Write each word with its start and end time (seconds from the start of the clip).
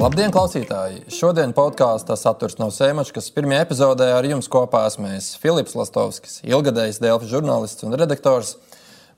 Labdien, 0.00 0.30
klausītāji! 0.32 1.02
Šodien 1.12 1.50
podkāstā 1.52 2.14
saturs 2.16 2.54
nav 2.56 2.70
sēmačs, 2.72 3.10
kas 3.12 3.26
pirmajā 3.36 3.66
epizodē 3.66 4.06
ar 4.16 4.24
jums 4.24 4.46
kopā 4.48 4.86
esmu 4.88 5.10
es, 5.12 5.34
Filips 5.42 5.74
Lastovskis, 5.76 6.38
ilgadējs 6.48 7.02
Delfa 7.04 7.28
žurnālists 7.28 7.84
un 7.84 7.98
redaktors. 8.00 8.54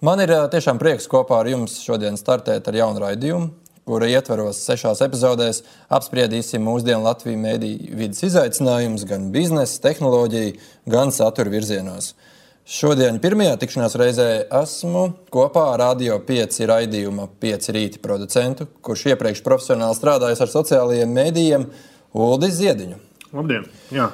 Man 0.02 0.18
ir 0.24 0.32
tiešām 0.50 0.80
prieks 0.82 1.06
kopā 1.12 1.38
ar 1.44 1.52
jums 1.52 1.76
šodien 1.84 2.18
startēt 2.18 2.66
ar 2.66 2.80
jaunu 2.80 2.98
raidījumu, 3.04 3.52
kura 3.86 4.10
ietveros 4.10 4.64
sešās 4.66 5.04
epizodēs 5.06 5.62
apspriedīsim 5.86 6.66
mūsdienu 6.66 7.06
Latvijas 7.06 7.38
mediju 7.44 8.02
vidas 8.02 8.26
izaicinājumus 8.26 9.06
gan 9.06 9.30
biznesa, 9.30 9.78
tehnoloģiju, 9.86 10.58
gan 10.90 11.14
satura 11.14 11.54
virzienos. 11.54 12.16
Šodien, 12.62 13.16
pirmajā 13.18 13.56
tikšanās 13.58 13.96
reizē, 13.98 14.26
esmu 14.54 15.08
kopā 15.34 15.64
ar 15.72 15.80
Radio 15.82 16.20
5 16.22 16.60
raidījuma 16.70 17.24
5 17.42 17.72
rīta 17.74 17.98
producentu, 18.04 18.68
kurš 18.86 19.08
iepriekš 19.10 19.40
profesionāli 19.42 19.98
strādājis 19.98 20.44
ar 20.44 20.52
sociālajiem 20.52 21.10
mēdījiem, 21.10 21.64
Uldis 22.14 22.54
Ziediņu. 22.60 23.00
Labdien! 23.34 23.66
Jā. 23.90 24.06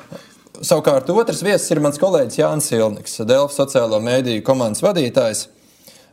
Savukārt 0.64 1.12
otrs 1.12 1.44
viesis 1.44 1.68
ir 1.74 1.82
mans 1.84 2.00
kolēģis 2.00 2.40
Jānis 2.40 2.70
Silniks, 2.72 3.20
Delfa 3.28 3.52
sociālo 3.52 4.00
mēdīju 4.00 4.46
komandas 4.46 4.80
vadītājs. 4.86 5.44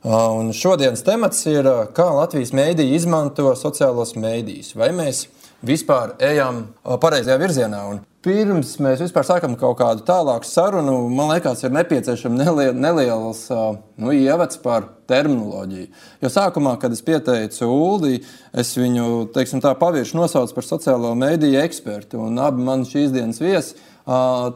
Un 0.04 0.52
šodienas 0.54 1.08
temats 1.08 1.40
ir, 1.48 1.72
kā 1.96 2.10
Latvijas 2.20 2.52
mēdīji 2.58 3.00
izmanto 3.00 3.56
sociālos 3.56 4.12
mēdījus. 4.20 4.76
Vai 4.76 4.92
mēs 4.98 5.24
vispār 5.66 6.16
ejam 6.24 6.68
pareizajā 6.84 7.40
virzienā? 7.42 7.86
Un 7.92 8.04
Pirms 8.26 8.72
mēs 8.82 9.04
vispār 9.04 9.22
sākam 9.28 9.54
kaut 9.54 9.76
kādu 9.78 10.02
tālāku 10.08 10.48
sarunu, 10.50 10.96
man 11.14 11.28
liekas, 11.30 11.60
ir 11.62 11.74
nepieciešams 11.76 12.40
nelie, 12.40 12.72
neliels 12.74 13.44
nu, 13.54 14.14
ievads 14.18 14.58
par 14.64 14.88
terminoloģiju. 15.06 15.92
Jo 16.26 16.32
sākumā, 16.34 16.72
kad 16.82 16.96
es 16.96 17.04
pieteicu 17.06 17.68
Ulu, 17.70 18.16
es 18.58 18.72
viņu 18.80 19.28
teiksim, 19.36 19.62
tā, 19.62 19.76
pavirši 19.78 20.18
nosaucu 20.18 20.58
par 20.58 20.66
sociālo 20.66 21.12
mēdīju 21.22 21.62
ekspertu. 21.68 22.24
Abi 22.48 22.66
man 22.66 22.88
šīs 22.90 23.14
dienas 23.14 23.44
viesi 23.44 23.78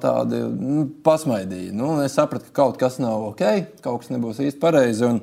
tādi 0.02 0.42
nu, 0.56 0.88
pasmaidīja. 1.06 1.76
Nu, 1.78 1.92
es 2.02 2.18
sapratu, 2.18 2.50
ka 2.50 2.64
kaut 2.64 2.82
kas 2.82 2.98
nav 2.98 3.28
ok, 3.36 3.46
kaut 3.86 4.02
kas 4.02 4.10
nebūs 4.16 4.42
īsti 4.48 4.64
pareizi. 4.66 5.06
Un, 5.06 5.22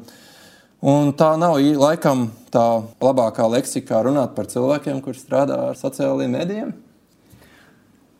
un 0.87 1.13
tā 1.19 1.33
nav 1.41 1.59
laikam 1.59 2.29
tā 2.55 2.65
labākā 3.03 3.49
leksika, 3.51 3.91
kā 3.91 4.05
runāt 4.07 4.37
par 4.39 4.49
cilvēkiem, 4.51 5.03
kuriem 5.05 5.21
strādā 5.21 5.61
ar 5.73 5.79
sociālajiem 5.79 6.39
mēdījiem. 6.39 6.73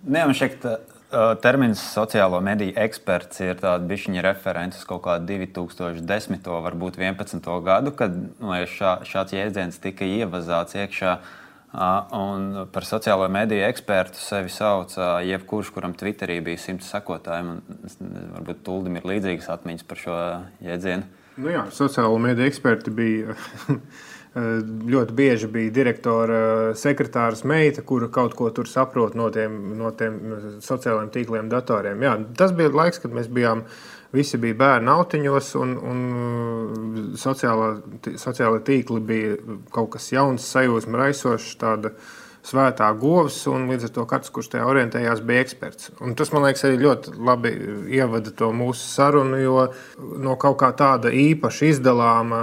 Nē, 0.07 0.27
man 0.27 0.37
ka 0.63 0.77
termins 1.43 1.81
sociālo 1.95 2.41
mediju 2.43 2.75
eksperts 2.83 3.41
ir 3.45 3.59
tāds 3.61 3.87
bišķiņa 3.87 4.23
referents 4.27 4.81
uz 4.81 4.87
kaut 4.89 5.05
kādu 5.07 5.39
2010. 5.39 6.47
varbūt 6.67 6.99
11. 6.99 7.51
gadu, 7.65 7.93
kad 7.95 8.15
nu, 8.15 8.55
šā, 8.67 9.01
šāds 9.07 9.37
jēdziens 9.37 9.79
tika 9.83 10.05
ievazāts 10.07 10.77
iekšā. 10.77 11.19
Un 12.17 12.69
par 12.73 12.87
sociālo 12.89 13.27
mediju 13.29 13.67
ekspertu 13.67 14.19
sevi 14.23 14.51
sauc 14.51 14.95
jebkurš, 15.27 15.71
kuram 15.75 15.93
Twitterī 15.99 16.39
bija 16.45 16.63
simts 16.63 16.89
sekotāji. 16.91 17.45
Man, 17.45 17.63
varbūt 18.39 18.63
Tuldim 18.65 18.97
ir 18.97 19.09
līdzīgas 19.11 19.51
atmiņas 19.53 19.87
par 19.87 20.01
šo 20.01 20.19
jēdzienu. 20.65 21.26
Nu 21.37 21.53
jā, 21.53 21.67
sociālo 21.75 22.17
mediju 22.23 22.49
eksperti 22.49 22.93
bija 22.97 23.37
Eh, 24.37 24.61
ļoti 24.93 25.15
bieži 25.17 25.49
bija 25.49 25.73
direktora 25.73 26.39
eh, 26.39 26.71
sekretārs 26.77 27.41
meita, 27.49 27.81
kura 27.89 28.11
kaut 28.13 28.35
ko 28.37 28.51
tur 28.53 28.69
saprot 28.69 29.15
no 29.17 29.31
tiem, 29.33 29.55
no 29.79 29.89
tiem 29.97 30.19
sociālajiem 30.61 31.09
tīkliem, 31.15 31.49
datoriem. 31.49 32.05
Jā, 32.05 32.13
tas 32.37 32.53
bija 32.57 32.75
laiks, 32.75 33.01
kad 33.01 33.17
mēs 33.17 33.31
bijām. 33.33 33.65
Visi 34.13 34.39
bija 34.41 34.55
bērni 34.61 34.93
autiņos, 34.93 35.49
un, 35.63 35.73
un 35.93 36.05
eh, 36.19 37.01
sociālā, 37.23 37.71
sociālā 38.21 38.61
tīkli 38.69 39.01
bija 39.09 39.41
kaut 39.73 39.95
kas 39.97 40.13
jauns, 40.13 40.53
sajūsma 40.53 41.01
raisošs. 41.01 41.57
Tāda, 41.63 41.95
uh, 41.97 42.26
svētā 42.47 42.89
govs, 42.99 43.39
un 43.51 43.67
līdz 43.71 43.89
ar 43.89 43.93
to 43.97 44.05
katrs, 44.09 44.31
kurš 44.35 44.51
tajā 44.53 44.67
orientējās, 44.71 45.23
bija 45.27 45.43
eksperts. 45.45 45.91
Un 46.05 46.15
tas, 46.19 46.31
man 46.35 46.47
liekas, 46.47 46.65
arī 46.69 46.79
ļoti 46.85 47.15
labi 47.27 47.53
ievada 47.97 48.33
to 48.39 48.53
mūsu 48.55 48.87
sarunu, 48.93 49.41
jo 49.43 49.67
no 50.23 50.37
kaut 50.41 50.59
kā 50.63 50.71
tāda 50.79 51.11
īpaši 51.11 51.73
izdalāma 51.75 52.41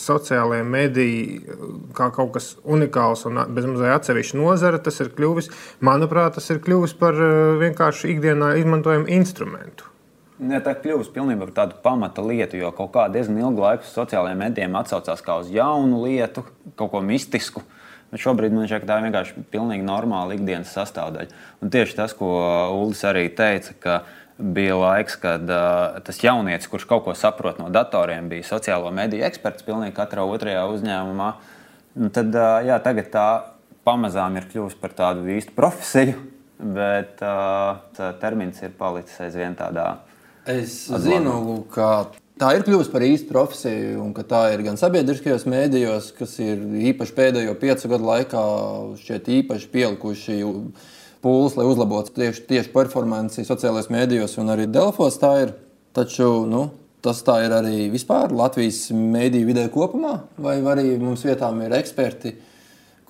sociālajā 0.00 0.66
medijā, 0.66 1.58
kā 1.96 2.10
kaut 2.14 2.34
kas 2.36 2.52
unikāls 2.62 3.26
un 3.28 3.42
bezmazliet 3.50 3.96
atsevišķa 3.98 4.38
nozara, 4.38 4.82
tas 4.82 5.02
ir 5.02 5.12
kļuvis, 5.16 5.50
manuprāt, 5.86 6.38
tas 6.38 6.50
ir 6.52 6.62
kļuvis 6.62 6.94
par 7.00 7.18
vienkārši 7.60 8.14
ikdienā 8.14 8.54
izmantojamu 8.60 9.10
instrumentu. 9.18 9.88
Ne, 10.40 10.56
tā 10.64 10.72
kļuvusi 10.72 11.12
pilnībā 11.12 11.50
par 11.50 11.56
tādu 11.58 11.82
pamata 11.84 12.22
lietu, 12.24 12.56
jo 12.56 12.70
kaut 12.72 12.94
kā 12.94 13.10
diezgan 13.12 13.42
ilgu 13.42 13.60
laiku 13.60 13.84
sociālajiem 13.84 14.40
medijiem 14.40 14.78
atsaucās 14.78 15.20
kā 15.26 15.36
uz 15.42 15.50
jaunu 15.52 16.00
lietu, 16.06 16.46
kaut 16.80 16.94
ko 16.94 17.02
mistisku. 17.04 17.60
Uh, 17.60 17.79
Bet 18.10 18.22
šobrīd 18.24 18.54
man 18.54 18.66
šķiet, 18.66 18.82
ka 18.82 18.88
tā 18.88 18.96
ir 18.98 19.06
vienkārši 19.06 19.44
pilnīgi 19.52 19.86
normāla 19.86 20.34
ikdienas 20.34 20.72
sastāvdaļa. 20.74 21.36
Un 21.62 21.70
tieši 21.70 21.96
tas, 21.98 22.14
ko 22.18 22.30
Ulas 22.74 23.04
arī 23.06 23.28
teica, 23.38 23.76
ka 23.78 24.00
bija 24.40 24.76
laiks, 24.80 25.16
kad 25.20 25.44
uh, 25.46 26.00
tas 26.04 26.18
jaunietis, 26.24 26.68
kurš 26.70 26.88
kaut 26.90 27.04
ko 27.06 27.14
saprot 27.14 27.60
no 27.60 27.68
datoriem, 27.72 28.30
bija 28.32 28.48
sociālo 28.48 28.90
mediju 28.94 29.26
eksperts 29.28 29.66
pilnīgi 29.66 29.94
katrā 29.96 30.24
otrajā 30.26 30.64
uzņēmumā. 30.72 31.30
Un 32.00 32.12
tad, 32.14 32.34
uh, 32.34 32.58
jā, 32.66 32.80
tagad 32.82 33.10
tā 33.12 33.26
pamazām 33.86 34.38
ir 34.40 34.48
kļuvusi 34.50 34.80
par 34.80 34.94
tādu 34.96 35.28
īstu 35.36 35.54
profesiju, 35.56 36.16
bet 36.76 37.22
uh, 37.24 37.78
termins 38.22 38.60
ir 38.64 38.74
palicis 38.78 39.20
aizvien 39.26 39.54
tādā. 39.58 39.92
Es 40.48 40.86
zinu, 41.04 41.60
ka 41.72 42.10
tā 42.40 42.54
ir 42.56 42.64
kļuvusi 42.64 42.92
par 42.92 43.04
īstu 43.04 43.28
profesiju, 43.28 44.00
un 44.04 44.14
tā 44.16 44.42
ir 44.54 44.64
gan 44.64 44.80
sabiedriskajos 44.80 45.44
mēdījos, 45.50 46.10
kas 46.16 46.38
ir 46.40 46.62
īpaši 46.90 47.16
pēdējo 47.16 47.54
piecu 47.60 47.90
gadu 47.92 48.08
laikā 48.08 48.44
īpaši 49.40 49.70
pielikuši 49.74 50.38
pūles, 51.20 51.56
lai 51.58 51.66
uzlabotu 51.68 52.14
tieši, 52.16 52.46
tieši 52.48 52.72
performanci 52.72 53.44
sociālajos 53.44 53.90
mēdījos, 53.92 54.38
un 54.40 54.54
arī 54.54 54.68
Delfos 54.70 55.20
tā 55.20 55.34
ir. 55.44 55.56
Taču 55.90 56.44
nu, 56.46 56.68
tas 57.02 57.18
tā 57.26 57.40
ir 57.42 57.52
arī 57.56 57.88
vispār 57.90 58.30
Latvijas 58.30 58.92
mēdīju 58.94 59.48
vidē 59.48 59.64
kopumā, 59.74 60.20
vai 60.38 60.60
arī 60.70 60.94
mums 61.00 61.24
vietām 61.26 61.58
ir 61.66 61.74
eksperti. 61.80 62.36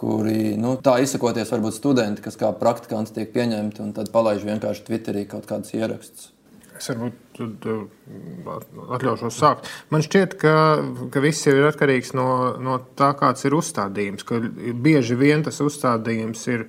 Kuri, 0.01 0.55
nu, 0.57 0.79
tā 0.81 0.95
izsakoties, 1.05 1.51
varbūt 1.53 1.77
studenti, 1.77 2.25
kas 2.25 2.41
kā 2.41 2.55
praktikanti 2.57 3.19
tiek 3.19 3.35
pieņemti 3.35 3.85
un 3.85 3.91
tad 3.93 4.09
palaiž 4.15 4.47
vienkārši 4.49 4.87
Twitterī 4.87 5.27
kaut 5.29 5.45
kādus 5.51 5.75
ierakstus. 5.77 6.31
Es 6.81 6.89
varbūt 6.89 7.41
uh, 7.45 7.83
atļaušos 8.97 9.37
sākt. 9.37 9.69
Man 9.93 10.05
šķiet, 10.05 10.37
ka, 10.41 10.55
ka 11.13 11.21
viss 11.21 11.49
ir 11.51 11.61
atkarīgs 11.69 12.15
no, 12.17 12.29
no 12.57 12.79
tā, 12.97 13.13
kāds 13.21 13.45
ir 13.45 13.57
uzstādījums. 13.59 14.25
Bieži 14.81 15.19
vien 15.21 15.45
tas 15.45 15.61
uzstādījums 15.61 16.47
ir 16.49 16.65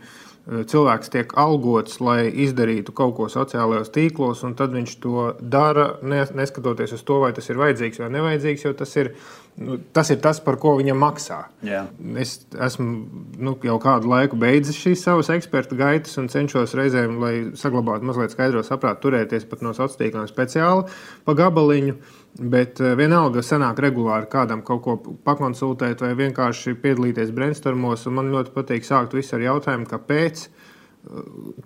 cilvēks 0.47 1.11
tiek 1.13 1.33
algots, 1.37 1.99
lai 2.01 2.25
izdarītu 2.43 2.95
kaut 2.97 3.13
ko 3.19 3.27
sociālajos 3.29 3.93
tīklos, 3.93 4.41
un 4.47 4.55
tad 4.57 4.73
viņš 4.73 4.95
to 5.03 5.27
dara, 5.41 5.91
neskatoties 6.01 6.95
uz 6.97 7.05
to, 7.05 7.19
vai 7.21 7.29
tas 7.37 7.49
ir 7.51 7.61
vajadzīgs 7.61 8.01
vai 8.01 8.09
nevajadzīgs, 8.17 8.65
jo 8.65 8.73
tas 8.77 8.95
ir 8.97 9.13
Nu, 9.59 9.75
tas 9.93 10.09
ir 10.09 10.21
tas, 10.23 10.39
par 10.39 10.55
ko 10.61 10.77
viņam 10.79 10.99
maksā. 11.01 11.41
Jā. 11.65 11.83
Es 12.21 12.37
esmu 12.55 12.85
nu, 13.43 13.53
jau 13.67 13.75
kādu 13.83 14.07
laiku 14.09 14.39
beidzis 14.39 14.79
šīs 14.79 15.03
savas 15.03 15.29
eksperta 15.33 15.75
gaitas 15.77 16.15
un 16.21 16.29
cenšos 16.31 16.73
reizēm, 16.79 17.17
lai 17.21 17.33
saglabātu 17.59 18.07
mazliet 18.07 18.31
skaidro 18.31 18.63
saprātu, 18.65 19.03
turēties 19.09 19.45
pat 19.51 19.65
no 19.65 19.75
sociāliem 19.75 19.99
tīkliem 19.99 20.31
speciāli 20.31 20.87
pa 21.27 21.35
gabaliņu. 21.37 21.97
Bet 22.39 22.79
eh, 22.79 22.95
vienalga 22.99 23.43
sanāk 23.43 23.81
regulāri 23.83 24.29
kādam 24.31 24.63
kaut 24.67 24.83
ko 24.85 24.97
pakonsultēt 25.27 26.03
vai 26.05 26.13
vienkārši 26.19 26.77
piedalīties 26.83 27.33
brainstormos. 27.35 28.07
Man 28.07 28.31
ļoti 28.33 28.53
patīk 28.55 28.87
sākt 28.87 29.15
visu 29.17 29.35
ar 29.37 29.47
jautājumu, 29.47 29.89
kāpēc, 29.89 30.45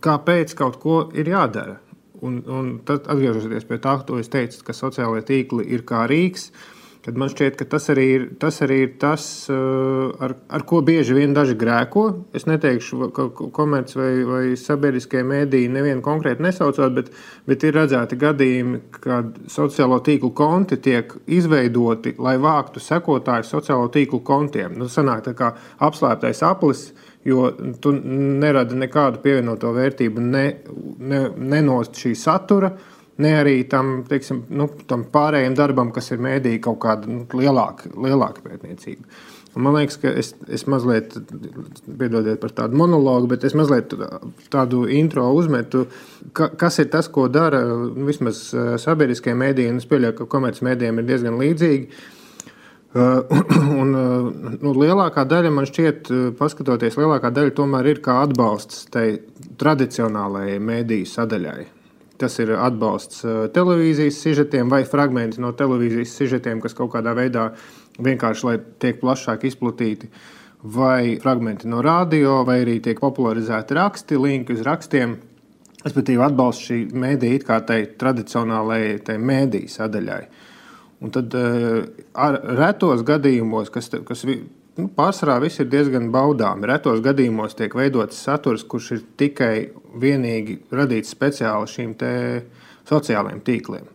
kāpēc 0.02 0.56
kaut 0.58 0.80
ko 0.82 1.02
ir 1.14 1.30
jādara. 1.30 1.82
Un, 2.26 2.40
un 2.48 2.72
tad 2.88 3.10
atgriežoties 3.12 3.68
pie 3.68 3.78
tā, 3.84 4.00
ko 4.08 4.18
es 4.18 4.32
teicu, 4.32 4.64
ka 4.66 4.74
sociālajie 4.74 5.28
tīkli 5.28 5.68
ir 5.76 5.84
kā 5.86 6.06
rīks. 6.10 6.50
Uh, 6.50 6.75
Tad 7.06 7.20
man 7.22 7.30
šķiet, 7.30 7.54
ka 7.60 7.66
tas 7.70 7.84
arī 7.94 8.04
ir 8.16 8.24
tas, 8.42 8.56
arī 8.66 8.80
ir 8.82 8.94
tas 8.98 9.24
uh, 9.54 10.16
ar, 10.26 10.32
ar 10.58 10.64
ko 10.66 10.80
bieži 10.86 11.14
vien 11.14 11.36
daži 11.38 11.54
grēko. 11.62 12.06
Es 12.34 12.48
neteikšu, 12.50 13.12
ka 13.14 13.28
komerci 13.54 14.00
vai, 14.00 14.10
vai 14.26 14.42
sabiedriskie 14.58 15.22
mēdīji 15.22 15.70
nevienu 15.76 16.02
konkrēti 16.06 16.42
nesaucot, 16.42 16.96
bet, 16.96 17.12
bet 17.46 17.66
ir 17.68 17.78
redzēti 17.78 18.18
gadījumi, 18.24 18.80
kad 18.98 19.38
sociālo 19.54 20.00
tīklu 20.08 20.32
konti 20.34 20.80
tiek 20.82 21.14
izveidoti, 21.30 22.16
lai 22.26 22.40
vāktu 22.42 22.82
sekotājus 22.82 23.54
sociālo 23.54 23.92
tīklu 23.94 24.24
kontiem. 24.26 24.74
Nu, 24.74 24.90
sanāk 24.90 25.28
tā 25.30 25.36
kā 25.38 25.52
apslēptais 25.86 26.42
aplis. 26.50 26.88
Jo 27.26 27.52
tu 27.82 27.90
neradi 27.94 28.78
nekādu 28.78 29.22
pievienoto 29.22 29.72
vērtību 29.74 30.26
ne, 30.26 30.44
ne, 31.02 31.22
ne 31.38 31.62
no 31.66 31.80
šī 31.86 32.12
satura, 32.18 32.70
uh, 32.70 32.95
ne 33.24 33.32
arī 33.40 33.56
tam, 33.70 34.02
teiksim, 34.10 34.44
nu, 34.50 34.68
tam 34.90 35.06
pārējiem 35.12 35.56
darbam, 35.58 35.94
kas 35.96 36.12
ir 36.12 36.24
mēdī 36.24 36.58
kaut 36.64 36.82
kāda 36.84 37.10
nu, 37.12 37.24
lielāka, 37.38 37.92
lielāka 37.94 38.44
pētniecība. 38.46 39.08
Un 39.56 39.64
man 39.64 39.78
liekas, 39.78 39.96
ka 40.02 40.12
es, 40.20 40.34
es 40.52 40.66
mazliet, 40.68 41.14
piedodiet 41.88 42.42
par 42.42 42.52
tādu 42.58 42.76
monologu, 42.76 43.30
bet 43.32 43.46
es 43.48 43.54
mazliet 43.56 43.94
tādu 44.52 44.82
intro 44.92 45.30
uzmetu, 45.32 45.86
ka, 46.36 46.50
kas 46.60 46.82
ir 46.84 46.90
tas, 46.92 47.08
ko 47.08 47.30
dara 47.32 47.62
nu, 47.64 48.04
vismaz 48.10 48.50
sabiedriskie 48.84 49.32
mēdīji, 49.38 49.72
un 49.72 49.80
es 49.80 49.88
pieļauju, 49.88 50.18
ka 50.18 50.28
komercmedijiem 50.36 51.00
ir 51.00 51.08
diezgan 51.08 51.40
līdzīgi 51.40 51.88
un, 53.82 53.96
nu, 53.96 54.72
lielākā 54.76 55.24
daļa 55.28 55.52
man 55.56 55.68
šķiet, 55.68 56.12
paskatoties, 56.40 56.96
lielākā 57.00 57.32
daļa 57.36 57.56
tomēr 57.56 57.90
ir 57.92 58.04
kā 58.04 58.22
atbalsts 58.24 58.86
tai 58.92 59.08
tradicionālajai 59.60 60.60
mēdīju 60.64 61.10
sadaļai. 61.12 61.66
Tas 62.22 62.38
ir 62.40 62.54
atbalsts 62.56 63.26
televīzijas 63.56 64.22
sižetiem 64.24 64.70
vai 64.72 64.86
fragmenti 64.88 65.42
no 65.44 65.52
televīzijas 65.58 66.14
sižetiem, 66.16 66.62
kas 66.64 66.76
kaut 66.78 66.94
kādā 66.94 67.12
veidā 67.18 67.50
vienkārši 68.00 68.48
lai 68.48 68.56
tiek 68.80 69.02
plašāk 69.02 69.44
izplatīti, 69.50 70.08
vai 70.66 71.18
fragmenti 71.22 71.68
no 71.68 71.82
radio, 71.86 72.40
vai 72.48 72.62
arī 72.64 72.80
tiek 72.84 73.00
popularizēti 73.04 73.78
raksti, 73.78 74.20
linki 74.22 74.56
uz 74.56 74.64
rakstiem. 74.66 75.18
Respektīvi, 75.86 76.24
atbalsts 76.26 76.66
šī 76.70 76.80
mēdīja 76.98 77.44
kā 77.46 77.60
tai 77.68 77.84
tradicionālajai 78.00 79.20
mēdīju 79.22 79.70
sadaļai. 79.70 80.22
Un 81.06 81.12
tad 81.14 81.36
ar 81.36 82.40
retos 82.58 83.04
gadījumos, 83.06 83.70
kas, 83.70 83.92
kas 84.08 84.24
nu, 84.80 84.90
pārsvarā 84.98 85.40
viss 85.44 85.62
ir 85.64 85.70
diezgan 85.72 86.12
baudāmi, 86.14 86.68
retos 86.70 87.02
gadījumos 87.06 87.58
tiek 87.58 87.76
veidots 87.78 88.22
saturs, 88.28 88.66
kurš 88.68 88.92
ir 88.98 89.04
tikai 89.20 89.56
vienīgi 90.02 90.60
radīts 90.76 91.14
speciāli 91.16 91.72
šīm 91.72 91.98
sociālajiem 92.90 93.44
tīkliem. 93.46 93.92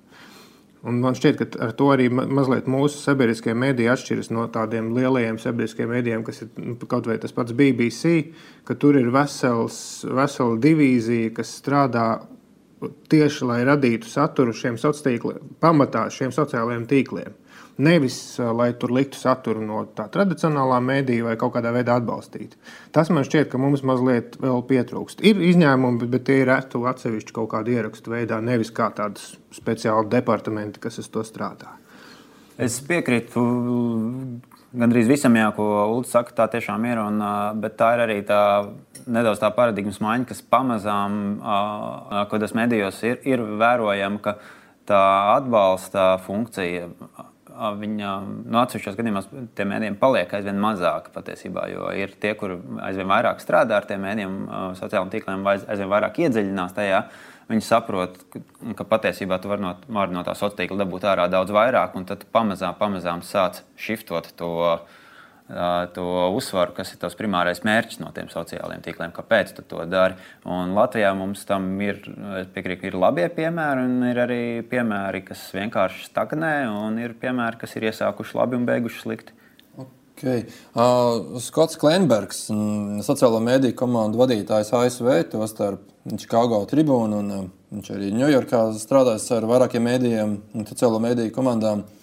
Un 0.81 0.97
man 1.03 1.13
šķiet, 1.13 1.37
ka 1.37 1.65
ar 1.67 1.75
to 1.77 1.91
arī 1.93 2.07
mazliet 2.09 2.69
mūsu 2.71 3.03
sabiedriskie 3.03 3.53
mēdīji 3.53 3.91
atšķiras 3.93 4.31
no 4.33 4.47
tādiem 4.53 4.95
lielajiem 4.97 5.37
sabiedriskiem 5.43 5.91
mēdījiem, 5.93 6.23
kas 6.25 6.41
ir 6.47 6.55
nu, 6.57 6.77
kaut 6.89 7.09
vai 7.11 7.19
tas 7.21 7.35
pats 7.37 7.53
BBC, 7.57 8.33
ka 8.65 8.79
tur 8.81 8.97
ir 8.97 9.11
vesels, 9.13 9.77
vesela 10.09 10.57
divīzija, 10.65 11.35
kas 11.37 11.53
strādā 11.61 12.07
tieši 13.13 13.51
lai 13.51 13.61
radītu 13.69 14.09
saturu 14.09 14.57
šiem 14.57 14.81
sociālajiem 14.81 15.21
tīkliem, 15.21 15.53
pamatā 15.61 16.07
šiem 16.17 16.33
sociālajiem 16.33 16.89
tīkliem. 16.89 17.37
Nevis, 17.81 18.17
lai 18.37 18.71
tur 18.77 18.93
liktu 18.93 19.17
saturu 19.17 19.63
no 19.65 19.83
tā 19.97 20.05
tradicionālā 20.13 20.81
mēdīja 20.85 21.31
vai 21.31 21.37
kaut 21.41 21.55
kādā 21.55 21.73
veidā 21.73 21.97
atbalstītu. 22.01 22.59
Tas 22.93 23.09
man 23.15 23.25
šķiet, 23.25 23.49
ka 23.53 23.61
mums 23.63 23.85
mazliet 23.87 24.37
vēl 24.43 24.61
pietrūkst. 24.69 25.25
Ir 25.25 25.41
izņēmumi, 25.51 26.09
bet 26.13 26.27
tie 26.29 26.43
ir 26.43 26.51
reti 26.53 26.81
atsevišķi 26.93 27.37
kaut 27.37 27.53
kādu 27.55 27.73
ierakstu 27.77 28.13
veidā, 28.13 28.43
nevis 28.45 28.73
kā 28.77 28.91
tādas 28.97 29.33
speciāli 29.57 30.13
departamenti, 30.13 30.83
kas 30.83 31.01
uz 31.01 31.09
to 31.09 31.25
strādā. 31.25 31.79
Es 32.61 32.77
piekrītu 32.85 33.41
gandrīz 34.77 35.09
visam, 35.09 35.37
jā, 35.39 35.49
ko 35.57 35.67
Ulrichs 35.95 36.13
saka. 36.15 36.35
Tā 36.37 36.47
tiešām 36.53 36.85
ir. 36.91 37.01
Un, 37.01 37.25
bet 37.63 37.79
tā 37.81 37.95
ir 37.97 38.05
arī 38.05 38.19
tā 38.29 38.43
nedaudz 39.11 39.41
tā 39.41 39.51
paradigmas 39.57 40.01
maiņa, 40.05 40.29
kas 40.29 40.45
pamazām, 40.45 41.41
kad 42.31 42.45
tas 42.45 42.57
medijos 42.59 43.01
ir, 43.07 43.21
ir 43.25 43.43
vērojama, 43.61 44.21
ka 44.25 44.37
tā 44.91 45.03
atbalsta 45.39 46.13
funkcija 46.27 46.91
viņa 47.81 48.11
nu, 48.27 48.59
atsevišķos 48.61 48.97
gadījumos 48.99 49.29
tie 49.59 49.67
mēdījiem 49.69 49.99
paliek 50.01 50.33
aizvien 50.37 50.61
mazāk 50.61 51.11
patiesībā, 51.15 51.67
jo 51.73 51.91
ir 51.97 52.15
tie, 52.21 52.35
kur 52.39 52.59
aizvien 52.87 53.11
vairāk 53.11 53.43
strādā 53.43 53.81
ar 53.81 53.89
tiem 53.89 54.03
mēdījiem, 54.07 54.39
sociālajiem 54.79 55.13
tīkliem, 55.15 55.45
aizvien 55.51 55.93
vairāk 55.93 56.23
iedziļinās 56.25 56.77
tajā. 56.77 57.03
Viņi 57.51 57.67
saprot, 57.67 58.21
ka 58.79 58.87
patiesībā 58.87 59.41
tu 59.43 59.51
vari 59.51 59.65
no, 59.65 59.75
var 59.91 60.13
no 60.15 60.23
tā 60.27 60.37
sociālā 60.39 60.61
tīkla 60.61 60.85
dabūt 60.85 61.07
ārā 61.11 61.27
daudz 61.33 61.51
vairāk, 61.55 61.97
un 61.99 62.07
tad 62.07 62.23
pamazām, 62.31 62.77
pamazām 62.79 63.25
sāc 63.27 63.65
shiftot 63.75 64.31
to 64.39 64.51
uh, 64.69 65.00
to 65.95 66.05
uzsvaru, 66.37 66.75
kas 66.77 66.93
ir 66.95 67.01
tas 67.03 67.17
primārais 67.19 67.63
mērķis 67.67 68.01
no 68.03 68.11
tiem 68.15 68.29
sociālajiem 68.31 68.85
tīkliem, 68.85 69.13
kāpēc 69.15 69.53
tu 69.57 69.65
to 69.67 69.83
dari. 69.91 70.15
Un 70.47 70.75
Latvijā 70.77 71.11
mums 71.19 71.43
tam 71.49 71.73
ir, 71.83 71.99
piekrīt, 72.55 72.87
ir 72.87 72.99
labie 72.99 73.27
piemēri, 73.35 73.85
un 73.89 74.09
ir 74.11 74.23
arī 74.27 74.41
piemēri, 74.71 75.25
kas 75.27 75.49
vienkārši 75.57 76.07
stagnē, 76.11 76.55
un 76.71 76.99
ir 77.03 77.17
piemēri, 77.19 77.61
kas 77.61 77.77
ir 77.77 77.91
iesākuši 77.91 78.39
labi 78.39 78.61
un 78.61 78.67
beiguši 78.69 79.05
slikti. 79.05 79.37
Okay. 80.21 80.45
Uh, 80.77 81.39
Skots 81.41 81.79
Klimbergs, 81.81 82.43
sociālo 83.07 83.39
mediju 83.41 83.73
komandu 83.79 84.21
vadītājs 84.21 84.75
ASV, 84.77 85.09
tostarp 85.33 85.87
Chicago 86.13 86.59
tribūnu, 86.69 87.23
un 87.23 87.33
uh, 87.33 87.47
viņš 87.73 87.89
arī 87.95 88.11
Ņujorkā 88.19 88.67
strādājis 88.83 89.31
ar 89.39 89.49
vairākiem 89.49 89.89
mēdījiem 89.89 90.37
un 90.61 90.69
sociālo 90.69 91.01
mediju 91.01 91.33
komandām. 91.33 91.87
Uh, 91.87 92.00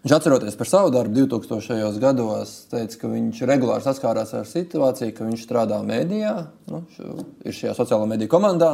Viņš 0.00 0.14
atceroties 0.16 0.54
par 0.56 0.68
savu 0.68 0.90
darbu 0.94 1.26
2000. 1.26 1.98
gados, 2.00 2.54
teica, 2.70 2.96
ka 3.02 3.08
viņš 3.12 3.42
regulāri 3.50 3.84
saskārās 3.84 4.30
ar 4.38 4.46
situāciju, 4.48 5.12
ka 5.12 5.26
viņš 5.28 5.42
strādā 5.44 5.82
mēdījā, 5.84 6.32
nu, 6.72 6.80
ir 7.44 7.56
šajā 7.56 7.74
sociālajā 7.76 8.08
mediju 8.14 8.32
komandā, 8.32 8.70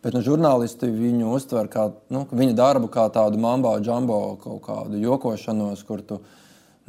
bet 0.00 0.16
nu, 0.16 0.22
žurnālisti 0.24 0.88
viņu 0.88 1.34
uztver 1.36 1.68
kā 1.68 1.90
nu, 2.08 2.24
viņa 2.32 2.56
darbu 2.56 2.88
kā 2.94 3.04
tādu 3.12 3.36
mambo, 3.42 3.74
jumbo, 3.84 4.38
kaut 4.40 4.62
kādu 4.64 5.02
jokošanos, 5.02 5.84
kur 5.84 6.00
tu 6.00 6.22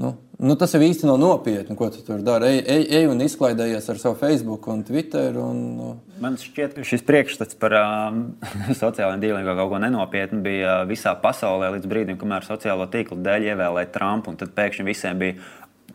Nu, 0.02 0.16
nu 0.42 0.56
tas 0.58 0.72
jau 0.74 0.82
īsti 0.82 1.06
nav 1.06 1.20
nopietni, 1.22 1.76
ko 1.78 1.92
tu 1.94 2.02
tur 2.06 2.24
dari. 2.26 2.48
Ej, 2.50 2.62
ej, 2.74 2.86
ej 2.98 3.10
un 3.12 3.22
izklaidējies 3.22 3.90
ar 3.94 4.00
savu 4.02 4.18
Facebook 4.18 4.66
un 4.72 4.82
Twitter. 4.88 5.36
Un, 5.38 5.60
nu. 5.78 5.90
Man 6.24 6.40
šķiet, 6.42 6.74
ka 6.78 6.86
šis 6.88 7.06
priekšstats 7.06 7.60
par 7.62 7.76
um, 7.78 8.24
sociālajiem 8.82 9.22
dīliem 9.22 9.46
kā 9.46 9.56
kaut 9.60 9.70
ko 9.76 9.82
nenopietnu 9.84 10.42
bija 10.46 10.80
uh, 10.80 10.88
visā 10.90 11.14
pasaulē 11.22 11.70
līdz 11.76 11.92
brīdim, 11.92 12.18
kamēr 12.22 12.48
sociālo 12.48 12.90
tīklu 12.90 13.20
dēļ 13.22 13.52
ievēlēja 13.52 13.92
Trumpu. 13.94 14.34
Tad 14.42 14.56
pēkšņi 14.58 14.88
visiem 14.90 15.22
bija 15.22 15.38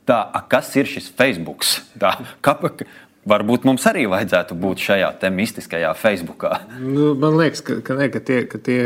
tā, 0.07 0.23
kas 0.53 0.71
ir 0.79 0.87
šis 0.95 1.11
Facebook? 1.19 1.67
Kāpēc? 2.47 2.87
Varbūt 3.27 3.65
mums 3.67 3.83
arī 3.91 4.05
vajadzētu 4.07 4.55
būt 4.63 4.83
šajā 4.87 5.09
mistiskajā 5.35 5.89
Facebookā. 5.99 6.61
Nu, 6.79 7.09
man 7.19 7.35
liekas, 7.41 7.63
ka, 7.67 7.81
ka, 7.83 7.97
ne, 7.99 8.07
ka, 8.15 8.21
tie, 8.23 8.45
ka, 8.47 8.61
tie, 8.63 8.79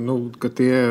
nu, 0.00 0.16
ka 0.40 0.50
tie 0.52 0.82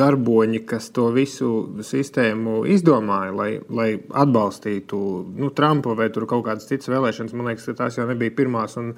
darboņi, 0.00 0.64
kas 0.66 0.90
to 0.96 1.06
visu 1.14 1.50
sistēmu 1.86 2.64
izdomāja, 2.74 3.36
lai, 3.38 3.50
lai 3.70 3.90
atbalstītu 3.96 4.98
nu, 5.38 5.52
Trumpa 5.54 5.94
vai 5.94 6.10
kaut 6.10 6.42
kādas 6.48 6.66
citas 6.66 6.90
vēlēšanas, 6.90 7.36
man 7.38 7.52
liekas, 7.52 7.70
tās 7.78 8.00
jau 8.00 8.08
nebija 8.10 8.34
pirmās 8.34 8.74
un, 8.82 8.90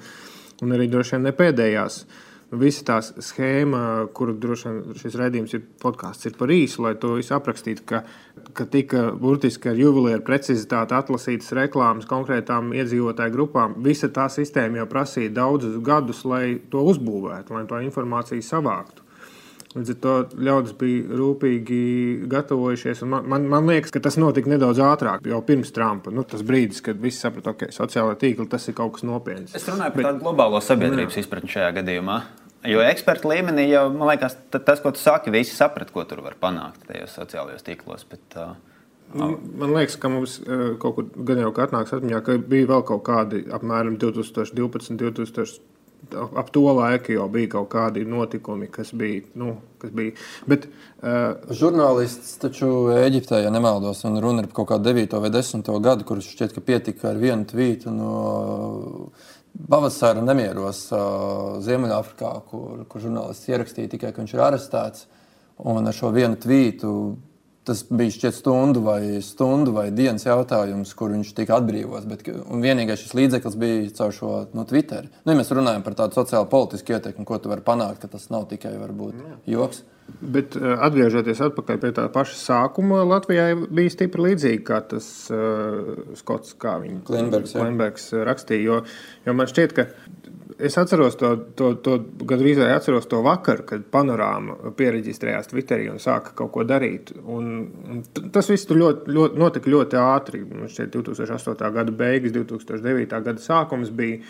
un 0.65 0.73
arī 0.73 0.89
droši 0.89 1.17
vien 1.17 1.29
ne 1.29 1.35
pēdējās. 1.37 2.01
Uh, 2.01 2.25
visa 2.51 2.83
tā 2.85 2.97
schēma, 3.03 4.09
kuru 4.15 4.33
droši 4.41 4.69
vien 4.69 4.97
šis 4.97 5.17
raidījums 5.19 5.53
ir 5.53 5.65
podkāsts, 5.81 6.25
ir 6.29 6.37
par 6.39 6.51
īsu, 6.53 6.81
lai 6.85 6.95
to 7.01 7.13
visu 7.19 7.35
aprakstītu, 7.37 7.85
ka, 7.89 8.01
ka 8.57 8.65
tika 8.69 9.09
burtiski 9.17 9.71
ar 9.71 9.77
juvelieru 9.79 10.25
precizitāti 10.25 10.97
atlasītas 10.97 11.53
reklāmas 11.57 12.09
konkrētām 12.09 12.73
iedzīvotāju 12.77 13.35
grupām. 13.35 13.77
Visa 13.85 14.09
tā 14.13 14.29
sistēma 14.33 14.81
jau 14.81 14.87
prasīja 14.89 15.35
daudzus 15.35 15.77
gadus, 15.85 16.23
lai 16.25 16.59
to 16.71 16.83
uzbūvētu, 16.93 17.53
lai 17.53 17.67
to 17.69 17.83
informāciju 17.85 18.45
savāktu. 18.45 19.08
Līdz 19.75 19.91
ar 19.93 19.97
to 20.01 20.13
ļaudis 20.41 20.73
bija 20.79 21.17
rūpīgi 21.19 21.81
gatavojušies. 22.31 23.03
Man, 23.05 23.27
man, 23.29 23.43
man 23.51 23.67
liekas, 23.69 23.93
ka 23.93 24.01
tas 24.01 24.17
notika 24.17 24.49
nedaudz 24.49 24.81
ātrāk, 24.81 25.27
jau 25.29 25.41
pirms 25.45 25.69
Trumpa. 25.75 26.09
Nu, 26.09 26.23
tas 26.25 26.41
brīdis, 26.45 26.81
kad 26.85 26.97
visi 26.97 27.21
saprata, 27.21 27.53
ka 27.53 27.67
okay, 27.67 27.75
sociālā 27.75 28.15
tīkla 28.17 28.47
tas 28.49 28.65
ir 28.65 28.77
kaut 28.79 28.95
kas 28.95 29.05
nopietns. 29.05 29.53
Es 29.53 29.67
runāju 29.69 29.93
par 29.93 30.01
Bet, 30.01 30.07
tādu 30.07 30.23
globālo 30.25 30.61
sabiedrības 30.65 31.19
izpratni 31.21 31.53
šajā 31.53 31.69
gadījumā. 31.77 32.17
Jo 32.67 32.81
eksperta 32.81 33.29
līmenī 33.29 33.67
jau, 33.69 33.85
man 33.93 34.09
liekas, 34.09 34.39
tas, 34.57 34.81
ko 34.81 34.89
tu 34.95 35.03
saki, 35.03 35.29
visi 35.37 35.53
saprata, 35.53 35.93
ko 35.93 36.01
tur 36.09 36.25
var 36.25 36.33
panākt 36.41 36.89
tajos 36.89 37.13
sociālajos 37.21 37.69
tīklos. 37.69 38.09
Bet, 38.09 38.25
uh, 38.41 38.57
Man 39.09 39.71
liekas, 39.73 39.95
ka 39.97 40.09
mums 40.13 40.35
kaut 40.81 40.93
kur 40.97 41.07
gan 41.25 41.39
jau 41.41 41.49
atnāks 41.63 41.95
atmiņā, 41.95 42.19
ka 42.25 42.35
bija 42.45 42.67
vēl 42.69 42.83
kaut 42.85 43.01
kādi 43.07 43.41
apmēram 43.57 43.95
2012, 43.97 44.99
2000 44.99 45.63
ap 46.35 46.49
to 46.51 46.63
laiku 46.73 47.13
jau 47.13 47.27
bija 47.31 47.51
kaut 47.55 47.69
kādi 47.73 48.05
notikumi, 48.07 48.67
kas 48.71 48.91
bija. 48.97 49.23
Nu, 49.39 49.55
kas 49.81 49.91
bija. 49.95 50.15
Bet, 50.49 50.67
uh, 51.01 51.37
Žurnālists 51.55 52.37
taču 52.41 52.89
Eģiptē, 52.95 53.43
ja 53.43 53.51
nemaldos, 53.53 54.03
un 54.07 54.19
runa 54.23 54.43
ir 54.43 54.49
par 54.49 54.61
kaut 54.61 54.71
kādu 54.73 54.93
9 54.93 55.21
vai 55.23 55.31
10 55.33 55.69
gadu, 55.85 56.07
kurš 56.07 56.31
šķiet, 56.33 56.55
ka 56.55 56.65
pietika 56.65 57.11
ar 57.11 57.21
vienu 57.21 57.47
tvītu 57.49 57.93
no 57.93 58.13
pavasara 59.69 60.21
nemieros 60.23 60.85
uh, 60.93 61.57
Ziemeļāfrikā, 61.65 62.33
kur, 62.49 62.83
kur 62.89 63.05
žurnālists 63.05 63.49
ierakstīja 63.49 63.95
tikai, 63.95 64.13
ka 64.13 64.23
viņš 64.23 64.35
ir 64.35 64.45
arestēts. 64.45 65.07
Un 65.69 65.89
ar 65.89 65.95
šo 65.95 66.13
vienu 66.15 66.39
tvītu 66.39 66.91
Tas 67.69 67.83
bija 67.85 68.15
šķiet 68.15 68.33
stundu 68.33 68.81
vai, 68.81 69.19
stundu 69.21 69.75
vai 69.75 69.89
dienas 69.93 70.23
jautājums, 70.25 70.95
kur 70.97 71.11
viņš 71.13 71.35
tika 71.37 71.59
atbrīvots. 71.59 72.07
Bet, 72.09 72.25
vienīgais 72.63 73.03
šis 73.03 73.13
līdzeklis 73.19 73.57
bija 73.61 73.91
caur 73.99 74.15
šo 74.15 74.31
nu, 74.57 74.65
Twitter. 74.69 75.05
Nu, 75.21 75.35
ja 75.35 75.37
mēs 75.37 75.53
runājam 75.53 75.85
par 75.85 75.97
tādu 75.99 76.17
sociālo 76.17 76.49
politisku 76.49 76.95
ietekmi, 76.95 77.27
ko 77.29 77.37
tu 77.37 77.51
vari 77.51 77.61
panākt, 77.65 78.01
ka 78.01 78.09
tas 78.09 78.25
nav 78.33 78.47
tikai 78.49 78.73
varbūt, 78.79 79.21
joks. 79.53 79.83
Bet 80.19 80.55
uh, 80.57 80.79
atgriežoties 80.87 81.43
pie 81.69 81.91
tā 81.93 82.07
paša 82.09 82.39
sākuma, 82.39 83.03
Latvijai 83.05 83.51
bija 83.69 83.93
stipri 83.93 84.31
līdzīga 84.31 84.63
kā 84.65 84.79
tas 84.95 85.11
uh, 85.29 85.93
Skots, 86.17 86.55
kā 86.57 86.79
viņa 86.81 87.03
Klimbergs 87.53 88.09
rakstīja. 88.25 88.65
Jo, 88.65 88.79
jo 89.27 89.37
man 89.37 89.51
šķiet, 89.51 89.77
ka 89.77 89.85
es 90.59 90.77
atceros 90.77 91.15
to, 91.19 91.31
to, 91.55 91.71
to 91.83 91.95
gandrīz 92.27 92.59
vai 92.59 92.69
atceros 92.75 93.07
to 93.09 93.21
vakaru, 93.23 93.63
kad 93.69 93.87
panorāma 93.93 94.73
pierakstījās 94.77 95.49
Twitterī 95.51 95.87
un 95.91 96.01
sāka 96.03 96.35
kaut 96.37 96.51
ko 96.55 96.65
darīt. 96.67 97.13
Un, 97.23 97.49
un 97.87 98.03
tas 98.33 98.49
viss 98.51 98.69
ļoti, 98.69 99.11
ļoti, 99.15 99.39
notika 99.39 99.71
ļoti 99.71 99.99
ātri. 100.03 100.43
Šķiet, 100.43 100.93
2008. 100.95 101.73
gada 101.79 101.95
beigas, 102.03 102.35
2009. 102.35 103.21
gada 103.29 103.43
sākums 103.43 103.93
bija. 103.95 104.23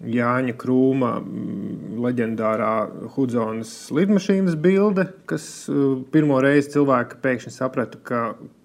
Jāņa 0.00 0.54
Krūma 0.56 1.10
mm, 1.20 1.98
leģendārā 2.00 2.72
Hudzonas 3.12 3.72
lidmašīnas 3.92 4.56
bilde, 4.56 5.04
kas 5.28 5.44
uh, 5.68 5.98
pirmo 6.12 6.38
reizi 6.40 6.72
cilvēki 6.78 7.18
pēkšņi 7.20 7.52
saprata, 7.52 8.00
ka, 8.00 8.22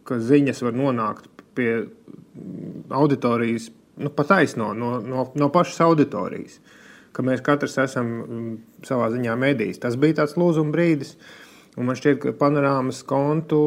ka 0.08 0.20
ziņas 0.24 0.64
var 0.64 0.78
nonākt 0.80 1.28
pie 1.60 1.70
mm, 1.82 2.86
auditorijas, 3.02 3.68
nu, 4.00 4.14
pat 4.16 4.32
aizno 4.38 4.72
no, 4.80 4.94
no, 5.04 5.28
no 5.36 5.52
pašas 5.52 5.84
auditorijas, 5.84 6.62
ka 7.16 7.24
mēs 7.26 7.44
katrs 7.46 7.80
esam 7.86 8.12
mm, 8.20 8.54
savā 8.88 9.10
ziņā 9.14 9.36
medijs. 9.40 9.82
Tas 9.82 9.98
bija 10.00 10.22
tāds 10.22 10.36
lūzuma 10.40 10.76
brīdis. 10.76 11.16
Un 11.76 11.90
man 11.90 11.98
šķiet, 12.00 12.22
ka 12.24 12.32
panorāmas 12.40 13.02
kontu 13.04 13.58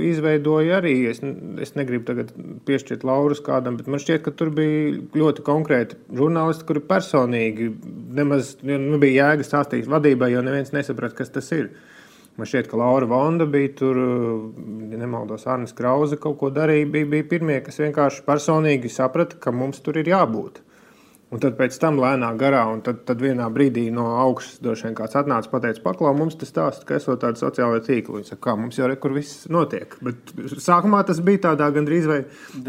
izveidoja 0.00 0.78
arī. 0.78 0.94
Es, 1.10 1.18
es 1.60 1.74
negribu 1.76 2.06
tagad 2.08 2.30
piešķirt 2.68 3.04
laurus 3.04 3.42
kādam, 3.44 3.76
bet 3.76 3.90
man 3.92 4.00
šķiet, 4.00 4.22
ka 4.24 4.32
tur 4.32 4.48
bija 4.56 4.94
ļoti 5.20 5.44
konkrēti 5.44 5.98
žurnālisti, 6.16 6.64
kuri 6.68 6.84
personīgi 6.88 7.68
nemaz 8.16 8.54
nebija 8.64 9.28
jēga 9.32 9.44
stāstīt 9.44 9.90
vadībai, 9.92 10.30
jo 10.32 10.44
neviens 10.46 10.72
nesaprata, 10.72 11.18
kas 11.20 11.34
tas 11.34 11.52
ir. 11.56 11.68
Man 12.40 12.48
šķiet, 12.48 12.70
ka 12.70 12.78
Laura 12.78 13.08
Vonda 13.10 13.44
bija 13.50 13.74
tur, 13.80 13.98
ja 14.88 15.00
nemaldos, 15.00 15.44
Arnēs 15.50 15.76
Krause 15.76 16.16
kaut 16.22 16.38
ko 16.40 16.52
darīja. 16.54 16.88
Bija, 16.94 17.10
bija 17.18 17.28
pirmie, 17.34 17.58
kas 17.66 17.82
vienkārši 17.82 18.24
personīgi 18.24 18.88
saprata, 18.94 19.36
ka 19.42 19.52
mums 19.52 19.82
tur 19.84 19.98
ir 20.00 20.08
jābūt. 20.08 20.62
Un 21.28 21.40
tad 21.42 21.58
pēc 21.58 21.74
tam 21.76 21.98
lēnā 22.00 22.30
garā, 22.40 22.62
un 22.72 22.78
tad, 22.84 23.02
tad 23.08 23.20
vienā 23.20 23.50
brīdī 23.52 23.84
no 23.92 24.06
augšas 24.22 24.62
droši 24.64 24.86
vien 24.86 24.94
kāds 24.96 25.16
atnāca 25.20 25.50
un 25.52 25.64
teica, 25.64 25.82
paklā, 25.84 26.12
mums 26.16 26.38
tas 26.40 26.48
stāsta, 26.48 26.86
ka 26.88 26.96
esot 26.96 27.20
tāda 27.20 27.36
sociālā 27.36 27.82
tīkla. 27.84 28.22
Viņš 28.22 28.30
saka, 28.32 28.42
kā 28.46 28.54
mums 28.56 28.78
jau 28.80 28.88
rekur 28.88 29.12
viss 29.12 29.44
notiek. 29.52 29.92
Bet 30.04 30.32
sākumā 30.64 31.02
tas 31.08 31.20
bija 31.24 31.50
tādā 31.50 31.68
gandrīz 31.74 32.08
vai 32.08 32.22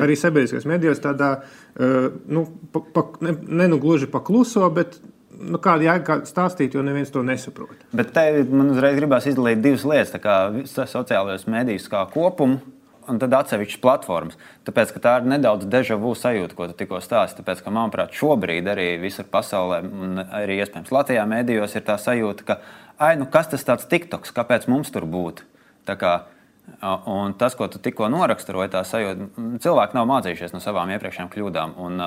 arī 0.04 0.18
sabiedriskajos 0.20 0.68
medijos, 0.68 1.00
tādā, 1.04 1.38
uh, 1.40 2.10
nu, 2.28 2.44
pa, 2.74 2.84
pa, 2.98 3.06
ne, 3.24 3.38
ne 3.48 3.70
nu 3.72 3.80
gluži 3.80 4.12
pakluso, 4.12 4.66
bet 4.76 5.00
nu, 5.40 5.62
kāda 5.64 5.88
jēga 5.88 6.20
stāstīt, 6.28 6.76
jo 6.76 6.84
neviens 6.84 7.16
to 7.16 7.24
nesaprot. 7.24 7.88
Bet 7.96 8.12
te 8.18 8.26
man 8.44 8.74
uzreiz 8.74 9.00
gribās 9.00 9.30
izdalīt 9.32 9.64
divas 9.64 9.88
lietas, 9.88 10.20
kā 10.20 10.36
sociālajos 10.68 11.48
medijos 11.48 11.88
kā 11.92 12.04
kopumu 12.12 12.60
un 13.10 13.20
tad 13.22 13.34
atsevišķas 13.36 13.82
platformas. 13.84 14.38
Tāpēc 14.68 14.94
tā 15.04 15.16
ir 15.20 15.30
nedaudz 15.34 15.68
deja 15.70 15.98
vu 16.00 16.14
sajūta, 16.18 16.56
ko 16.58 16.70
tu 16.70 16.78
tikko 16.80 17.02
stāstīji. 17.04 17.42
Tāpēc, 17.42 17.64
ka, 17.66 17.74
manuprāt, 17.76 18.16
šobrīd 18.18 18.70
arī 18.72 18.90
visur 19.02 19.28
pasaulē, 19.32 19.82
un 19.84 20.24
arī 20.24 20.60
iespējams 20.64 20.94
Latvijā 20.96 21.26
mēdījos, 21.30 21.78
ir 21.78 21.86
tā 21.88 22.00
sajūta, 22.02 22.48
ka, 22.48 22.60
ai, 23.02 23.16
nu 23.20 23.30
kas 23.32 23.52
tas 23.54 23.66
tāds 23.68 23.88
TikToks, 23.92 24.36
kāpēc 24.36 24.70
mums 24.72 24.94
tur 24.94 25.08
būt? 25.10 25.46
Un 27.10 27.34
tas, 27.40 27.56
ko 27.58 27.66
tu 27.66 27.82
tikko 27.82 28.12
noraksturoji, 28.14 28.70
tā 28.76 28.84
sajūta, 28.86 29.30
cilvēki 29.64 29.98
nav 29.98 30.06
mācījušies 30.12 30.54
no 30.54 30.62
savām 30.62 30.92
iepriekšējām 30.94 31.32
kļūdām. 31.34 31.74
Un, 31.82 32.06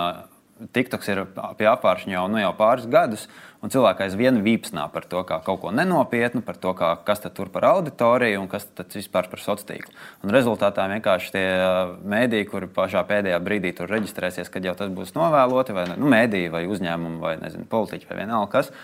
TikToks 0.71 1.09
ir 1.11 1.25
pie 1.59 1.67
apgāršņa 1.71 2.15
jau, 2.15 2.27
nu, 2.31 2.39
jau 2.43 2.53
pāris 2.55 2.87
gadus, 2.91 3.27
un 3.63 3.71
cilvēki 3.73 4.07
aizvien 4.07 4.41
vīpsnā 4.43 4.89
par 4.93 5.07
to, 5.09 5.23
kā 5.27 5.39
kaut 5.47 5.61
ko 5.63 5.73
nenopietnu, 5.75 6.43
par 6.45 6.59
to, 6.61 6.75
kā, 6.79 6.93
kas 7.07 7.23
tur 7.29 7.51
par 7.55 7.69
auditoriju 7.71 8.43
un 8.43 8.49
kas 8.51 8.67
tas 8.75 8.99
vispār 8.99 9.31
par 9.31 9.43
sociālo 9.43 9.69
tīklu. 9.69 9.95
Un 10.27 10.35
rezultātā 10.35 10.89
vienkārši 10.91 11.35
tie 11.37 11.45
mēdīji, 12.15 12.49
kuri 12.51 12.71
pašā 12.73 13.05
pēdējā 13.09 13.39
brīdī 13.45 13.75
tur 13.79 13.93
reģistrēsies, 13.93 14.51
kad 14.53 14.67
jau 14.67 14.75
tas 14.79 14.91
būs 14.93 15.15
novēloti, 15.19 15.77
vai 15.77 15.87
nu, 15.95 16.11
mēdīji, 16.11 16.51
vai 16.55 16.67
uzņēmumi, 16.71 17.23
vai 17.23 17.37
nezinu, 17.43 17.69
politiķi, 17.71 18.11
vai 18.11 18.23
vienalga 18.25 18.51
kas. 18.57 18.75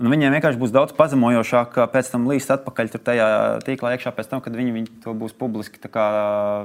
Un 0.00 0.08
viņiem 0.08 0.32
vienkārši 0.32 0.58
būs 0.58 0.72
daudz 0.72 0.94
pazemojošāk, 0.96 1.76
pēc 1.92 2.14
tam 2.14 2.24
līst 2.30 2.50
atpakaļ 2.54 2.94
tajā 2.96 3.26
tīklā 3.66 3.92
iekšā, 3.94 4.14
pēc 4.16 4.30
tam, 4.30 4.40
kad 4.40 4.56
viņi, 4.56 4.72
viņi 4.78 4.94
to 5.04 5.12
būs 5.12 5.36
publiski 5.36 5.76
uh, 5.84 6.64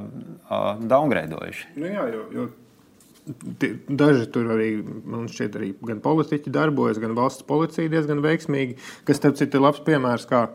downgradeojuši. 0.80 1.74
Nu 1.76 1.92
jā, 1.92 2.06
jo, 2.14 2.24
jo 2.32 2.46
Daži 3.88 4.30
tur 4.32 4.54
arī, 4.56 4.70
man 4.84 5.28
šķiet, 5.32 5.58
arī 5.60 5.74
gan 5.90 6.00
politiķi 6.04 6.54
darbojas, 6.54 7.02
gan 7.04 7.18
valsts 7.18 7.48
policija 7.48 7.92
diezgan 7.92 8.24
veiksmīgi, 8.24 8.78
kas, 9.08 9.20
starp 9.20 9.40
citu, 9.40 9.60
ir 9.60 9.68
labs 9.68 9.84
piemērs, 9.88 10.28
kā 10.30 10.48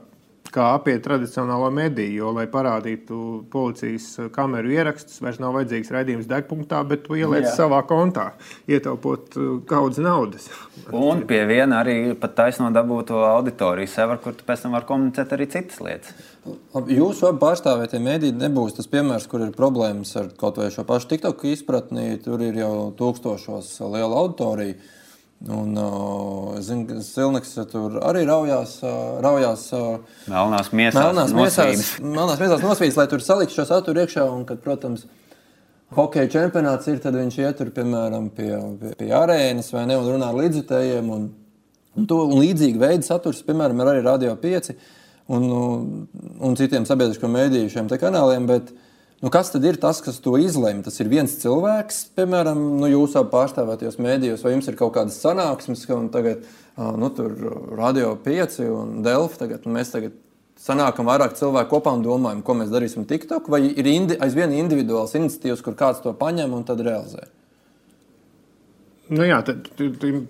kā 0.53 0.67
apiet 0.77 1.03
tradicionālo 1.05 1.69
mediju. 1.75 2.13
Jo, 2.23 2.33
lai 2.37 2.45
parādītu 2.51 3.19
policijas 3.53 4.09
kameru 4.35 4.73
ierakstus, 4.75 5.21
vairs 5.25 5.41
nav 5.43 5.57
vajadzīgs 5.57 5.93
raidījums 5.95 6.29
degpunktā, 6.31 6.83
bet 6.89 7.07
tu 7.07 7.17
ieliec 7.19 7.47
Jā. 7.49 7.55
savā 7.63 7.83
kontā, 7.89 8.33
ietaupot 8.71 9.39
uh, 9.39 9.55
daudz 9.69 10.01
naudas. 10.03 10.49
Un 11.07 11.25
pie 11.29 11.43
viena 11.49 11.81
arī 11.83 11.97
pat 12.19 12.37
taisno 12.43 12.71
dabūto 12.75 13.23
auditoriju 13.31 13.91
sev, 13.91 14.17
kur 14.25 14.37
tu 14.37 14.47
pēc 14.49 14.67
tam 14.67 14.77
vari 14.77 14.89
komunicēt 14.89 15.37
arī 15.37 15.49
citas 15.53 15.81
lietas. 15.85 16.32
Jūsu 16.43 17.29
abi 17.29 17.39
pārstāvētie 17.39 18.01
mediji 18.03 18.35
nebūs 18.35 18.75
tas 18.75 18.89
piemērs, 18.91 19.29
kur 19.31 19.45
ir 19.45 19.53
problēmas 19.55 20.11
ar 20.19 20.33
kaut 20.39 20.57
vai 20.59 20.73
šo 20.75 20.83
pašu 20.89 21.13
TikTok 21.13 21.45
izpratni. 21.53 22.17
Tur 22.25 22.43
ir 22.43 22.57
jau 22.59 22.73
tūkstošos 22.99 23.77
liela 23.93 24.19
auditorija. 24.25 24.75
Un, 25.43 25.75
uh, 25.75 26.59
zinu, 26.63 26.85
ka 26.87 27.01
Silniks 27.03 27.55
tur 27.71 27.97
arī 28.07 28.23
raujās. 28.27 28.77
Uh, 28.83 29.21
raujās 29.23 29.65
uh, 29.75 30.19
melnās 30.31 30.71
miesās, 30.71 30.99
melnās 30.99 31.35
miesās, 31.35 31.89
melnās 32.17 32.43
miesās 32.43 32.63
nosvīdis, 32.63 32.99
lai 32.99 33.07
tur 33.11 33.23
saliktu 33.23 33.57
šo 33.57 33.67
saturu 33.67 34.03
iekšā. 34.03 34.27
Un, 34.31 34.45
kad, 34.47 34.61
protams, 34.63 35.05
hokeja 35.95 36.31
čempionāts 36.31 36.91
ir, 36.91 36.99
tad 37.03 37.19
viņš 37.19 37.39
iet 37.43 37.59
tur, 37.59 37.71
piemēram, 37.75 38.31
pie, 38.35 38.51
pie, 38.83 38.97
pie 38.99 39.13
arēnas 39.19 39.71
vai 39.75 39.85
ne, 39.91 39.99
un 39.99 40.11
runā 40.15 40.31
ar 40.31 40.39
līdzjutējiem. 40.43 41.11
Un, 41.19 41.29
un, 41.99 42.11
to, 42.11 42.21
un 42.27 42.39
līdzīgi 42.39 42.83
veidi 42.83 43.07
saturs, 43.07 43.43
piemēram, 43.47 43.83
ir 43.83 43.93
arī 43.95 44.05
Radio 44.07 44.35
5 44.43 44.75
un, 45.29 46.07
un 46.43 46.57
citiem 46.59 46.87
sabiedrisko 46.89 47.31
mēdīju 47.31 47.75
šiem 47.77 47.93
kanāliem. 48.01 48.49
Bet, 48.51 48.73
Nu, 49.23 49.31
kas 49.31 49.53
tad 49.55 49.63
ir 49.63 49.77
tas, 49.79 50.01
kas 50.03 50.17
to 50.19 50.33
izlemj? 50.35 50.81
Tas 50.83 50.97
ir 50.99 51.07
viens 51.07 51.37
cilvēks, 51.39 52.01
piemēram, 52.19 52.59
nu, 52.81 52.89
jūsu 52.91 53.23
pārstāvētajos 53.31 54.01
mēdījos, 54.03 54.43
vai 54.43 54.57
jums 54.57 54.67
ir 54.67 54.75
kaut 54.81 54.97
kādas 54.97 55.21
sanāksmes, 55.23 55.85
ka 55.87 56.01
tagad 56.11 56.43
nu, 56.99 57.11
tur 57.15 57.37
radio 57.79 58.17
5 58.25 58.59
un 58.67 58.97
Delfi. 59.07 59.39
Tagad, 59.45 59.63
nu, 59.63 59.77
mēs 59.77 59.95
tagad 59.95 60.17
sanākam 60.59 61.07
vairāk 61.07 61.37
cilvēku 61.39 61.71
kopā 61.77 61.95
un 61.95 62.03
domājam, 62.03 62.43
ko 62.43 62.59
mēs 62.59 62.75
darīsim 62.75 63.07
TikTok, 63.07 63.47
vai 63.47 63.63
ir 63.69 63.93
indi 63.93 64.19
aizvien 64.19 64.57
individuāls 64.59 65.15
iniciatīvas, 65.19 65.63
kur 65.63 65.79
kāds 65.79 66.03
to 66.03 66.11
paņem 66.19 66.59
un 66.59 66.67
tad 66.67 66.83
realizē? 66.83 67.29
Nu 69.13 69.27
jā, 69.27 69.43
tad, 69.45 69.67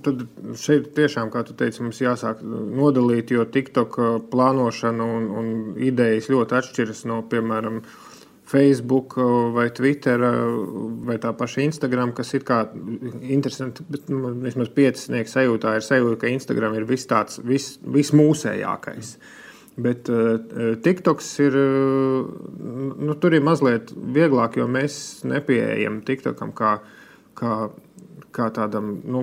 tad 0.03 0.23
šeit 0.59 0.89
tiešām, 0.97 1.29
kā 1.31 1.45
tu 1.47 1.55
teici, 1.59 1.85
mums 1.85 2.01
jāsāk 2.03 2.41
nodalīt, 2.43 3.31
jo 3.31 3.45
TikTok 3.47 3.99
plānošana 4.33 5.07
un, 5.19 5.29
un 5.39 5.53
idejas 5.79 6.31
ļoti 6.33 6.57
atšķiras 6.59 7.05
no, 7.11 7.21
piemēram, 7.31 7.79
uh, 7.79 8.12
Facebook 8.53 9.15
vai 9.53 9.71
Twitter 9.73 10.21
vai 11.07 11.17
tā 11.23 11.31
paša 11.37 11.62
Instagram, 11.65 12.12
kas 12.17 12.35
ir 12.37 12.45
kā 12.45 12.59
interesanti, 13.23 13.85
bet 13.89 14.11
nu, 14.12 14.35
vismaz 14.43 14.69
piecinieki 14.77 15.33
sajūtā 15.33 15.77
ir 15.79 15.87
sajūta, 15.87 16.19
ka 16.21 16.33
Instagram 16.33 16.77
ir 16.77 16.85
viss 16.89 17.09
tāds 17.09 17.41
vis, 17.49 17.77
vismūsējākais. 17.97 19.15
Bet 19.83 20.11
uh, 20.12 20.37
TikToks 20.85 21.31
ir, 21.47 21.57
nu, 21.57 23.17
tur 23.23 23.39
ir 23.39 23.47
mazliet 23.47 23.95
vieglāk, 23.97 24.61
jo 24.61 24.69
mēs 24.69 24.99
nepieejam 25.25 26.03
TikTokam 26.05 26.53
kā, 26.59 26.75
kā 27.39 27.55
kā 28.33 28.49
tādam, 28.55 28.95
nu, 29.05 29.23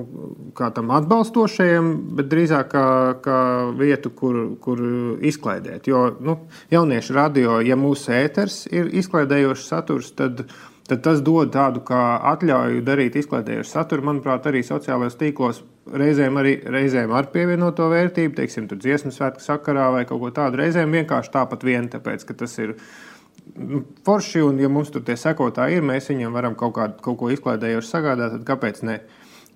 kā 0.58 0.70
atbalstošajam, 0.74 1.92
bet 2.18 2.30
drīzāk 2.32 2.72
kā, 2.72 2.86
kā 3.26 3.40
vietu, 3.78 4.12
kur, 4.16 4.40
kur 4.62 4.82
izklaidēt. 5.26 5.90
Jo 5.90 6.08
nu, 6.24 6.38
jauniešu 6.74 7.18
radio, 7.18 7.60
ja 7.66 7.78
mūsu 7.80 8.14
ēters 8.16 8.64
ir 8.72 8.92
izklaidējošs 9.02 9.68
saturs, 9.74 10.14
tad, 10.18 10.46
tad 10.90 11.04
tas 11.06 11.24
dod 11.26 11.52
tādu 11.56 11.84
atļauju 11.90 12.86
darīt 12.86 13.20
izklaidējošu 13.20 13.74
saturu. 13.74 14.08
Manuprāt, 14.12 14.48
arī 14.50 14.64
sociālajos 14.66 15.20
tīklos 15.20 15.62
reizēm 15.90 16.38
arī 16.38 16.56
reizēm 16.70 17.14
ar 17.18 17.32
pievienoto 17.34 17.90
vērtību, 17.90 18.36
teiksim, 18.38 18.70
dziesmu 18.70 19.14
svētku 19.16 19.44
sakarā 19.44 19.90
vai 19.98 20.08
kaut 20.10 20.22
ko 20.22 20.34
tādu. 20.42 20.62
Reizēm 20.62 20.94
vienkārši 21.02 21.34
tāpat 21.34 21.66
vien, 21.66 21.90
tāpēc, 21.90 22.28
ka 22.30 22.42
tas 22.44 22.60
ir 22.62 22.78
Nu, 22.78 23.09
forši, 24.06 24.44
un 24.46 24.60
ja 24.62 24.70
mums 24.72 24.92
tur 24.94 25.04
tie 25.06 25.16
sekotāji 25.20 25.80
ir, 25.80 25.86
mēs 25.86 26.10
viņiem 26.12 26.36
varam 26.36 26.56
kaut, 26.60 26.76
kādu, 26.78 27.00
kaut 27.04 27.18
ko 27.20 27.32
izklaidējošu 27.34 27.90
sagādāt, 27.90 28.38
tad 28.38 28.46
kāpēc 28.48 28.84
ne? 28.88 29.00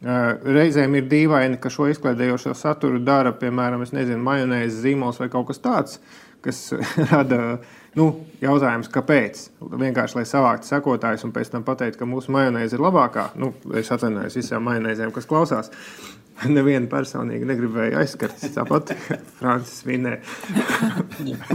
Reizēm 0.03 0.97
ir 0.99 1.07
dīvaini, 1.07 1.61
ka 1.63 1.71
šo 1.71 1.87
izklaidējošo 1.93 2.51
saturu 2.59 2.99
dara, 2.99 3.31
piemēram, 3.39 3.85
majonēzes 4.19 4.81
zīmols 4.83 5.21
vai 5.21 5.29
kaut 5.31 5.47
kas 5.51 5.63
tāds, 5.63 6.01
kas 6.43 6.59
rada 7.11 7.59
nu, 7.97 8.09
jautājums, 8.43 8.89
kāpēc. 8.93 9.45
Vienkārši 9.61 10.19
lai 10.19 10.25
savāktu 10.27 10.69
sekotājus 10.69 11.23
un 11.27 11.33
pēc 11.35 11.53
tam 11.53 11.63
pateikt, 11.67 11.99
ka 11.99 12.09
mūsu 12.09 12.33
majonēze 12.35 12.77
ir 12.77 12.83
labākā. 12.83 13.29
Nu, 13.39 13.53
es 13.79 13.91
atvainojos 13.93 14.37
visām 14.39 14.67
majonēzēm, 14.67 15.13
kas 15.15 15.29
klausās. 15.29 15.71
Nevienu 16.57 16.89
personīgi 16.91 17.47
negribēju 17.47 17.99
aizskart. 18.01 18.43
Tāpat 18.55 18.95
Francis 19.39 19.85
minēja. 19.87 20.19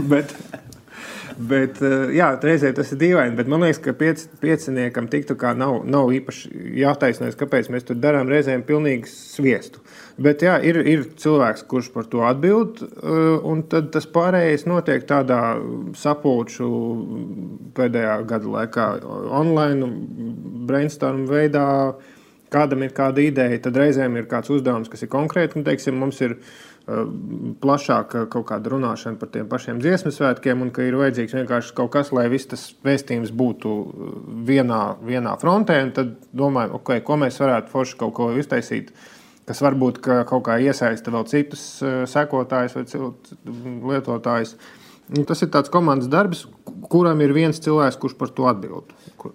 Bet, 0.09 0.33
Bet, 1.39 1.77
eh, 1.79 2.09
jā, 2.17 2.33
reizē 2.43 2.73
tas 2.75 2.89
ir 2.91 2.99
dīvaini, 2.99 3.37
bet 3.37 3.47
man 3.47 3.61
liekas, 3.63 3.79
ka 3.79 3.93
piec, 3.95 4.25
pieciniekam 4.41 5.05
tiktu 5.07 5.37
kā 5.39 5.53
nav, 5.55 5.85
nav 5.87 6.11
īpaši 6.11 6.49
jātaisnojas, 6.81 7.37
kāpēc 7.39 7.69
mēs 7.71 7.87
tur 7.87 7.95
darām 7.95 8.27
reizēm 8.27 8.65
pilnīgi 8.67 9.07
sviestu. 9.07 9.79
Bet 10.19 10.43
jā, 10.43 10.57
ir, 10.67 10.81
ir 10.83 11.05
cilvēks, 11.15 11.63
kurš 11.71 11.93
par 11.93 12.09
to 12.11 12.25
atbild, 12.27 12.83
eh, 12.83 13.39
un 13.47 13.63
tad 13.71 13.87
tas 13.95 14.09
pārējais 14.11 14.67
notiek 14.67 15.07
tādā 15.07 15.39
sapulču 15.95 16.67
pēdējā 17.79 18.19
gada 18.27 18.55
laikā 18.57 18.89
online 19.39 19.87
brainstorm 20.67 21.23
veidā 21.29 21.69
kādam 22.53 22.83
ir 22.85 22.93
kāda 22.95 23.23
ideja, 23.23 23.59
tad 23.65 23.77
reizēm 23.79 24.17
ir 24.19 24.27
kāds 24.29 24.51
uzdevums, 24.53 24.89
kas 24.91 25.05
ir 25.05 25.11
konkrēti. 25.11 25.59
Nu, 25.59 25.65
teiksim, 25.67 25.97
mums 25.99 26.19
ir 26.25 26.35
uh, 26.37 27.05
plašāka 27.61 28.25
kaut 28.33 28.47
kāda 28.49 28.73
runāšana 28.73 29.19
par 29.21 29.31
tiem 29.33 29.47
pašiem 29.51 29.81
dziesmu 29.83 30.13
svētkiem, 30.15 30.65
un 30.65 30.73
ka 30.75 30.85
ir 30.85 30.97
vajadzīgs 30.99 31.37
vienkārši 31.39 31.75
kaut 31.77 31.93
kas, 31.95 32.13
lai 32.15 32.27
viss 32.31 32.49
tas 32.49 32.65
vēstījums 32.85 33.33
būtu 33.35 33.75
uh, 33.75 34.11
vienā, 34.49 34.81
vienā 35.05 35.37
frontē. 35.41 35.79
Tad 35.95 36.17
domājam, 36.35 36.75
okay, 36.79 37.03
ko 37.05 37.19
mēs 37.21 37.39
varētu 37.41 37.73
forši 37.73 37.97
kaut 38.01 38.15
ko 38.19 38.31
iztaisīt. 38.41 38.93
Kas 39.49 39.63
varbūt 39.65 39.97
ka 40.05 40.21
kaut 40.29 40.45
kā 40.45 40.59
iesaista 40.61 41.13
vēl 41.13 41.25
citus 41.29 41.65
uh, 41.81 42.03
sekotājus 42.09 42.77
vai 42.77 42.85
lietotājus. 43.93 44.57
Nu, 45.09 45.23
tas 45.25 45.41
ir 45.41 45.49
tāds 45.49 45.71
komandas 45.73 46.09
darbs, 46.11 46.43
kuram 46.89 47.21
ir 47.25 47.33
viens 47.33 47.57
cilvēks, 47.57 47.97
kurš 47.97 48.17
par 48.19 48.29
to 48.33 48.45
atbild. 48.49 48.93
Kur... 49.17 49.33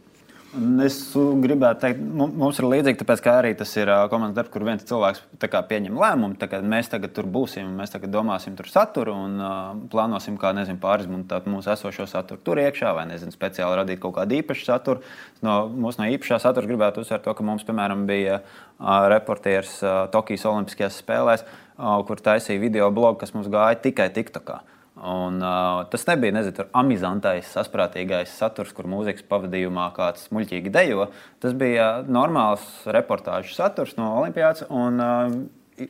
Es 0.54 0.96
gribētu 1.14 1.80
teikt, 1.82 2.02
mums 2.14 2.58
ir 2.61 2.66
līdzīgi, 2.70 3.00
tāpēc, 3.00 3.20
ka 3.25 3.32
arī 3.40 3.49
tas 3.58 3.73
ir 3.75 3.90
komandas 4.11 4.37
darbs, 4.37 4.52
kur 4.54 4.62
viens 4.66 4.84
cilvēks 4.87 5.23
pieņem 5.42 5.96
lēmumu. 5.99 6.38
Mēs 6.70 6.90
tagad 6.92 7.11
tur 7.16 7.26
būsim, 7.26 7.73
mēs 7.80 7.90
tagad 7.90 8.12
domāsim 8.14 8.54
tur 8.54 8.68
saturu 8.70 9.16
un 9.18 9.34
uh, 9.42 9.73
plānosim, 9.90 10.37
kā 10.38 10.52
nezinu, 10.54 10.78
pārizmantot 10.82 11.49
mūsu 11.50 11.73
esošo 11.75 12.06
saturu 12.11 12.38
tur 12.46 12.61
iekšā, 12.62 12.92
vai 12.94 13.08
nezinu, 13.11 13.34
speciāli 13.34 13.80
radīt 13.80 14.02
kaut 14.04 14.14
kādu 14.20 14.38
īpašu 14.38 14.68
saturu. 14.68 15.02
No, 15.42 15.64
mūsu 15.66 16.04
no 16.04 16.06
īpašā 16.14 16.38
satura 16.44 16.70
gribētu 16.70 17.02
uzsvērt 17.02 17.26
to, 17.26 17.34
ka 17.34 17.46
mums, 17.46 17.66
piemēram, 17.66 18.06
bija 18.06 18.38
uh, 18.44 19.08
reportieris 19.11 19.80
uh, 19.82 20.04
Tokijas 20.14 20.46
Olimpiskajās 20.52 21.00
spēlēs, 21.02 21.42
uh, 21.42 21.99
kur 22.06 22.23
taisīja 22.23 22.62
video 22.62 22.92
blogu, 22.94 23.18
kas 23.25 23.34
mums 23.34 23.50
gāja 23.50 23.82
tikai 23.88 24.12
TikTokā. 24.14 24.61
Un, 25.04 25.37
uh, 25.44 25.82
tas 25.92 26.06
nebija 26.08 26.32
nezinu, 26.32 26.64
amizantais, 26.80 27.50
saprātīgais 27.52 28.30
saturs, 28.38 28.70
kur 28.73 28.88
mūzikas 28.88 29.26
pavadījumā 29.28 29.90
kāds 29.96 30.30
muļķīgi 30.32 30.73
dejo. 30.73 31.11
Tas 31.44 31.52
bija 31.61 31.88
normāls 32.08 32.64
reportāžu 32.88 33.52
saturs 33.52 33.99
no 33.99 34.14
Olimpijas. 34.23 34.64
Un, 34.73 35.04
uh, 35.04 35.37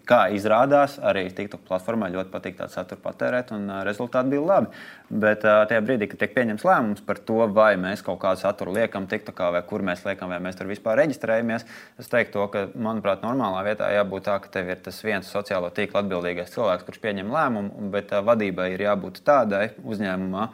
kā 0.08 0.20
izrādās, 0.32 0.96
arī 1.04 1.26
TikTok 1.34 1.64
platformā 1.68 2.08
ļoti 2.12 2.32
patīk 2.32 2.56
tādu 2.58 2.72
saturu 2.72 3.02
patērēt, 3.04 3.52
un 3.56 3.68
rezultāti 3.84 4.32
bija 4.32 4.44
labi. 4.44 4.82
Bet 5.24 5.44
tajā 5.44 5.80
brīdī, 5.84 6.08
kad 6.10 6.22
tiek 6.22 6.32
pieņemts 6.36 6.64
lēmums 6.64 7.04
par 7.04 7.20
to, 7.28 7.42
vai 7.52 7.74
mēs 7.80 8.04
kaut 8.04 8.22
kādu 8.22 8.40
saturu 8.40 8.72
liekam 8.78 9.08
TikTokā, 9.10 9.50
vai 9.54 9.62
kur 9.68 9.84
mēs 9.84 10.06
liekam, 10.08 10.32
vai 10.32 10.40
mēs 10.44 10.56
tur 10.58 10.70
vispār 10.70 11.02
reģistrējamies, 11.02 11.66
es 12.00 12.12
teiktu, 12.12 12.32
to, 12.38 12.46
ka, 12.54 12.64
manuprāt, 12.74 13.24
normālā 13.26 13.60
vietā 13.68 13.90
jābūt 13.92 14.28
tā, 14.30 14.38
ka 14.42 14.54
tev 14.56 14.72
ir 14.72 14.80
tas 14.84 15.02
viens 15.04 15.28
sociālo 15.28 15.68
tīklu 15.74 16.00
atbildīgais 16.00 16.54
cilvēks, 16.56 16.86
kurš 16.88 17.02
pieņem 17.04 17.34
lēmumu, 17.34 17.90
bet 17.92 18.16
vadībai 18.24 18.72
ir 18.72 18.88
jābūt 18.88 19.20
tādai 19.28 19.68
uzņēmumā 19.84 20.48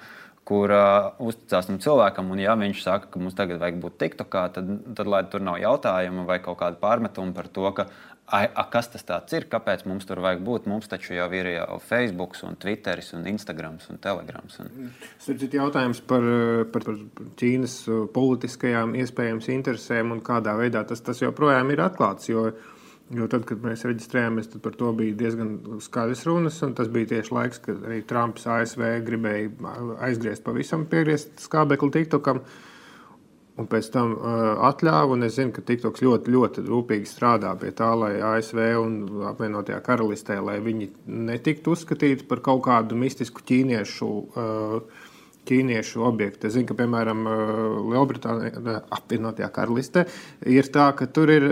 kur 0.50 0.72
uh, 0.74 1.12
uzticās 1.22 1.68
tam 1.68 1.78
cilvēkam. 1.82 2.32
Un, 2.34 2.40
ja 2.42 2.56
viņš 2.58 2.82
saka, 2.82 3.10
ka 3.12 3.22
mums 3.22 3.36
tagad 3.38 3.60
vajag 3.62 3.78
būt 3.82 3.98
TikTokā, 4.00 4.44
tad, 4.56 4.70
tad 4.98 5.10
lai 5.10 5.22
tur 5.30 5.44
nav 5.46 5.60
jautājumu 5.62 6.24
vai 6.26 6.40
kaut 6.42 6.58
kāda 6.62 6.80
pārmetuma 6.80 7.36
par 7.36 7.50
to, 7.54 7.68
ka 7.76 7.86
a, 8.30 8.40
a, 8.54 8.64
kas 8.70 8.88
tas 8.92 9.04
ir, 9.36 9.46
kāpēc 9.50 9.84
mums 9.90 10.06
tur 10.08 10.20
vajag 10.22 10.42
būt. 10.46 10.66
Mums 10.70 10.88
taču 10.90 11.16
jau 11.16 11.26
ir 11.34 11.50
jau 11.52 11.78
Facebook, 11.82 12.36
un 12.46 12.56
Twitter, 12.60 13.02
un 13.18 13.26
Instagram 13.30 13.78
un 13.90 14.00
Telegram. 14.02 14.50
Un... 14.62 14.90
Tas 15.18 15.30
ir 15.34 15.56
jautājums 15.58 16.02
par, 16.06 16.26
par, 16.72 16.86
par 16.86 16.98
Ķīnas 17.40 17.76
politiskajām 18.14 18.94
iespējams 19.02 19.50
interesēm 19.56 20.14
un 20.14 20.22
kādā 20.26 20.54
veidā 20.58 20.84
tas, 20.86 21.02
tas 21.04 21.22
joprojām 21.22 21.74
ir 21.74 21.82
atklāts. 21.84 22.30
Jo, 22.30 22.48
jo 23.10 23.28
tad, 23.30 23.44
kad 23.50 23.62
mēs 23.66 23.84
reģistrējāmies, 23.88 24.52
tad 24.54 24.64
par 24.64 24.78
to 24.78 24.94
bija 24.96 25.18
diezgan 25.24 25.54
skaidrs 25.82 26.24
runas. 26.30 26.62
Tas 26.78 26.90
bija 26.92 27.16
tieši 27.16 27.36
laiks, 27.36 27.62
kad 27.66 27.84
arī 27.90 28.02
Trumps 28.06 28.46
ASV 28.46 28.86
gribēja 29.06 29.76
aizgriezt 30.08 30.46
pavisam 30.46 30.86
piegriezt 30.90 31.38
skābekli 31.48 31.98
TikTokam. 31.98 32.44
Uh, 32.44 32.66
un 33.60 33.68
pēc 33.70 33.90
tam 33.94 34.14
uh, 34.16 34.40
atļāva. 34.70 35.18
Es 35.26 35.36
zinu, 35.36 35.52
ka 35.56 35.64
TikToks 35.66 36.04
ļoti, 36.06 36.32
ļoti 36.34 36.64
rūpīgi 36.66 37.08
strādā 37.08 37.52
pie 37.60 37.74
tā, 37.76 37.92
lai 37.98 38.14
ASV 38.32 38.62
un 38.80 38.96
apvienotajā 39.30 39.80
karalistē, 39.86 40.40
lai 40.44 40.58
viņi 40.64 40.90
netiktu 41.30 41.76
uzskatīti 41.76 42.28
par 42.30 42.42
kaut 42.46 42.64
kādu 42.68 42.98
mistisku 42.98 43.44
ķīniešu. 43.46 44.10
Uh, 44.10 45.08
ķīniešu 45.50 46.04
objekti. 46.06 46.46
Es 46.48 46.54
zinu, 46.54 46.68
ka, 46.70 46.76
piemēram, 46.78 47.24
Lielbritānijā, 47.90 48.76
apvienotajā 48.96 49.48
karalistē, 49.54 50.04
ir 50.48 50.70
tā, 50.72 50.90
ka 50.98 51.08
tur 51.10 51.32
ir, 51.34 51.46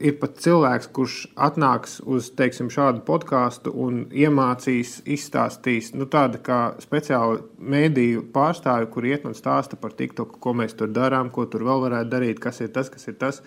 ir 0.00 0.16
pat 0.20 0.40
cilvēks, 0.44 0.90
kurš 0.96 1.18
atnāks 1.48 1.98
uz 2.04 2.30
teiksim, 2.38 2.70
šādu 2.72 3.04
podkāstu 3.06 3.74
un 3.84 4.04
iemācīs, 4.10 4.96
izstāstīs 5.16 5.92
nu, 5.96 6.08
tādu 6.10 6.40
kā 6.44 6.62
speciālu 6.82 7.44
mēdīju 7.60 8.26
pārstāvi, 8.34 8.90
kur 8.94 9.08
iet 9.08 9.28
un 9.28 9.36
stāsta 9.36 9.78
par 9.80 9.96
TikTok, 9.96 10.38
ko 10.40 10.56
mēs 10.56 10.76
tur 10.78 10.92
darām, 10.94 11.32
ko 11.34 11.46
tur 11.50 11.66
vēl 11.68 11.88
varētu 11.88 12.14
darīt, 12.16 12.42
kas 12.42 12.62
ir 12.64 12.72
tas, 12.74 12.92
kas 12.92 13.08
ir 13.10 13.18
tas. 13.20 13.42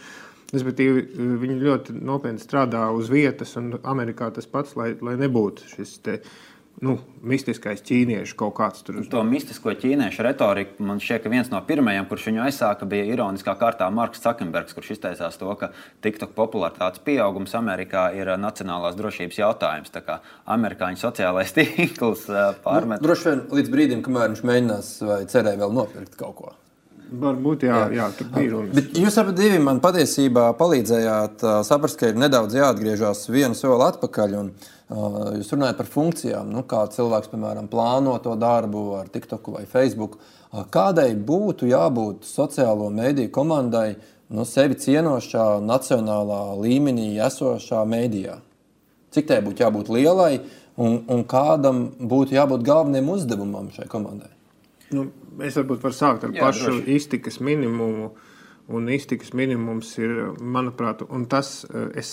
Respektīvi, 0.47 1.01
viņi 1.41 1.57
ļoti 1.59 1.93
nopietni 2.07 2.39
strādā 2.39 2.85
uz 2.95 3.09
vietas, 3.11 3.57
un 3.59 3.73
Amerikā 3.83 4.29
tas 4.31 4.47
pats, 4.47 4.77
lai, 4.79 4.93
lai 5.03 5.17
nebūtu 5.19 5.65
šis 5.73 5.97
te, 6.05 6.21
uh, 6.21 6.56
nu, 6.85 6.97
mistiskais 7.25 7.81
ķīniešu 7.85 8.35
kaut 8.37 8.53
kāds 8.59 8.83
tur. 8.85 8.99
To 9.11 9.23
mistisko 9.25 9.73
ķīniešu 9.77 10.25
retoriku 10.25 10.85
man 10.85 11.01
šķiet, 11.01 11.23
ka 11.23 11.31
viens 11.33 11.49
no 11.53 11.61
pirmajiem, 11.65 12.05
kurš 12.09 12.27
viņu 12.29 12.43
aizsāka, 12.45 12.89
bija 12.89 13.07
ironiskā 13.09 13.55
kārtā 13.59 13.87
Marks 13.93 14.21
Zuckerbergs, 14.23 14.75
kurš 14.77 14.93
izteicās 14.97 15.39
to, 15.41 15.49
ka 15.59 15.71
TikTok 16.05 16.35
popularitātes 16.37 17.01
pieaugums 17.07 17.55
Amerikā 17.57 18.09
ir 18.17 18.33
nacionālās 18.41 18.99
drošības 18.99 19.41
jautājums. 19.41 19.93
Tā 19.93 20.03
kā 20.05 20.19
amerikāņu 20.57 21.01
sociālais 21.01 21.53
tīkls 21.57 22.27
pārmet. 22.65 23.01
Nu, 23.01 23.09
droši 23.09 23.31
vien 23.31 23.43
līdz 23.59 23.73
brīdim, 23.73 24.05
kamēr 24.05 24.31
viņš 24.35 24.47
mēģinās 24.51 24.95
vai 25.07 25.21
cerēja 25.31 25.65
vēl 25.65 25.77
nopirkt 25.81 26.17
kaut 26.19 26.39
ko. 26.41 26.55
Varbūt 27.07 27.63
jā, 27.67 27.75
jā. 27.87 27.89
jā 27.95 28.07
tur 28.17 28.27
bija 28.33 28.51
runa. 28.51 28.81
Jūs 28.99 29.17
abi 29.21 29.35
divi 29.37 29.59
man 29.63 29.79
patiesībā 29.83 30.49
palīdzējāt 30.59 31.45
saprast, 31.67 31.99
ka 31.99 32.11
ir 32.11 32.19
nedaudz 32.19 32.57
jāatgriežas 32.57 33.23
vienu 33.31 33.55
soli 33.55 33.85
atpakaļ. 33.87 34.35
Un, 34.41 34.49
uh, 34.91 35.15
jūs 35.37 35.53
runājat 35.55 35.79
par 35.79 35.89
funkcijām, 35.91 36.51
nu, 36.51 36.65
kā 36.67 36.83
cilvēks, 36.93 37.31
piemēram, 37.31 37.69
plāno 37.71 38.17
to 38.23 38.35
darbu 38.39 38.83
ar 38.99 39.11
TikTok 39.13 39.53
vai 39.55 39.63
Facebook. 39.69 40.19
Uh, 40.19 40.65
kādai 40.73 41.13
būtu 41.15 41.71
jābūt 41.71 42.27
sociālo 42.27 42.91
mediju 42.93 43.31
komandai 43.33 43.95
no 44.27 44.43
nu, 44.43 44.47
sevi 44.47 44.75
cienošā, 44.75 45.57
nacionālā 45.63 46.41
līmenī 46.59 47.13
esošā 47.23 47.83
mēdījā? 47.87 48.39
Cik 49.15 49.29
tai 49.29 49.41
būtu 49.45 49.63
jābūt 49.63 49.91
lielai 49.93 50.33
un, 50.75 50.99
un 51.07 51.23
kādam 51.27 51.87
būtu 51.97 52.35
jābūt 52.35 52.65
galvenajam 52.67 53.13
uzdevumam 53.15 53.71
šai 53.75 53.87
komandai? 53.91 54.36
Nu, 54.95 55.09
es 55.43 55.57
varbūt 55.59 55.83
varu 55.83 55.95
sākt 55.95 56.25
ar 56.27 56.33
Jā, 56.35 56.47
pašu 56.47 56.71
droši. 56.71 56.95
iztikas 56.95 57.41
minimumu. 57.43 58.11
Un 58.67 58.89
iztikas 58.91 59.31
minimums 59.31 59.93
ir, 60.01 60.11
manuprāt, 60.43 61.05
un 61.07 61.23
tas 61.31 61.61
eh, 61.71 61.85
es, 62.01 62.09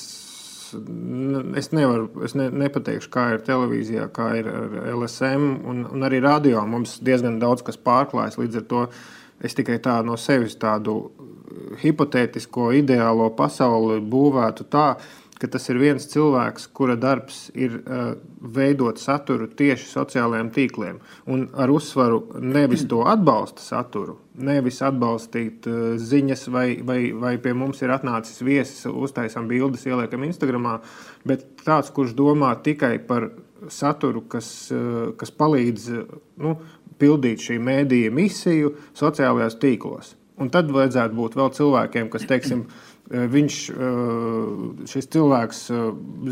es 1.59 1.71
nevaru, 1.75 2.07
es 2.27 2.37
ne, 2.39 2.47
nepateikšu, 2.63 3.11
kā 3.11 3.25
ir 3.35 3.43
televīzijā, 3.47 4.07
kā 4.15 4.29
ir 4.39 4.51
ar 4.53 4.77
LSM 4.95 5.49
un, 5.67 5.83
un 5.91 6.07
arī 6.07 6.23
radio. 6.23 6.63
Mums 6.67 7.01
diezgan 7.03 7.41
daudz 7.43 7.67
kas 7.67 7.79
pārklājas. 7.79 8.39
Līdz 8.39 8.63
ar 8.63 8.67
to 8.71 8.85
es 9.45 9.59
tikai 9.59 9.81
tā 9.83 9.99
no 10.07 10.15
sevis 10.21 10.55
tādu 10.63 10.99
hipotētisko, 11.83 12.71
ideālo 12.79 13.29
pasauli 13.37 13.99
būvētu 14.01 14.67
tā, 14.71 14.95
ka 15.45 15.51
tas 15.53 15.69
ir 15.69 15.77
viens 15.77 16.07
cilvēks, 16.09 16.71
kura 16.73 16.95
darbs 16.97 17.51
ir 17.53 17.77
uh, 17.83 18.15
veidot 18.41 18.97
saturu 19.01 19.51
tieši 19.53 19.91
sociālajiem 19.91 20.49
tīkliem. 20.55 21.01
Un 21.29 21.43
ar 21.61 21.73
uzsvaru 21.73 22.23
nevis 22.41 22.87
to 22.89 23.03
atbalsta 23.11 23.61
saturu, 23.61 24.17
nevis 24.41 24.81
atbalstīt 24.87 25.69
uh, 25.69 25.83
ziņas, 26.01 26.47
vai, 26.55 26.69
vai, 26.81 26.99
vai 27.13 27.35
pie 27.45 27.53
mums 27.53 27.85
ir 27.85 27.93
atnācis 27.93 28.41
viesis, 28.47 28.87
uztaisām 28.89 29.51
bildes, 29.51 29.85
ieliekam 29.85 30.25
Instagram, 30.25 30.71
bet 31.29 31.45
tāds, 31.61 31.93
kurš 31.93 32.17
domā 32.17 32.55
tikai 32.65 32.97
par 33.05 33.29
saturu, 33.69 34.25
kas, 34.33 34.49
uh, 34.73 35.13
kas 35.21 35.35
palīdz 35.35 35.91
nu, 36.41 36.57
pildīt 37.01 37.45
šī 37.45 37.61
mēdīja 37.61 38.13
misiju 38.15 38.77
sociālajos 38.97 39.61
tīklos. 39.61 40.15
Un 40.41 40.49
tad 40.51 40.73
vajadzētu 40.75 41.15
būt 41.15 41.37
vēl 41.39 41.53
cilvēkiem, 41.55 42.09
kas, 42.11 42.25
teiksim, 42.27 42.65
viņš, 43.11 43.57
eh, 43.71 44.87
šis 44.88 45.09
cilvēks 45.12 45.59
eh, 45.71 45.81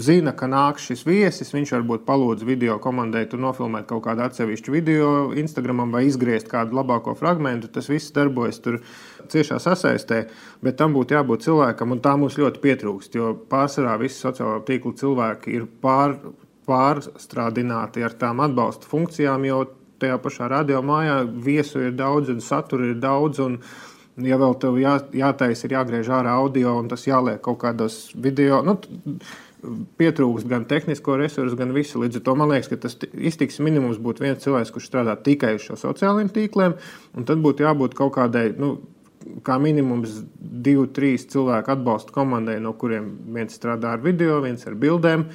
zina, 0.01 0.33
ka 0.33 0.47
nāk 0.49 0.81
šis 0.81 1.05
viesis. 1.05 1.53
Viņš 1.53 1.75
varbūt 1.77 2.07
palūdz 2.09 2.47
video 2.49 2.79
komandai, 2.81 3.27
tur 3.29 3.43
nofilmēt 3.45 3.87
kaut 3.91 4.05
kādu 4.07 4.25
atsevišķu 4.25 4.73
video 4.73 5.11
Instagram 5.37 5.91
vai 5.93 6.07
izgriezt 6.09 6.49
kādu 6.49 6.73
labāko 6.81 7.15
fragment. 7.17 7.69
Tas 7.73 7.91
viss 7.93 8.13
darbojas 8.13 8.63
tur 8.65 8.81
ciešā 9.29 9.61
sasaistē, 9.61 10.29
bet 10.63 10.79
tam 10.81 10.97
būtu 10.97 11.19
jābūt 11.19 11.45
cilvēkam, 11.45 11.93
un 11.93 12.01
tā 12.01 12.17
mums 12.17 12.41
ļoti 12.41 12.65
pietrūkst. 12.65 13.21
Jo 13.21 13.35
pārsvarā 13.37 13.99
visi 14.01 14.17
sociālo 14.25 14.65
tīklu 14.65 14.97
cilvēki 14.97 15.53
ir 15.53 15.69
pār, 15.85 16.17
pārstrādināti 16.67 18.05
ar 18.05 18.17
tām 18.17 18.41
atbalsta 18.41 18.89
funkcijām, 18.89 19.45
jo 19.45 19.65
tajā 20.01 20.19
pašā 20.19 20.49
radio 20.49 20.81
mājā 20.83 21.21
viesu 21.29 21.85
ir 21.85 21.93
daudz 21.93 22.33
un 22.33 22.41
satura 22.41 22.89
ir 22.89 23.01
daudz. 23.03 23.45
Un, 23.45 23.61
Ja 24.21 24.37
vēl 24.37 24.59
tev 24.61 24.77
jā, 24.77 24.99
jātaisa, 25.17 25.65
ir 25.67 25.79
jāgriež 25.79 26.11
ārā 26.13 26.35
audio 26.37 26.75
un 26.77 26.91
tas 26.91 27.07
jāliek 27.07 27.41
kaut 27.45 27.63
kādos 27.63 28.11
video. 28.13 28.61
Nu, 28.67 28.77
Pietrūkst 29.63 30.49
gan 30.51 30.65
tehnisko 30.67 31.15
resursu, 31.21 31.55
gan 31.57 31.71
visu. 31.73 32.01
Līdz 32.03 32.19
ar 32.19 32.25
to 32.27 32.33
man 32.35 32.51
liekas, 32.51 32.67
ka 32.69 32.81
tas 32.83 32.97
iztiks 33.15 33.61
minimums 33.63 34.01
būtu 34.03 34.25
viens 34.25 34.43
cilvēks, 34.43 34.73
kurš 34.75 34.89
strādā 34.91 35.15
tikai 35.15 35.53
uz 35.55 35.69
šo 35.69 35.77
sociālajiem 35.79 36.33
tīkliem, 36.35 36.75
un 37.15 37.29
tad 37.29 37.39
būtu 37.45 37.63
jābūt 37.63 37.95
kaut 37.95 38.11
kādai 38.17 38.49
nu, 38.59 38.73
kā 39.47 39.57
minimums 39.63 40.19
divi, 40.35 40.89
trīs 40.95 41.29
cilvēku 41.31 41.77
atbalsta 41.77 42.15
komandai, 42.15 42.59
no 42.63 42.75
kuriem 42.79 43.07
viens 43.37 43.55
strādā 43.55 43.95
ar 43.95 44.03
video, 44.03 44.41
viens 44.43 44.67
ar 44.67 44.75
bildēm. 44.79 45.29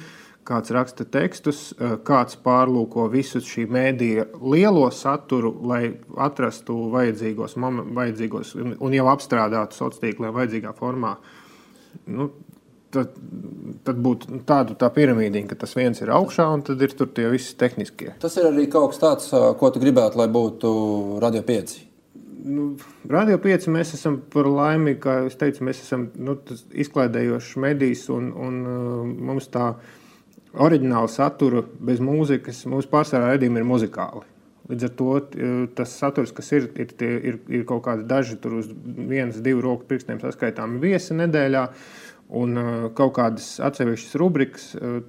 Kāds 0.48 0.72
raksta 0.72 1.04
tekstus, 1.04 1.58
kāds 2.08 2.38
pārlūko 2.40 3.04
visu 3.12 3.42
šī 3.44 3.66
mēdīja 3.68 4.28
lielo 4.40 4.86
saturu, 4.94 5.52
lai 5.68 5.82
atrastu 6.16 6.76
vajadzīgos, 6.94 7.58
vajadzīgos 7.98 8.54
un 8.56 8.96
jau 8.96 9.08
apstrādātu 9.12 9.76
sociāliem 9.76 10.06
tīkliem 10.06 10.36
vajadzīgā 10.38 10.72
formā. 10.78 11.18
Nu, 12.08 12.30
tad, 12.94 13.12
tad 13.84 14.00
būtu 14.04 14.40
tāda 14.48 14.76
tā 14.78 14.88
piramīdiņa, 14.94 15.50
ka 15.50 15.58
tas 15.64 15.74
viens 15.76 16.00
ir 16.02 16.12
augšā 16.14 16.46
un 16.54 16.64
tad 16.66 16.82
ir 16.84 16.94
tur 16.96 17.10
tie 17.14 17.28
visi 17.32 17.56
tehniskie. 17.58 18.14
Tas 18.22 18.38
ir 18.40 18.48
arī 18.48 18.68
kaut 18.72 18.94
kas 18.94 19.02
tāds, 19.02 19.28
ko 19.60 19.70
tu 19.74 19.82
gribētu, 19.82 20.20
lai 20.20 20.28
būtu 20.32 20.72
Radio 21.22 21.44
5. 21.46 21.76
Nu, 22.48 22.70
Radio 23.10 23.38
5 23.42 23.68
mēs 23.74 23.92
esam 23.98 24.20
par 24.32 24.48
laimi, 24.48 24.96
kā 25.02 25.18
jau 25.24 25.30
teicu, 25.40 25.64
mēs 25.68 25.82
esam 25.84 26.08
nu, 26.16 26.38
izklaidējošs 26.84 27.56
medijs 27.60 28.06
un, 28.14 28.30
un 28.32 28.60
mums 29.28 29.50
tā 29.52 29.72
oriģināla 30.54 31.10
satura 31.12 31.62
bez 31.80 32.02
mūzikas, 32.04 32.64
mūsu 32.70 32.90
pārsvarā 32.92 33.34
redzējumi 33.34 33.62
ir 33.62 33.68
muzikāli. 33.68 34.24
Līdz 34.68 34.84
ar 34.84 34.90
to 34.98 35.12
tas 35.78 35.94
saturs, 35.96 36.32
kas 36.36 36.50
ir, 36.52 36.66
ir, 36.76 36.90
ir, 37.00 37.38
ir 37.48 37.62
kaut 37.68 37.86
kādi 37.86 38.04
daži 38.08 38.36
tur 38.42 38.58
uz 38.58 38.66
vienas, 38.68 39.38
divu 39.40 39.62
roku 39.64 39.88
pirkstiem 39.88 40.20
saskaitāmi 40.20 40.82
viesi 40.82 41.16
nedēļā. 41.16 41.62
Uh, 41.68 42.08
un 42.28 42.56
uh, 42.56 42.88
kaut 42.96 43.14
kādas 43.16 43.56
atsevišķas 43.64 44.16
rubrikas. 44.20 44.70
Uh, 44.76 45.00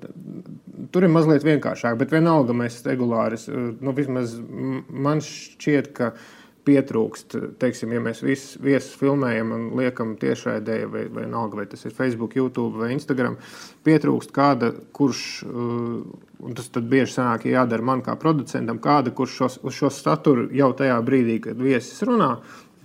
tur 0.94 1.06
ir 1.06 1.12
mazliet 1.12 1.46
vienkāršāk, 1.48 1.98
bet 2.00 2.14
vienalga 2.16 2.56
mēs 2.56 2.80
regulāri, 2.88 3.40
uh, 3.52 3.72
nu, 3.84 3.94
vismaz 3.96 4.38
man 4.40 5.24
šķiet, 5.24 5.92
ka 5.98 6.14
pietrūkst, 6.70 7.36
teiksim, 7.62 7.96
ja 7.96 8.04
mēs 8.04 8.22
visus 8.26 8.60
viesus 8.62 8.94
filmējam 9.00 9.54
un 9.56 9.66
liekam 9.80 10.14
tiešraidē, 10.22 10.80
vai, 10.86 11.04
vai, 11.10 11.26
vienalga, 11.26 11.62
vai 11.62 11.68
tas 11.72 11.86
ir 11.88 11.96
Facebook, 11.98 12.38
YouTube 12.38 12.84
vai 12.84 12.94
Instagram, 12.94 13.40
pietrūkst 13.88 14.34
kāda, 14.36 14.72
kurš, 14.96 15.26
un 15.50 16.58
tas 16.58 16.72
tad 16.74 16.90
bieži 16.92 17.18
sanāk, 17.18 17.50
ja 17.50 17.64
jādara 17.64 17.90
man 17.92 18.06
kā 18.06 18.16
producentam, 18.22 18.82
kāda, 18.84 19.14
kurš 19.16 19.38
šos, 19.42 19.60
uz 19.66 19.78
šo 19.82 19.94
saturu 19.94 20.50
jau 20.56 20.72
tajā 20.78 21.00
brīdī, 21.06 21.40
kad 21.50 21.62
viesis 21.62 22.04
runā, 22.08 22.36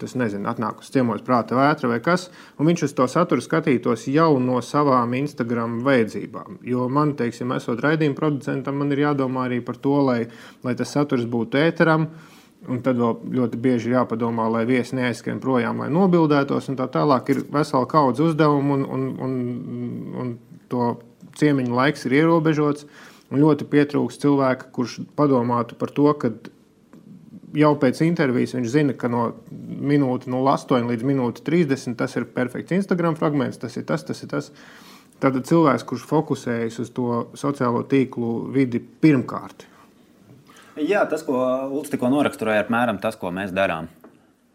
tas 0.01 0.17
nezinu, 0.19 0.49
atnāk 0.51 0.83
uz 0.83 0.91
ciemos 0.93 1.23
prāta 1.25 1.57
vētra 1.59 1.89
vai 1.93 2.01
kas, 2.03 2.27
un 2.59 2.69
viņš 2.69 2.87
uz 2.89 2.95
to 2.99 3.07
saturu 3.11 3.45
skatītos 3.45 4.09
jau 4.11 4.33
no 4.43 4.59
savām 4.65 5.15
Instagram 5.21 5.79
vajadzībām. 5.87 6.59
Jo 6.67 6.89
man, 6.93 7.15
teiksim, 7.19 7.55
esot 7.55 7.83
raidījuma 7.85 8.19
producentam, 8.19 8.81
man 8.81 8.93
ir 8.95 9.05
jādomā 9.07 9.47
arī 9.49 9.61
par 9.65 9.79
to, 9.79 10.01
lai, 10.09 10.21
lai 10.67 10.75
tas 10.79 10.95
saturs 10.97 11.29
būtu 11.31 11.63
ēteram. 11.63 12.09
Un 12.71 12.81
tad 12.85 12.97
vēl 12.97 13.19
ļoti 13.37 13.59
bieži 13.61 13.91
ir 13.91 13.99
jāpadomā, 13.99 14.47
lai 14.49 14.63
viesi 14.69 14.97
neaizskrien 14.97 15.41
projām, 15.43 15.83
lai 15.83 15.91
nobildētos. 15.93 16.71
Tā 16.79 16.87
tālāk 16.93 17.35
ir 17.35 17.43
vesela 17.53 17.85
kaudze 17.91 18.25
uzdevumu, 18.25 18.79
un, 18.79 18.85
un, 18.89 19.03
un, 19.27 19.35
un 20.23 20.31
to 20.73 20.95
ciemiņu 21.37 21.77
laiks 21.77 22.07
ir 22.09 22.17
ierobežots. 22.23 22.87
Ļoti 23.35 23.67
pietrūkst 23.69 24.25
cilvēka, 24.25 24.71
kurš 24.73 25.01
padomātu 25.19 25.77
par 25.77 25.93
to, 25.93 26.07
ka 26.21 26.31
jau 27.59 27.73
pēc 27.81 28.01
intervijas 28.07 28.55
viņš 28.57 28.71
zina, 28.71 28.97
ka 28.99 29.11
no 29.11 29.27
minūtes 29.51 30.31
08 30.31 30.89
līdz 30.91 31.07
minūtes 31.07 31.45
30 31.47 31.99
tas 31.99 32.17
ir 32.19 32.29
perfekts 32.35 32.75
Instagram 32.77 33.19
fragments, 33.19 33.61
tas 33.61 33.77
ir 33.77 33.87
tas, 33.89 34.07
tas 34.07 34.23
ir 34.25 34.33
tas. 34.33 34.51
Tad 35.23 35.39
cilvēks, 35.47 35.85
kurš 35.89 36.09
fokusējas 36.11 36.81
uz 36.83 36.91
to 36.95 37.21
sociālo 37.39 37.85
tīklu 37.89 38.51
vidi 38.53 38.81
pirmkārt. 38.83 39.69
Jā, 40.81 41.05
tas, 41.11 41.23
ko 41.27 41.39
Ulus 41.71 41.93
tikko 41.93 42.11
noraksturoja, 42.11 42.63
ir 42.63 42.67
apmēram 42.67 42.99
tas, 43.03 43.19
ko 43.21 43.31
mēs 43.35 43.55
darām. 43.55 43.91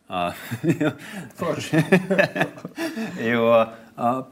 Forši. 1.39 1.83
jo 3.31 3.45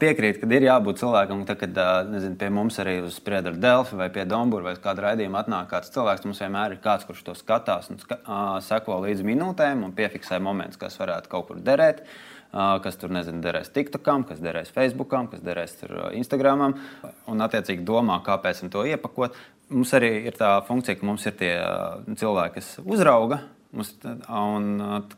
Piekrīt, 0.00 0.38
ka 0.40 0.48
ir 0.48 0.64
jābūt 0.64 1.02
cilvēkam, 1.02 1.42
tad, 1.44 1.58
kad 1.60 1.80
nezinu, 2.08 2.38
pie 2.40 2.48
mums 2.48 2.78
arī 2.80 2.94
uz 3.04 3.18
spriedzi 3.18 3.50
ar 3.50 3.58
Delfi 3.60 3.98
vai 4.00 4.06
pie 4.14 4.24
Dombūra 4.24 4.70
vai 4.70 4.72
kāda 4.80 5.10
raidījuma 5.10 5.42
atnāk 5.42 5.68
kāds 5.68 5.92
cilvēks. 5.92 6.24
Mums 6.24 6.40
vienmēr 6.40 6.72
ir 6.72 6.80
kāds, 6.80 7.04
kurš 7.04 7.20
to 7.26 7.34
skatās 7.36 7.90
un 7.92 8.00
ska 8.00 8.16
seko 8.64 9.02
līdz 9.04 9.26
minūtēm 9.28 9.84
un 9.84 9.92
piefiksē 9.98 10.40
momentus, 10.40 10.80
kas 10.80 10.96
varētu 11.00 11.28
kaut 11.34 11.50
kur 11.50 11.60
derēt. 11.60 12.00
Kas 12.48 12.96
tur 12.96 13.12
nezinu, 13.12 13.42
derēs 13.44 13.68
TikTokam, 13.74 14.24
kas 14.24 14.40
derēs 14.40 14.72
Facebookam, 14.72 15.28
kas 15.28 15.44
derēs 15.44 15.76
Instagramam. 16.16 16.78
Un, 17.28 17.44
attiecīgi, 17.44 17.84
domā, 17.84 18.22
kāpēc 18.24 18.64
to 18.72 18.86
iepakot. 18.88 19.36
Mums 19.68 19.92
arī 19.96 20.10
ir 20.30 20.36
tā 20.38 20.54
funkcija, 20.64 20.96
ka 20.96 21.06
mums 21.06 21.26
ir 21.28 21.36
tie 21.36 21.52
cilvēki, 22.16 22.60
kas 22.60 22.74
uzrauga 22.84 23.42
Mums, 23.68 23.90
un, 24.32 24.68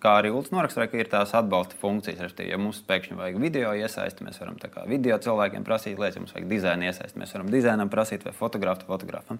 kā 0.02 0.16
arī 0.18 0.32
Ulus 0.34 0.48
norakstīja, 0.50 0.88
ir 0.98 1.08
tās 1.10 1.30
atbalsta 1.38 1.76
funkcijas. 1.78 2.32
Ja 2.42 2.56
mums 2.58 2.80
pēkšņi 2.88 3.18
vajag 3.20 3.36
video 3.38 3.70
iesaisti, 3.78 4.24
mēs 4.26 4.40
varam 4.42 4.56
video 4.90 5.18
cilvēkiem 5.22 5.62
prasīt 5.66 6.00
lietas, 6.00 6.16
ja 6.18 6.22
mums 6.24 6.34
vajag 6.34 6.48
dizaina 6.50 6.88
iesaisti, 6.88 7.20
mēs 7.22 7.34
varam 7.36 7.52
dizainam 7.52 7.92
prasīt 7.92 8.26
vai 8.26 8.32
fotografu 8.34 8.88
fotografam. 8.88 9.38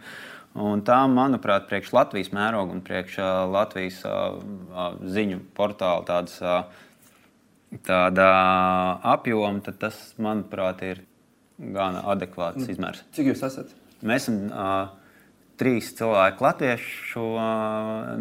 Un 0.55 0.85
tā, 0.87 1.01
manuprāt, 1.11 1.67
priekš 1.67 1.91
Latvijas 1.97 2.31
mēroga 2.37 2.77
un 2.77 2.85
priekš 2.87 3.19
Latvijas 3.51 3.99
ziņu 5.19 5.43
portāla 5.59 6.07
tādas, 6.07 6.39
tāda 7.91 8.31
apjoma, 9.17 9.75
tas, 9.75 9.99
manuprāt, 10.23 10.87
ir 10.87 11.03
gan 11.59 11.99
adekvāts 11.99 12.63
mm. 12.63 12.73
izmērs. 12.77 13.03
Cik 13.19 13.35
jūs 13.35 13.43
esat? 13.51 13.75
Mēs 14.07 14.31
esam. 14.31 14.41
Uh, 14.55 15.00
trīs 15.61 15.91
cilvēki 15.99 16.45
latviešu 16.45 17.25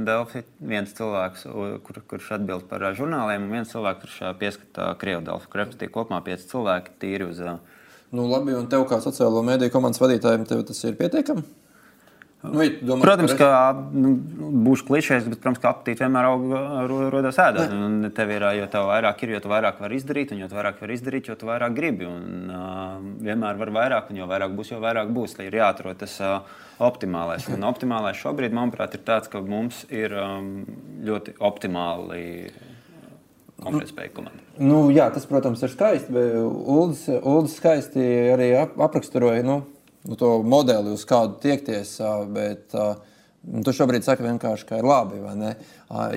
delfi, 0.08 0.44
viens 0.60 0.92
cilvēks, 0.98 1.46
kur, 1.86 2.02
kurš 2.12 2.34
atbild 2.40 2.68
par 2.70 2.84
žurnāliem, 2.98 3.48
un 3.48 3.56
viens 3.56 3.72
cilvēks, 3.72 4.04
kurš 4.04 4.40
pieskata 4.42 4.92
krievu 5.00 5.24
delfi. 5.30 5.52
Respektīvi, 5.62 5.94
kopumā 5.96 6.20
pieci 6.26 6.50
cilvēki 6.52 6.98
tīri 7.02 7.30
uz. 7.30 7.40
Nu, 8.12 8.26
labi, 8.28 8.56
un 8.58 8.68
tev 8.72 8.86
kā 8.90 9.00
sociālo 9.04 9.44
mediju 9.46 9.72
komandas 9.74 10.02
vadītājiem 10.04 10.48
tas 10.50 10.84
ir 10.90 11.00
pietiekami? 11.00 11.46
Nu, 12.40 12.64
domā, 12.88 13.04
protams, 13.04 13.34
ka 13.36 13.50
nu, 13.92 14.14
būs 14.64 14.86
klišejs, 14.88 15.26
bet, 15.28 15.42
protams, 15.44 15.60
ka 15.60 15.74
apetīte 15.74 16.06
vienmēr 16.06 16.88
rodas 17.12 17.40
ēdot. 17.44 17.74
Tev 18.16 18.32
ir, 18.32 18.46
jo 18.56 18.68
tev 18.72 18.86
vairāk 18.88 19.26
ir, 19.26 19.34
jo 19.36 19.42
tu 19.44 19.52
vairāk 19.52 19.82
vari 19.84 19.98
izdarīt, 20.00 20.32
un 20.32 20.40
jo 20.40 20.48
vairāk 20.54 20.80
var 20.80 20.94
izdarīt, 20.96 21.28
jo 21.28 21.36
tu 21.36 21.50
vairāk 21.50 21.76
gribi. 21.76 22.08
Un, 22.08 22.48
uh, 22.48 22.94
vienmēr 23.28 23.60
var 23.60 23.74
vairāk, 23.76 24.14
un 24.14 24.22
jo 24.22 24.28
vairāk 24.30 24.56
būs, 24.56 24.72
jo 24.72 24.80
vairāk 24.80 25.12
būs. 25.12 25.36
Lai 25.36 25.50
ir 25.50 25.58
jāatrod 25.60 26.00
tas 26.00 26.14
uh, 26.24 26.62
optimālais. 26.88 27.50
Un 27.52 27.68
optimālais 27.68 28.22
šobrīd, 28.22 28.56
manuprāt, 28.56 28.96
ir 28.96 29.04
tāds, 29.04 29.28
ka 29.28 29.42
mums 29.44 29.82
ir 29.92 30.16
um, 30.16 30.54
ļoti 31.10 31.36
optimāli 31.44 32.24
konkurētspēja 33.60 34.14
komanda. 34.16 34.46
Nu, 34.64 34.86
jā, 34.96 35.10
tas, 35.12 35.28
protams, 35.28 35.60
ir 35.68 35.76
skaisti. 35.76 36.24
Uldis 36.40 37.60
skaisti 37.60 38.08
arī 38.32 38.54
apraksturoja. 38.64 39.44
Nu 39.44 39.60
nu, 40.08 40.16
to 40.20 40.40
modeli, 40.44 40.94
uz 40.96 41.06
kādu 41.10 41.40
tiekties. 41.44 41.98
Bet, 42.34 42.76
Nu, 43.48 43.62
tu 43.64 43.72
šobrīd 43.72 44.04
saki 44.04 44.26
ka 44.68 44.78
ir 44.78 44.86
labi. 44.86 45.22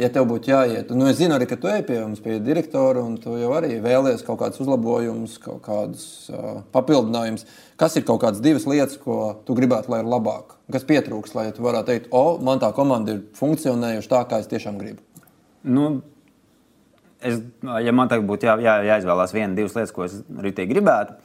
Ja 0.02 0.08
tev 0.12 0.26
būtu 0.28 0.50
jāiet, 0.50 0.90
nu, 0.90 1.06
es 1.06 1.20
zinu 1.20 1.36
arī, 1.36 1.46
ka 1.48 1.56
tu 1.56 1.70
ej 1.70 1.84
pie 1.86 2.00
mums, 2.00 2.20
pie 2.20 2.40
direktora, 2.42 3.00
un 3.00 3.14
tu 3.22 3.36
jau 3.38 3.52
arī 3.54 3.78
vēlies 3.80 4.24
kaut 4.26 4.40
kādus 4.40 4.60
uzlabojumus, 4.64 5.38
kaut 5.40 5.62
kādus 5.64 6.06
uh, 6.34 6.64
papildinājumus. 6.74 7.46
Kas 7.80 7.94
ir 7.96 8.04
kaut 8.08 8.20
kādas 8.24 8.42
divas 8.42 8.66
lietas, 8.66 8.98
ko 9.00 9.38
tu 9.46 9.54
gribētu, 9.56 9.92
lai 9.94 10.02
ir 10.02 10.10
labāk? 10.10 10.58
Kas 10.74 10.86
pietrūks, 10.88 11.36
lai 11.38 11.46
tu 11.54 11.64
varētu 11.64 11.92
teikt, 11.92 12.10
o, 12.10 12.40
man 12.42 12.60
tā 12.62 12.72
komanda 12.74 13.14
ir 13.14 13.22
funkcionējuši 13.38 14.10
tā, 14.10 14.24
kā 14.28 14.42
es 14.42 14.50
tiešām 14.50 14.82
gribu? 14.82 15.00
Nu, 15.62 15.88
es, 17.22 17.38
ja 17.62 17.94
man 17.94 18.10
tagad 18.10 18.26
būtu 18.28 18.50
jā, 18.50 18.58
jā, 18.66 18.76
jāizvēlās 18.90 19.34
viena, 19.36 19.54
divas 19.56 19.78
lietas, 19.78 19.94
ko 19.94 20.10
es 20.10 20.20
arī 20.42 20.52
gribētu, 20.74 21.16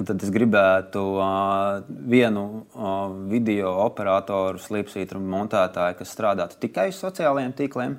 Tad 0.00 0.22
es 0.24 0.30
gribētu 0.32 1.00
uh, 1.20 1.82
vienu 2.08 2.44
uh, 2.72 3.10
video 3.28 3.74
operatoru, 3.82 4.60
slīpsvītru 4.62 5.20
montētāju, 5.20 5.98
kas 5.98 6.14
strādātu 6.14 6.56
tikai 6.62 6.86
uz 6.88 7.00
sociālajiem 7.02 7.52
tīkliem, 7.58 7.98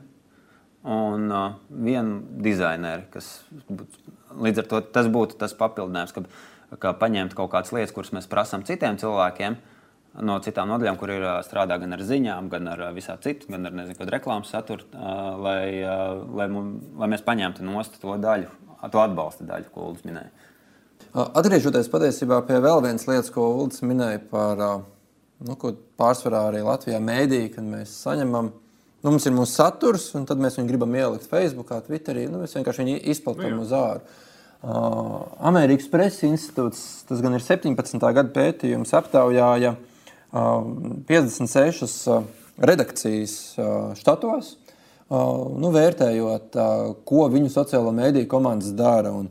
un 0.89 1.27
uh, 1.29 1.59
vienu 1.69 2.23
dizaineru, 2.41 3.05
kas 3.13 3.29
būtu, 3.69 4.01
līdz 4.47 4.63
ar 4.63 4.69
to 4.71 4.81
tas 4.97 5.11
būtu 5.13 5.37
tas 5.43 5.53
papildinājums, 5.59 6.15
ka, 6.15 6.25
ka 6.81 6.95
paņemt 6.97 7.37
kaut 7.37 7.51
kādas 7.53 7.73
lietas, 7.75 7.93
kuras 7.93 8.13
mēs 8.17 8.29
prasām 8.31 8.65
citiem 8.65 8.97
cilvēkiem. 9.01 9.59
No 10.25 10.41
citām 10.43 10.67
nodaļām, 10.67 10.97
kur 10.99 11.13
ir 11.13 11.23
strādā 11.47 11.77
gan 11.79 11.95
ar 11.95 12.01
ziņām, 12.03 12.49
gan 12.51 12.65
ar 12.67 12.81
visā 12.91 13.13
citu, 13.23 13.47
gan 13.53 13.69
ar 13.69 13.77
nezinu, 13.77 14.09
reklāmas 14.11 14.49
saturu, 14.51 14.89
lai, 14.91 15.85
lai, 16.35 16.49
lai 16.99 17.07
mēs 17.13 17.23
paņemtu 17.23 17.63
nost 17.63 17.95
to 18.01 18.17
daļu, 18.19 18.49
to 18.91 18.99
atbalsta 18.99 19.47
daļu, 19.47 19.69
ko 19.71 19.85
Ulas 19.93 20.03
minēja. 20.03 20.50
Atgriežoties 21.11 21.89
patiesībā 21.91 22.37
pie 22.47 22.61
vēl 22.63 22.85
vienas 22.85 23.03
lietas, 23.03 23.29
ko 23.35 23.49
Ulrichs 23.57 23.83
minēja 23.83 24.21
par 24.31 24.61
nu, 25.43 25.57
pārsvarā 25.99 26.45
arī 26.47 26.61
Latvijā 26.63 27.01
mēdī, 27.03 27.41
kad 27.51 27.65
mēs 27.67 27.97
saņemam. 28.05 28.51
Nu, 29.01 29.09
mums 29.09 29.25
ir 29.27 29.35
mūsu 29.35 29.57
saturs, 29.57 30.05
un 30.15 30.23
tad 30.29 30.39
mēs 30.39 30.55
viņu 30.55 30.69
gribam 30.69 30.95
ielikt 30.95 31.27
Facebook, 31.27 31.73
Twitterī. 31.87 32.29
Nu, 32.31 32.39
mēs 32.39 32.55
vienkārši 32.55 32.85
viņu 32.85 33.01
izplatām 33.11 33.59
uz 33.59 33.73
ārā. 33.75 33.99
Uh, 34.61 35.25
Amerikas 35.49 35.89
Preses 35.89 36.21
institūts, 36.27 36.81
tas 37.09 37.21
gan 37.25 37.33
ir 37.33 37.41
17. 37.41 37.97
gada 37.99 38.27
pētījums, 38.31 38.93
aptaujāja 38.93 39.73
uh, 39.73 40.63
56 41.09 41.95
uh, 42.13 42.27
redakcijas 42.61 43.37
uh, 43.57 43.91
štatos. 43.97 44.55
nu, 45.11 45.73
vērtējot, 45.75 46.53
ko 47.03 47.25
viņu 47.27 47.49
sociālo 47.51 47.91
mediju 47.91 48.29
komandas 48.31 48.69
dara. 48.71 49.09
Un 49.11 49.25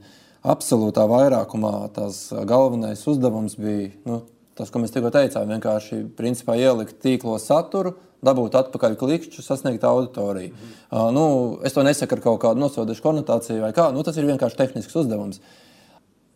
absolūtā 0.46 1.07
vairākumā 1.11 1.74
tas 1.96 2.29
galvenais 2.48 3.03
uzdevums 3.11 3.57
bija 3.61 3.90
nu, 4.09 4.22
tas, 4.57 4.70
ko 4.72 4.83
mēs 4.83 4.92
tikko 4.94 5.12
teicām, 5.14 5.48
vienkārši 5.55 6.03
principā, 6.18 6.57
ielikt 6.61 7.00
tīklo 7.05 7.37
saturu, 7.40 7.94
dabūt 8.24 8.57
atpakaļ 8.61 8.96
klikšķi, 9.00 9.44
sasniegt 9.44 9.85
auditoriju. 9.88 10.53
Mm. 10.53 10.74
Uh, 10.90 11.07
nu, 11.16 11.24
es 11.64 11.76
to 11.76 11.85
nesaku 11.87 12.18
ar 12.18 12.24
kaut 12.26 12.42
kādu 12.42 12.61
nosodošu 12.61 13.05
konotāciju, 13.05 13.62
vai 13.64 13.72
kā. 13.76 13.88
Nu, 13.94 14.05
tas 14.05 14.18
ir 14.20 14.29
vienkārši 14.29 14.59
tehnisks 14.59 14.98
uzdevums. 15.00 15.40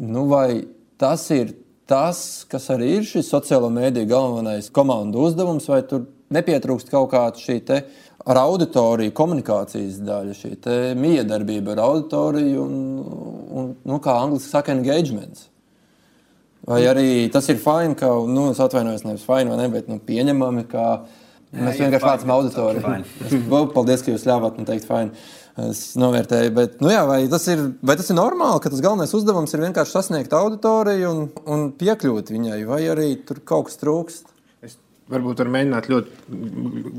Nu, 0.01 0.25
vai 0.31 0.65
tas 1.01 1.27
ir 1.35 1.53
tas, 1.91 2.47
kas 2.49 2.71
arī 2.73 2.95
ir 2.99 3.09
šis 3.09 3.29
sociālo 3.29 3.69
mēdīju 3.73 4.09
galvenais 4.09 4.71
komandu 4.73 5.27
uzdevums, 5.27 5.69
vai 5.69 5.83
tur 5.89 6.07
nepietrūkst 6.35 6.89
kaut 6.93 7.11
kāda 7.13 7.41
šī 7.41 7.61
ar 8.25 8.41
auditoriju 8.41 9.13
komunikācijas 9.17 9.99
daļa, 10.05 10.37
šī 10.39 10.55
miedarbība 10.99 11.75
ar 11.75 11.83
auditoriju 11.85 12.63
un, 12.63 12.79
un 13.53 13.75
nu, 13.85 13.99
kā 14.05 14.17
angļuiski 14.23 14.51
saka, 14.51 14.77
engagements. 14.77 15.51
Vai 16.65 16.81
arī 16.89 17.29
tas 17.33 17.49
ir 17.53 17.61
fini, 17.61 17.97
ka, 18.01 18.09
nu, 18.25 18.49
es 18.55 18.61
atvainojos, 18.65 19.05
nevis 19.05 19.27
fini 19.27 19.53
vai 19.53 19.61
ne, 19.61 19.69
bet 19.73 19.91
nu, 19.93 19.99
pieņemami, 20.01 20.65
ka 20.71 20.85
mēs 21.53 21.77
jā, 21.77 21.85
vienkārši 21.85 22.09
vācam 22.09 22.33
auditoriju. 22.39 22.93
Paldies, 23.77 24.05
ka 24.05 24.15
jūs 24.15 24.25
ļāvāt 24.31 24.57
man 24.61 24.71
teikt 24.71 24.89
fini. 24.89 25.27
Es 25.69 25.93
novērtēju, 26.01 26.51
bet 26.51 26.81
nu 26.83 26.89
jā, 26.91 27.05
vai, 27.07 27.21
tas 27.31 27.45
ir, 27.53 27.61
vai 27.85 27.95
tas 28.01 28.09
ir 28.11 28.17
normāli, 28.19 28.59
ka 28.65 28.73
tas 28.73 28.81
galvenais 28.83 29.13
uzdevums 29.15 29.53
ir 29.55 29.63
vienkārši 29.63 29.95
sasniegt 29.95 30.33
auditoriju 30.35 31.13
un, 31.13 31.29
un 31.47 31.69
piekļūt 31.79 32.33
viņai, 32.35 32.59
vai 32.67 32.81
arī 32.91 33.13
tur 33.29 33.39
kaut 33.47 33.69
kas 33.69 33.79
trūkst? 33.79 34.34
Varbūt 35.13 35.43
varu 35.43 35.53
mēģināt 35.53 35.87
ļoti, 35.93 36.15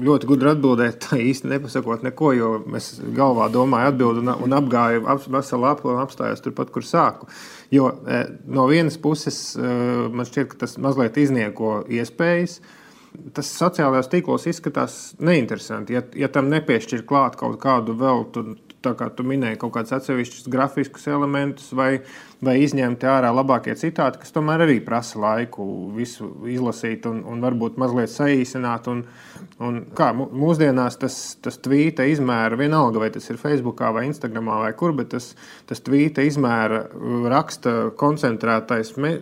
ļoti 0.06 0.28
gudri 0.30 0.52
atbildēt, 0.52 1.08
īsti 1.32 1.50
nepasakot 1.50 2.06
neko, 2.06 2.32
jo 2.38 2.50
es 2.78 2.92
galvā 3.18 3.48
domāju, 3.54 3.90
atbildu 3.94 4.22
un, 4.22 4.34
un 4.46 4.58
apgāju 4.60 5.08
ap, 5.10 5.26
veselu 5.38 5.70
apli 5.72 5.90
un 5.94 6.02
apstājos 6.04 6.46
turpat, 6.46 6.70
kur 6.74 6.86
sāku. 6.86 7.30
Jo 7.74 7.90
e, 8.06 8.22
no 8.46 8.68
vienas 8.70 9.00
puses 9.02 9.40
e, 9.58 9.70
man 10.14 10.30
šķiet, 10.30 10.52
ka 10.52 10.66
tas 10.66 10.78
mazliet 10.82 11.18
iznieko 11.18 11.80
iespējas 11.90 12.60
tas 13.36 13.50
sociālajos 13.58 14.10
tīklos 14.12 14.46
izskatās 14.50 14.96
neinteresanti. 15.24 15.96
Ja, 15.96 16.02
ja 16.20 16.30
tam 16.32 16.50
nepiešķir 16.52 17.06
klāt 17.08 17.38
kaut 17.40 17.58
kādu 17.64 17.96
vēl, 18.00 18.26
tā 18.86 18.94
kā 18.98 19.10
tu 19.14 19.26
minēji, 19.28 19.60
kaut 19.62 19.74
kādus 19.76 19.96
atsevišķus 19.98 20.50
grafiskus 20.52 21.08
elementus 21.12 21.72
vai, 21.76 22.00
vai 22.46 22.56
izņemti 22.64 23.10
ārā 23.10 23.32
labākie 23.36 23.76
citāti, 23.80 24.22
kas 24.22 24.34
tomēr 24.36 24.66
arī 24.66 24.78
prasa 24.86 25.20
laiku 25.22 25.66
visu 25.96 26.30
izlasīt 26.52 27.08
un, 27.10 27.24
un 27.28 27.44
varbūt 27.44 27.80
mazliet 27.82 28.14
saīsināt. 28.14 28.90
Un, 28.92 29.04
un 29.66 29.82
kā 29.98 30.12
mūsdienās 30.16 31.00
tas, 31.02 31.20
tas 31.44 31.60
tvīta 31.66 32.08
izmēra, 32.12 32.60
vienalga 32.60 33.04
vai 33.04 33.12
tas 33.16 33.30
ir 33.32 33.42
Facebook 33.42 33.84
vai 33.96 34.06
Instagram 34.10 34.52
vai 34.64 34.72
kur, 34.78 34.94
bet 34.98 35.12
tas, 35.16 35.34
tas 35.70 35.82
tvīta 35.86 36.26
izmēra 36.26 36.86
raksta 37.32 37.76
koncentrētais 38.00 38.96
me, 39.02 39.16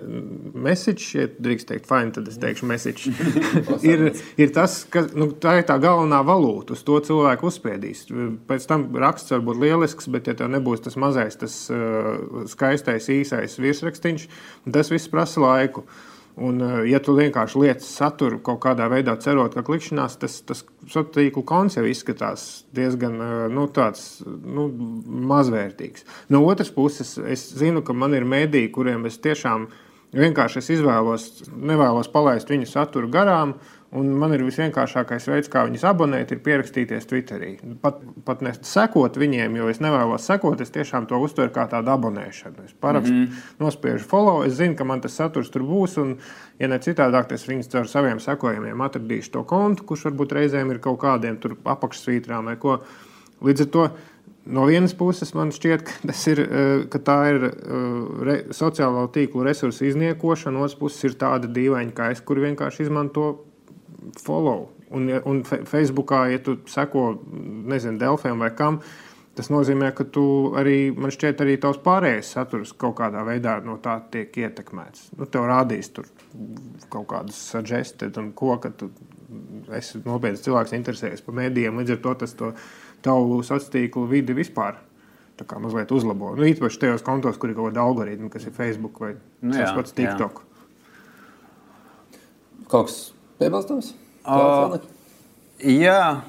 message, 0.64 1.10
ja 1.18 1.28
drīkst 1.28 1.70
teikt, 1.70 1.90
fine, 1.90 2.14
tad 2.16 2.30
es 2.32 2.40
teikšu 2.42 2.70
message. 2.70 3.12
ir, 3.92 4.06
ir 4.40 4.54
tas, 4.56 4.80
ka 4.90 5.06
nu, 5.14 5.30
tā 5.44 5.58
ir 5.60 5.68
tā 5.70 5.78
galvenā 5.84 6.22
valūta, 6.28 6.78
uz 6.78 6.86
to 6.88 7.00
cilvēku 7.08 7.50
uzspiedīs. 7.52 8.06
Pēc 8.50 8.70
tam 8.70 8.88
raksts 9.04 9.36
var 9.36 9.44
būt 9.46 9.62
lielisks, 9.66 10.10
bet 10.14 10.32
ja 10.32 10.38
tev 10.40 10.52
nebūs 10.54 10.86
tas 10.88 10.98
mazais, 11.00 11.38
tas 11.40 11.60
uh, 11.74 12.48
skaistais, 12.52 13.12
īsais 13.14 13.60
virsrakstīns, 13.62 14.28
tas 14.72 14.92
viss 14.94 15.12
prasa 15.12 15.44
laiku. 15.44 15.88
Un, 16.34 16.58
uh, 16.66 16.80
ja 16.90 16.98
tu 17.04 17.14
vienkārši 17.14 17.60
lietas 17.62 17.92
saturu 17.94 18.40
kaut 18.42 18.58
kādā 18.64 18.88
veidā 18.90 19.14
cerot, 19.22 19.54
ka 19.54 19.62
klikšķinās, 19.66 20.16
tas, 20.18 20.40
tas 20.42 20.64
sociālo 20.82 21.12
tīklu 21.14 21.44
konts 21.46 21.78
jau 21.78 21.84
izskatās 21.86 22.64
diezgan 22.74 23.20
uh, 23.22 23.34
nu, 23.54 23.68
tāds, 23.70 24.24
nu, 24.26 24.66
mazvērtīgs. 25.30 26.08
No 26.34 26.42
otras 26.50 26.74
puses, 26.74 27.20
es 27.22 27.46
zinu, 27.54 27.86
ka 27.86 27.94
man 27.94 28.18
ir 28.18 28.26
mēdīji, 28.26 28.74
kuriem 28.74 29.06
es 29.10 29.22
tiešām 29.22 29.70
vienkārši 30.14 30.60
es 30.62 30.70
izvēlos, 30.78 31.30
nevēlos 31.54 32.12
palaist 32.14 32.52
viņu 32.52 32.70
saturu 32.70 33.10
garām. 33.14 33.58
Un 33.94 34.08
man 34.18 34.32
ir 34.34 34.42
visvienkāršākais 34.42 35.28
veids, 35.30 35.50
kā 35.54 35.68
viņus 35.68 35.84
abonēt, 35.86 36.32
ir 36.34 36.40
pierakstīties 36.42 37.06
Twitterī. 37.06 37.52
Pat, 37.82 38.00
pat 38.26 38.40
ne 38.42 38.56
sekot 38.58 39.20
viņiem, 39.22 39.60
jo 39.60 39.68
es 39.70 39.84
nevēlos 39.86 40.26
sekot, 40.26 40.64
es 40.66 40.74
tiešām 40.74 41.06
to 41.12 41.20
uztveru 41.22 41.54
kā 41.54 41.68
tādu 41.70 41.94
abonēšanu. 41.94 42.66
Es 42.66 42.74
parakstu, 42.74 43.14
mm 43.14 43.28
-hmm. 43.28 43.52
nospiežu 43.62 44.08
follow, 44.10 44.42
es 44.48 44.58
zinu, 44.58 44.74
ka 44.76 44.84
man 44.84 45.02
tas 45.02 45.14
saturs 45.14 45.54
tur 45.54 45.62
būs. 45.62 46.00
Un, 46.02 46.18
ja 46.60 46.68
ne 46.68 46.80
citādāk, 46.80 47.32
es 47.34 47.46
viņus 47.48 47.70
caur 47.70 47.88
saviem 47.88 48.20
sekojumiem 48.20 48.82
atradīšu 48.82 49.32
to 49.32 49.44
kontu, 49.44 49.84
kurš 49.84 50.06
varbūt 50.10 50.34
reizēm 50.40 50.72
ir 50.72 50.80
kaut 50.80 51.00
kādiem 51.00 51.38
apakšsvītrām 51.64 52.46
vai 52.46 52.56
ko. 52.56 52.80
Līdz 53.44 53.62
ar 53.62 53.68
to 53.68 53.90
no 54.46 54.66
vienas 54.68 54.94
puses 54.98 55.34
man 55.38 55.54
šķiet, 55.56 55.86
ka, 55.88 56.16
ir, 56.32 56.42
eh, 56.44 56.84
ka 56.92 57.00
tā 57.00 57.18
ir 57.32 57.48
eh, 57.48 57.88
re, 58.28 58.38
sociālo 58.56 59.06
tīklu 59.14 59.46
resursu 59.48 59.88
izniekošana, 59.90 60.58
no 60.58 60.66
otras 60.66 60.78
puses 60.80 61.10
ir 61.10 61.18
tāda 61.20 61.50
dīvaina, 61.52 62.12
es, 62.12 62.22
kur 62.22 62.42
vienkārši 62.44 62.88
izmanto 62.88 63.28
follow. 64.24 64.70
Un, 64.94 65.08
un 65.26 65.42
Facebookā, 65.44 66.28
ja 66.30 66.42
tu 66.44 66.60
seko, 66.70 67.16
nezinu, 67.72 67.98
Delfiem 68.02 68.44
vai 68.44 68.52
kam, 68.54 68.78
tas 69.34 69.50
nozīmē, 69.50 69.90
ka 69.98 70.06
tu 70.06 70.26
arī, 70.60 70.92
man 70.94 71.14
šķiet, 71.14 71.42
arī 71.42 71.56
tavs 71.62 71.80
pārējais 71.82 72.36
saturs 72.36 72.76
kaut 72.78 73.00
kādā 73.00 73.24
veidā 73.26 73.56
no 73.66 73.80
tā 73.82 73.96
tiek 74.14 74.36
ietekmēts. 74.44 75.10
Nu, 75.18 75.26
tev 75.26 75.48
rādīs 75.50 75.90
tur 75.96 76.06
kaut 76.94 77.08
kādus 77.10 77.40
suggested 77.56 78.20
un 78.22 78.30
ko, 78.38 78.60
ka 78.62 78.70
tu 78.78 78.92
esi 79.74 80.04
nopietns 80.06 80.44
cilvēks, 80.46 80.76
interesējies 80.78 81.26
par 81.26 81.40
mēdījiem. 81.42 81.80
Līdz 81.82 81.96
ar 81.96 82.02
to 82.04 82.16
tas 82.22 82.38
to 82.38 82.52
tavu 83.04 83.42
sociālo 83.46 84.08
vidi 84.10 84.36
vispār 84.38 84.80
tā 85.40 85.46
kā 85.50 85.60
mazliet 85.62 85.92
uzlabo. 85.94 86.34
Nu, 86.38 86.46
īpaši 86.46 86.82
tajos 86.82 87.06
kontos, 87.06 87.40
kur 87.42 87.52
ir 87.52 87.58
kaut 87.58 87.72
kāda 87.72 87.84
algoritma, 87.84 88.30
kas 88.34 88.46
ir 88.48 88.54
Facebook 88.56 89.00
vai 89.02 89.14
nu, 89.16 89.54
tas 89.56 89.74
pats 89.76 89.96
TikTok. 89.98 90.42
Jā. 90.44 90.50
Kaut 92.70 92.90
kas 92.90 92.98
piebilstams? 93.42 93.94
Uh, 94.24 94.78
jā, 95.60 96.22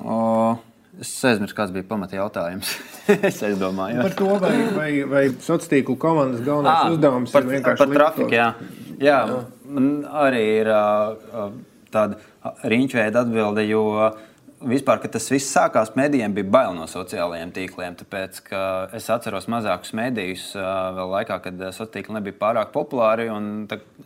uh, 0.00 0.62
es 1.02 1.10
aizmirsu, 1.28 1.56
kāds 1.58 1.74
bija 1.74 1.88
pamata 1.90 2.16
jautājums. 2.16 2.70
es 3.28 3.42
domāju, 3.60 4.06
par 4.06 4.16
to, 4.18 4.30
vai, 4.42 4.54
vai, 4.76 4.90
vai 5.10 5.24
sociālo 5.34 5.72
tīklu 5.74 5.98
komandas 6.00 6.42
galvenais 6.46 6.86
à, 6.86 6.94
uzdevums 6.94 7.34
par, 7.34 7.46
ir 7.46 7.58
vienkārši 7.58 7.82
par 7.82 7.94
trafiku. 7.98 8.30
Jā. 8.32 8.48
Jā, 9.02 9.18
jā, 9.26 9.40
man 9.74 9.88
arī 10.22 10.42
ir 10.60 10.70
uh, 10.70 11.50
tāda 11.92 12.54
riņķveida 12.70 13.26
atbilde, 13.26 13.66
jo 13.66 13.82
uh, 13.96 14.28
vispār, 14.68 15.00
kad 15.02 15.12
tas 15.14 15.26
viss 15.32 15.52
sākās, 15.54 15.92
medijiem 15.98 16.34
bija 16.36 16.48
bail 16.54 16.74
no 16.76 16.86
sociālajiem 16.90 17.52
tīkliem. 17.54 17.96
Tāpēc 18.00 18.40
es 18.98 19.08
atceros 19.12 19.48
mazākus 19.52 19.94
medijus 19.98 20.50
vēl 20.56 21.12
laikā, 21.16 21.38
kad 21.44 21.64
sociālā 21.70 21.94
tīkla 21.96 22.18
nebija 22.18 22.38
pārāk 22.40 22.72
populāri. 22.74 23.28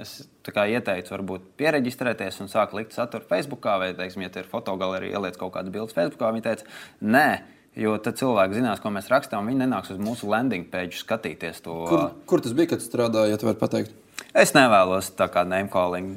Es 0.02 0.18
ieteicu, 0.46 1.12
varbūt 1.16 1.50
pieregistrēties 1.58 2.40
un 2.44 2.52
sākt 2.52 2.76
likt 2.78 2.96
saturu 2.96 3.26
Facebook, 3.26 3.66
vai, 3.66 3.92
teiksim, 3.98 4.24
ja 4.26 4.30
ir 4.32 4.48
fotogalerija, 4.50 5.18
ieliec 5.18 5.38
kaut 5.40 5.54
kādas 5.56 5.74
bildes 5.74 5.96
Facebook. 5.96 6.22
Viņi 6.22 6.46
teica, 6.46 6.72
nē. 7.02 7.28
Jo 7.76 7.98
tad 8.00 8.16
cilvēki 8.16 8.56
zinās, 8.56 8.80
ko 8.80 8.88
mēs 8.88 9.10
rakstām. 9.12 9.50
Viņi 9.50 9.66
nenāks 9.66 9.90
uz 9.92 9.98
mūsu 10.00 10.30
landing 10.32 10.64
page 10.72 10.96
skatīties 10.96 11.60
to. 11.60 11.74
Kur, 11.90 12.06
kur 12.24 12.40
tas 12.40 12.54
bija, 12.56 12.70
kad 12.70 12.80
strādājāt, 12.80 13.34
ja 13.34 13.40
tu 13.42 13.50
vari 13.50 13.60
pateikt? 13.60 13.92
Es 14.36 14.52
nevēlos 14.52 15.08
tā 15.16 15.30
kā 15.32 15.46
name 15.48 15.70
calling. 15.72 16.16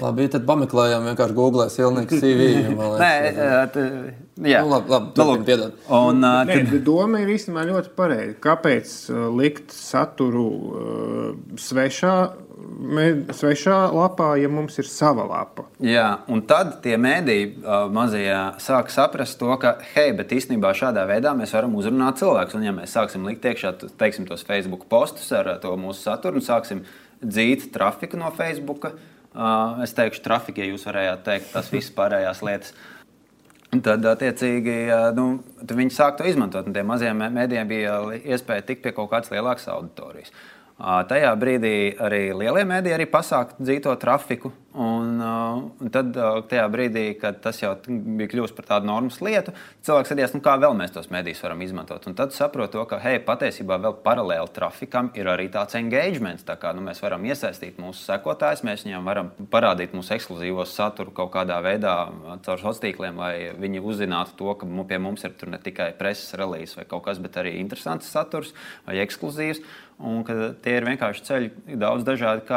Labi, 0.00 0.26
tad 0.32 0.46
pameklējām 0.48 1.06
vienkārši 1.12 1.36
Google 1.36 1.68
Silnieka 1.70 2.18
CV. 2.18 2.48
Nē, 3.02 3.12
tā, 3.74 3.84
jā. 4.42 4.62
Nu, 4.64 4.72
labi, 4.72 4.90
labi 4.90 5.12
turpin, 5.14 5.44
piedod. 5.46 5.76
Un, 5.86 6.24
uh, 6.26 6.40
Nē, 6.48 6.56
kad... 6.58 6.72
Doma 6.82 7.22
ir 7.22 7.30
īstenībā 7.36 7.66
ļoti 7.68 7.92
pareiza. 7.98 8.38
Kāpēc 8.42 8.94
uh, 9.12 9.26
likt 9.38 9.74
saturu 9.76 10.46
uh, 10.48 11.28
svešā, 11.60 12.16
me, 12.82 13.06
svešā 13.30 13.76
lapā, 13.94 14.32
ja 14.42 14.50
mums 14.50 14.80
ir 14.82 14.90
sava 14.90 15.28
lapa? 15.30 15.68
Jā, 15.86 16.08
un 16.32 16.42
tad 16.48 16.80
tie 16.82 16.98
mēdīji 16.98 17.46
uh, 17.60 17.86
mazie 17.94 18.26
sāk 18.64 18.90
saprast 18.90 19.38
to, 19.38 19.52
ka, 19.62 19.76
hei, 19.94 20.10
bet 20.18 20.34
īstenībā 20.34 20.74
šādā 20.78 21.06
veidā 21.10 21.36
mēs 21.38 21.54
varam 21.54 21.78
uzrunāt 21.78 22.18
cilvēkus. 22.24 22.58
Un 22.58 22.66
ja 22.66 22.74
mēs 22.74 22.98
sāksim 22.98 23.30
likt 23.30 23.46
iekšā, 23.52 23.76
teiksim, 24.02 24.26
tos 24.26 24.42
Facebook 24.50 24.88
postus 24.90 25.30
ar 25.30 25.54
to 25.62 25.76
mūsu 25.78 26.02
saturu 26.08 26.42
un 26.42 26.48
sāksim 26.50 26.82
dzīt 27.22 27.70
trafiku 27.74 28.20
no 28.20 28.30
Facebook. 28.36 28.90
Es 29.82 29.94
teikšu, 29.96 30.20
trafika, 30.24 30.60
ja 30.60 30.72
jūs 30.72 30.84
varējāt 30.84 31.22
teikt, 31.24 31.52
tas 31.54 31.70
viss 31.72 31.94
pārējās 31.96 32.42
lietas. 32.44 32.74
Tad, 33.72 34.04
attiecīgi, 34.04 34.74
nu, 35.16 35.26
tad 35.62 35.78
viņi 35.78 35.94
sāk 35.96 36.18
to 36.18 36.26
izmantot. 36.28 36.66
Tiem 36.74 36.90
maziem 36.92 37.22
mēdījiem 37.22 37.70
bija 37.70 37.94
iespēja 38.20 38.66
tikt 38.68 38.82
pie 38.84 38.92
kaut 38.92 39.08
kādas 39.14 39.32
lielākas 39.32 39.70
auditorijas. 39.72 40.34
Tajā 41.08 41.30
brīdī 41.40 41.94
arī 42.02 42.26
lielie 42.36 42.66
mēdīji 42.68 42.98
arī 42.98 43.06
pasāka 43.08 43.56
dzīvo 43.62 43.94
trafiku. 44.02 44.52
Un, 44.72 45.18
uh, 45.20 45.58
un 45.84 45.90
tad, 45.92 46.14
uh, 46.16 46.38
tajā 46.48 46.64
brīdī, 46.72 47.04
kad 47.20 47.42
tas 47.44 47.58
jau 47.60 47.74
bija 47.84 48.30
kļuvis 48.32 48.54
par 48.56 48.68
tādu 48.70 48.88
normas 48.88 49.18
lietu, 49.20 49.52
cilvēks 49.84 50.08
skatījās, 50.08 50.32
nu, 50.32 50.40
kā 50.44 50.54
vēl 50.62 50.72
mēs 50.78 50.94
tos 50.94 51.10
medijus 51.12 51.42
varam 51.44 51.60
izmantot. 51.60 52.06
Un 52.08 52.16
tad 52.16 52.32
saprot, 52.32 52.72
to, 52.72 52.84
ka 52.88 52.96
hei, 53.02 53.18
patiesībā 53.20 53.76
vēl 53.82 53.98
paralēli 54.04 54.48
trafikam 54.56 55.10
ir 55.18 55.28
arī 55.28 55.50
tāds 55.52 55.76
engagement. 55.76 56.40
Tā 56.48 56.56
kā 56.60 56.72
nu, 56.72 56.80
mēs 56.86 57.02
varam 57.04 57.26
iesaistīt 57.28 57.76
mūsu 57.82 58.00
sekotājus, 58.06 58.64
mēs 58.64 58.86
viņiem 58.86 59.10
varam 59.10 59.28
parādīt 59.52 59.92
mūsu 59.92 60.14
ekskluzīvo 60.16 60.64
saturu 60.64 61.12
kaut 61.16 61.34
kādā 61.34 61.60
veidā 61.64 61.96
caur 62.40 62.64
sociāliem 62.64 62.80
tīkliem, 62.82 63.20
lai 63.20 63.34
viņi 63.60 63.82
uzzinātu 63.84 64.38
to, 64.38 64.54
ka 64.56 64.68
pie 64.88 64.98
mums 65.02 65.26
ir 65.28 65.34
ne 65.52 65.60
tikai 65.60 65.90
preses 65.98 66.32
relīze 66.38 66.78
vai 66.78 66.86
kaut 66.88 67.04
kas, 67.04 67.20
bet 67.22 67.36
arī 67.40 67.58
interesants 67.60 68.08
saturs 68.08 68.54
vai 68.86 68.96
ekskluzīvs. 69.04 69.60
Un 70.02 70.24
ka 70.26 70.54
tie 70.64 70.78
ir 70.80 70.88
vienkārši 70.88 71.28
ceļi 71.28 71.76
daudz 71.78 72.08
dažādi 72.08 72.48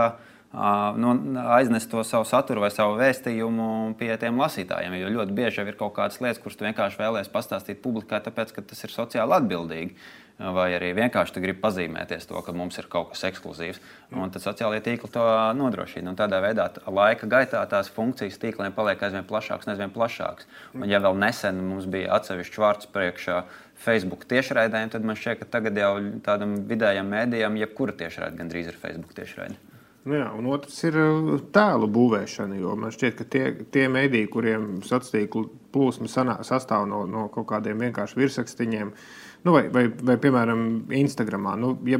nu, 0.96 1.13
aiznest 1.52 1.89
to 1.91 2.04
savu 2.04 2.26
saturu 2.28 2.63
vai 2.63 2.72
savu 2.72 2.96
vēstījumu 3.00 3.96
pie 4.00 4.12
tiem 4.22 4.38
lasītājiem. 4.39 4.94
Jo 5.02 5.13
ļoti 5.18 5.36
bieži 5.36 5.65
ir 5.65 5.80
kaut 5.80 5.96
kādas 5.98 6.22
lietas, 6.24 6.39
kuras 6.44 6.56
tu 6.56 6.68
vienkārši 6.68 7.02
vēlēsies 7.02 7.34
pastāstīt 7.34 7.82
publikai, 7.84 8.22
tāpēc 8.24 8.54
ka 8.56 8.63
tas 8.63 8.86
ir 8.88 8.94
sociāli 8.94 9.36
atbildīgi. 9.36 9.98
Vai 10.36 10.74
arī 10.76 10.89
vienkārši 10.91 11.32
tu 11.32 11.39
gribi 11.39 11.62
pazīmēties 11.63 12.28
to, 12.28 12.36
ka 12.44 12.52
mums 12.52 12.76
ir 12.76 12.89
kaut 12.91 13.13
kas 13.13 13.22
ekskluzīvs. 13.30 13.78
Un 14.20 14.34
tad 14.36 14.44
sociālajie 14.44 14.82
tīkli 14.84 15.12
to 15.12 15.28
nodrošina. 15.56 16.12
Un 16.12 16.18
tādā 16.20 16.41
veidā 16.44 16.65
laika 16.91 17.30
gaitā 17.32 17.62
tās 17.72 17.88
funkcijas 17.96 18.36
tīkliem 18.41 18.76
paliek 18.76 19.00
aizvien 19.00 19.24
plašākas 19.28 19.72
aizvien 19.72 19.94
plašākas. 19.96 20.50
Un, 20.76 20.89
ja 20.91 21.00
vēl 21.04 21.15
nesen 21.24 21.62
mums 21.70 21.88
bija 21.88 22.18
atsevišķs 22.20 22.60
vārds 22.63 22.91
priekšā 22.91 23.46
Facebook 23.86 24.28
tiešraidēm, 24.28 24.91
tad 24.91 25.08
man 25.08 25.15
šķiet, 25.20 25.39
ka 25.39 25.48
tagad 25.56 25.80
jau 25.80 25.94
tādam 26.28 26.58
vidējam 26.68 27.08
mēdījam 27.15 27.56
jebkura 27.63 27.96
tiešraide 28.04 28.36
gandrīz 28.44 28.74
ir 28.74 28.84
Facebook 28.84 29.15
tiešraide. 29.15 29.75
Nu 30.06 30.13
jā, 30.20 30.26
un 30.38 30.46
otrs 30.54 30.78
ir 30.86 30.96
uh, 31.02 31.30
tēlu 31.54 31.88
būvēšana. 31.89 32.60
Man 32.78 32.94
šķiet, 32.94 33.15
ka 33.18 33.26
tie, 33.26 33.46
tie 33.74 33.88
mediji, 33.89 34.30
kuriem 34.30 34.78
tīkla 34.86 35.48
plūsma 35.74 36.10
sastāv 36.46 36.86
no, 36.89 37.04
no 37.10 37.26
kaut 37.34 37.48
kādiem 37.50 37.82
vienkāršiem 37.82 38.22
virsrakstiņiem, 38.22 38.91
nu 39.48 39.56
vai, 39.56 39.63
vai, 39.74 39.88
vai, 39.89 40.20
piemēram, 40.22 40.62
Instagram. 41.02 41.50
Nu, 41.58 41.74
ja, 41.89 41.98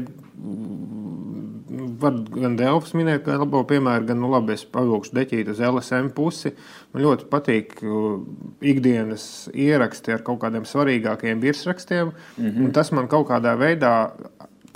var 2.00 2.22
gan 2.30 2.54
Delfs 2.60 2.94
minēt, 2.94 3.24
gan 3.26 3.42
labo 3.42 3.64
piemēru, 3.66 4.06
gan 4.12 4.22
nu, 4.22 4.30
labi, 4.30 4.54
es 4.54 4.62
pavilkšu 4.70 5.16
deķīt 5.18 5.50
uz 5.50 5.62
LSM 5.66 6.12
pusi. 6.14 6.54
Man 6.94 7.04
ļoti 7.08 7.26
patīk 7.32 7.78
uh, 7.82 8.20
ikdienas 8.62 9.48
ieraksti 9.50 10.14
ar 10.14 10.22
kaut 10.26 10.44
kādiem 10.44 10.68
svarīgākiem 10.68 11.42
virsrakstiem. 11.42 12.14
Mm 12.38 12.50
-hmm. 12.50 12.72
Tas 12.78 12.94
man 12.94 13.10
kaut 13.10 13.26
kādā 13.34 13.58
veidā 13.58 13.96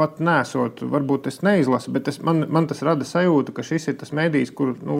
pat 0.01 0.21
nesot, 0.25 0.81
varbūt 0.93 1.29
es 1.31 1.41
neizlasu, 1.45 1.93
bet 1.95 2.09
es, 2.11 2.19
man, 2.25 2.43
man 2.53 2.67
tas 2.71 2.81
rada 2.87 3.07
sajūtu, 3.07 3.53
ka 3.57 3.65
šis 3.67 3.91
ir 3.93 3.99
tas 4.01 4.15
mēdījis, 4.17 4.55
kur 4.57 4.73
nu, 4.87 4.97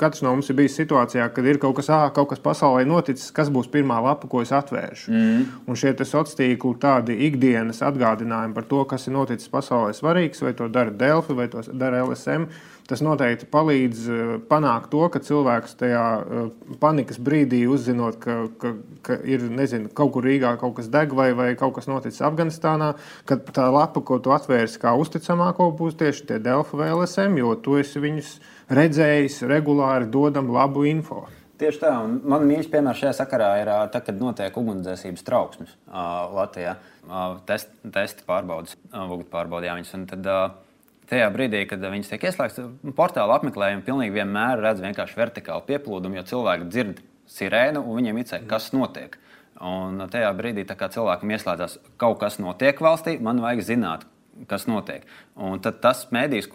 katrs 0.00 0.22
no 0.24 0.32
mums 0.34 0.50
ir 0.52 0.58
bijis 0.60 0.78
situācijā, 0.78 1.26
kad 1.34 1.48
ir 1.50 1.60
kaut 1.62 1.76
kas, 1.80 1.90
ā, 1.90 2.00
kaut 2.16 2.30
kas 2.30 2.42
pasaulē 2.44 2.86
noticis, 2.88 3.32
kas 3.34 3.50
būs 3.52 3.70
pirmā 3.72 3.98
lapa, 4.04 4.30
ko 4.30 4.44
es 4.44 4.54
atvēršu. 4.54 5.12
Mm. 5.12 5.44
Un 5.66 5.80
šie 5.80 5.92
sociālie 5.98 6.54
tīkli, 6.54 6.78
tādi 6.82 7.18
ikdienas 7.28 7.82
atgādinājumi 7.86 8.56
par 8.56 8.70
to, 8.70 8.84
kas 8.88 9.08
ir 9.08 9.16
noticis 9.18 9.52
pasaulē 9.52 9.92
svarīgs, 9.96 10.42
vai 10.44 10.54
to 10.56 10.70
dara 10.72 10.94
Delfi, 10.94 11.36
vai 11.36 11.50
to 11.52 11.64
dara 11.72 12.04
LSM. 12.06 12.48
Tas 12.86 13.02
noteikti 13.02 13.48
palīdz 13.50 14.02
eh, 14.06 14.28
panākt 14.46 14.92
to, 14.92 15.00
ka 15.10 15.18
cilvēks 15.22 15.74
tajā 15.80 16.02
eh, 16.22 16.50
panikas 16.82 17.18
brīdī 17.18 17.64
uzzinot, 17.70 18.18
ka, 18.22 18.36
ka, 18.62 18.74
ka 19.06 19.16
ir 19.26 19.46
nezinu, 19.50 19.90
kaut 19.90 20.12
kur 20.14 20.26
Rīgā 20.26 20.52
kaut 20.60 20.76
kas 20.78 20.90
deg 20.92 21.14
vai, 21.18 21.32
vai 21.34 21.48
kaut 21.58 21.74
kas 21.78 21.88
noticis 21.90 22.22
Afganistānā, 22.26 22.92
ka 23.26 23.40
tā 23.48 23.66
lapa, 23.74 24.02
ko 24.06 24.20
tu 24.22 24.34
atvērsi 24.34 24.78
kā 24.82 24.94
uzticamāko, 25.02 25.72
būs 25.78 25.98
tieši 25.98 26.28
tie 26.28 26.38
Delfa 26.42 26.78
vai 26.78 26.92
LSM, 26.94 27.40
jo 27.42 27.56
tu 27.58 27.74
esi 27.80 28.02
viņus 28.02 28.36
redzējis 28.78 29.40
regulāri, 29.50 30.06
dodam 30.12 30.52
labu 30.54 30.86
info. 30.86 31.24
Tieši 31.56 31.80
tā, 31.80 31.90
un 32.04 32.20
man 32.28 32.44
mīļš 32.46 32.68
piemērs 32.70 33.00
šajā 33.00 33.14
sakarā 33.16 33.48
ir 33.62 33.70
tad, 33.90 34.02
kad 34.04 34.18
notiek 34.20 34.56
ugunsdzēsības 34.60 35.24
trauksmes 35.24 35.72
uh, 35.88 36.28
Latvijā. 36.36 36.76
Uh, 37.06 37.38
test, 37.48 37.72
testi 37.94 38.26
pārbaudas, 38.28 38.76
uh, 38.92 39.14
pārbaudījām 39.32 39.80
viņus. 39.80 39.94
Tad, 40.10 40.28
uh, 40.28 40.65
tajā 41.10 41.28
brīdī, 41.34 41.62
kad 41.70 41.82
viņas 41.82 42.10
tiek 42.12 42.26
ieslēgtas, 42.30 42.72
portāla 42.98 43.38
apmeklējumi 43.38 43.84
vienmēr 44.14 44.62
redz 44.62 44.82
vienkārši 44.84 45.20
vertikālu 45.20 45.66
pieplūdumu, 45.68 46.18
jo 46.18 46.26
cilvēki 46.32 46.68
dzird 46.72 47.04
sirēnu 47.30 47.82
un 47.82 48.00
viņiem 48.00 48.20
ir 48.20 48.28
cēlā, 48.30 48.48
kas 48.50 48.72
notiek. 48.76 49.16
Un 49.56 50.02
tajā 50.12 50.28
brīdī, 50.36 50.66
cilvēkam 50.68 51.32
ieslēdzas 51.32 51.78
kaut 52.00 52.20
kas 52.20 52.36
notiek 52.42 52.80
valstī, 52.82 53.16
man 53.22 53.40
vajag 53.40 53.64
zināt, 53.70 54.04
kas 54.50 54.66
notiek. 54.68 55.06
Un 55.40 55.62
tad 55.64 55.78
tas 55.84 56.02
mēdījis, 56.12 56.50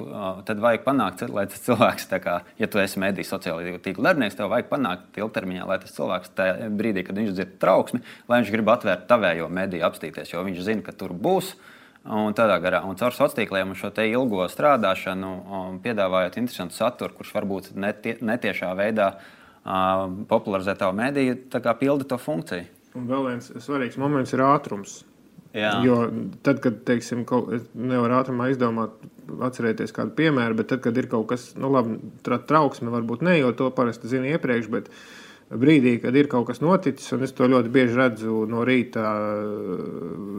tad 0.46 0.62
vajag 0.62 0.84
panākt, 0.86 1.24
lai 1.34 1.48
tas 1.50 1.64
cilvēks, 1.66 2.08
kā, 2.22 2.38
ja 2.62 2.70
tu 2.70 2.82
esi 2.82 3.02
mēdījis 3.02 3.34
sociālajā 3.34 3.82
tīkla 3.82 4.12
darbinieks, 4.12 4.38
tev 4.38 4.52
vajag 4.54 4.70
panākt 4.70 5.18
ilgtermiņā, 5.18 5.66
lai 5.70 5.80
tas 5.82 5.96
cilvēks 5.98 6.34
tajā 6.38 6.70
brīdī, 6.78 7.06
kad 7.08 7.18
viņš 7.18 7.34
dzird 7.34 7.58
trauksmi, 7.64 8.04
lai 8.30 8.42
viņš 8.42 8.54
grib 8.54 8.72
atvērt 8.76 9.08
tavējo 9.10 9.50
mediju 9.50 9.88
apstīties, 9.90 10.36
jo 10.36 10.46
viņš 10.46 10.66
zina, 10.68 10.86
ka 10.86 10.94
tur 10.98 11.16
būs. 11.18 11.56
Un 12.02 12.34
tādā 12.34 12.56
garā, 12.58 12.80
un 12.90 12.98
caur 12.98 13.14
sociāliem 13.14 13.36
tīkliem 13.38 13.74
un 13.74 13.78
šo 13.78 13.92
ilgo 14.02 14.48
strādāšanu, 14.50 15.30
piedāvājot 15.84 16.40
interesantu 16.42 16.74
saturu, 16.74 17.14
kurš 17.20 17.36
varbūt 17.36 17.70
netie, 17.78 18.16
netiešā 18.26 18.72
veidā 18.80 19.12
uh, 19.14 20.08
popularizē 20.32 20.74
tavu 20.80 20.98
mēdīju, 20.98 21.38
pilda 21.78 22.10
to 22.10 22.18
funkciju. 22.18 22.66
Un 22.98 23.06
vēl 23.08 23.30
viens 23.30 23.52
svarīgs 23.62 24.02
moments 24.02 24.34
ir 24.34 24.42
ātrums. 24.42 25.04
Jā. 25.54 25.76
Jo 25.86 26.08
tad, 26.42 26.64
kad 26.64 26.82
teiksim, 26.88 27.22
kaut, 27.28 27.52
nevar 27.78 28.18
ātrumā 28.22 28.50
izdomāt, 28.50 28.98
atcerēties 29.44 29.94
kādu 29.94 30.16
piemēru, 30.18 30.58
bet 30.58 30.72
tad, 30.72 30.82
kad 30.82 30.98
ir 30.98 31.06
kaut 31.12 31.28
kas, 31.30 31.52
nu, 31.60 31.70
labi, 31.70 32.00
trauksme, 32.26 32.90
varbūt 32.90 33.22
ne, 33.28 33.38
jo 33.44 33.52
to 33.54 33.70
parasti 33.76 34.10
zina 34.10 34.32
iepriekš. 34.32 34.72
Bet, 34.74 34.90
uh, 34.90 35.21
brīdī, 35.60 35.96
kad 36.04 36.16
ir 36.16 36.30
kaut 36.32 36.48
kas 36.48 36.62
noticis, 36.64 37.10
un 37.16 37.26
es 37.26 37.34
to 37.36 37.48
ļoti 37.50 37.72
bieži 37.74 37.98
redzu 37.98 38.46
no 38.50 38.64
rīta 38.68 39.04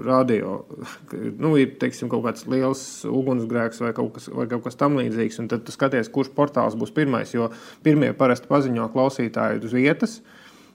radio, 0.06 0.54
nu, 1.42 1.54
ir 1.60 1.74
teiksim, 1.80 2.10
kaut 2.12 2.24
kāds 2.26 2.46
liels 2.50 2.84
ugunsgrēks 3.08 3.82
vai 3.84 3.92
kaut 3.96 4.14
kas, 4.16 4.28
vai 4.32 4.48
kaut 4.50 4.64
kas 4.66 4.78
tamlīdzīgs, 4.80 5.40
un 5.42 5.50
tad 5.52 5.68
skaties, 5.72 6.12
kurš 6.12 6.32
portāls 6.36 6.78
būs 6.78 6.94
pirmais, 6.96 7.34
jo 7.36 7.50
pirmie 7.84 8.12
parasti 8.16 8.50
paziņo 8.50 8.88
klausītāji 8.94 9.62
uz 9.66 9.76
vietas. 9.76 10.20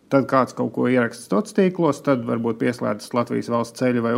Tad 0.08 0.24
kāds 0.32 0.56
kaut 0.56 0.70
ko 0.72 0.86
ieraksta 0.88 1.26
sociālos 1.26 1.56
tīklos, 1.58 1.98
tad 2.06 2.22
varbūt 2.24 2.62
pieslēdzas 2.62 3.12
Latvijas 3.12 3.50
valsts 3.52 3.82
ceļa 3.82 4.06
vai 4.06 4.14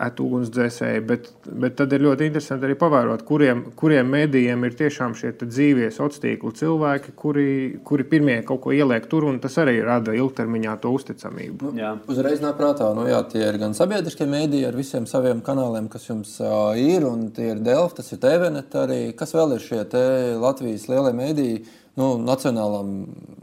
ugunsdzēsēji 0.00 0.50
ugunsdzēsēji, 0.50 1.02
bet, 1.06 1.28
bet 1.62 1.76
tad 1.78 1.92
ir 1.92 2.04
ļoti 2.04 2.28
interesanti 2.28 2.66
arī 2.66 2.76
pavērot, 2.78 3.24
kuriem, 3.28 3.62
kuriem 3.78 4.08
mēdījiem 4.10 4.64
ir 4.66 4.76
tiešām 4.78 5.14
šie 5.18 5.32
dzīvie 5.40 5.90
sociālo 5.90 6.08
tīklu 6.20 6.52
cilvēki, 6.56 7.12
kuri, 7.16 7.48
kuri 7.86 8.06
pirmie 8.08 8.40
kaut 8.46 8.62
ko 8.64 8.72
ieliek 8.74 9.06
tur, 9.10 9.28
un 9.30 9.38
tas 9.42 9.56
arī 9.62 9.78
rada 9.84 10.14
ilgtermiņā 10.16 10.76
to 10.82 10.92
uzticamību. 10.96 11.70
Nu, 11.70 11.80
jā. 11.80 11.92
Uzreiz 12.10 12.42
nāk 12.42 12.58
prātā, 12.58 12.90
nu 12.96 13.06
jā, 13.08 13.20
tie 13.30 13.44
ir 13.46 13.60
gan 13.60 13.76
sabiedriskie 13.76 14.26
mēdīji 14.30 14.68
ar 14.68 14.78
visiem 14.78 15.08
saviem 15.10 15.42
kanāliem, 15.46 15.90
kas 15.92 16.08
jums 16.08 16.36
uh, 16.42 16.72
ir, 16.78 17.06
un 17.06 17.28
tie 17.36 17.52
ir 17.54 17.60
Delfi, 17.64 18.00
tas 18.00 18.10
ir 18.14 18.22
TVNet 18.24 18.78
arī. 18.80 19.02
Kas 19.16 19.36
vēl 19.36 19.56
ir 19.56 19.64
šie 19.64 19.84
Latvijas 20.40 20.88
lielie 20.90 21.14
mēdīji? 21.16 21.60
Nu, 21.98 22.14
nacionālām 22.22 22.90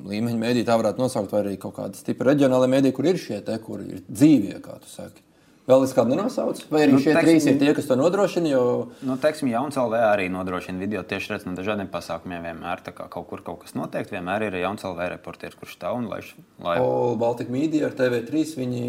līmeņa 0.07 0.39
mēdī 0.39 0.63
tā 0.65 0.77
varētu 0.79 1.03
nosaukt, 1.03 1.33
vai 1.35 1.43
arī 1.43 1.57
kaut 1.61 1.75
kāda 1.77 1.99
stipra 1.99 2.31
reģionāla 2.31 2.69
mēdī, 2.71 2.93
kur 2.95 3.05
ir 3.05 3.19
šie 3.21 3.41
te, 3.45 3.57
kur 3.61 3.83
ir 3.83 4.01
dzīvie, 4.07 4.57
kā 4.63 4.79
tu 4.81 4.89
saki. 4.89 5.26
Vēl 5.67 5.83
es 5.83 5.91
kādu 5.91 6.13
nenosaucu, 6.13 6.69
vai 6.71 6.85
arī 6.85 6.93
nu, 6.95 6.99
šie 7.03 7.11
teiksim, 7.11 7.27
trīs 7.27 7.45
ir 7.51 7.57
tie, 7.59 7.71
kas 7.75 7.89
to 7.89 7.97
nodrošina? 7.99 8.47
Jo... 8.47 8.61
Nu, 9.03 9.17
teiksim, 9.19 9.49
Jauns 9.51 9.75
LV 9.75 9.99
arī 10.13 10.29
nodrošina 10.31 10.79
video 10.79 11.01
tieši 11.03 11.33
redz 11.33 11.43
no 11.43 11.57
dažādiem 11.57 11.89
pasākumiem. 11.91 12.45
Vienmēr 12.47 12.85
kā 12.87 13.09
kaut 13.11 13.27
kur 13.27 13.43
kaut 13.43 13.65
kas 13.65 13.75
notiek, 13.75 14.07
vienmēr 14.07 14.47
ir 14.47 14.55
Jauns 14.61 14.87
LV 14.87 15.09
reportieris, 15.17 15.59
kurš 15.59 15.75
stāv 15.75 15.99
un 15.99 16.07
laiž. 16.07 16.31
Lai... 16.63 16.77
O, 16.79 17.17
Baltika 17.19 17.51
Media 17.51 17.89
ar 17.89 17.97
TV3 17.99 18.45
viņi 18.61 18.83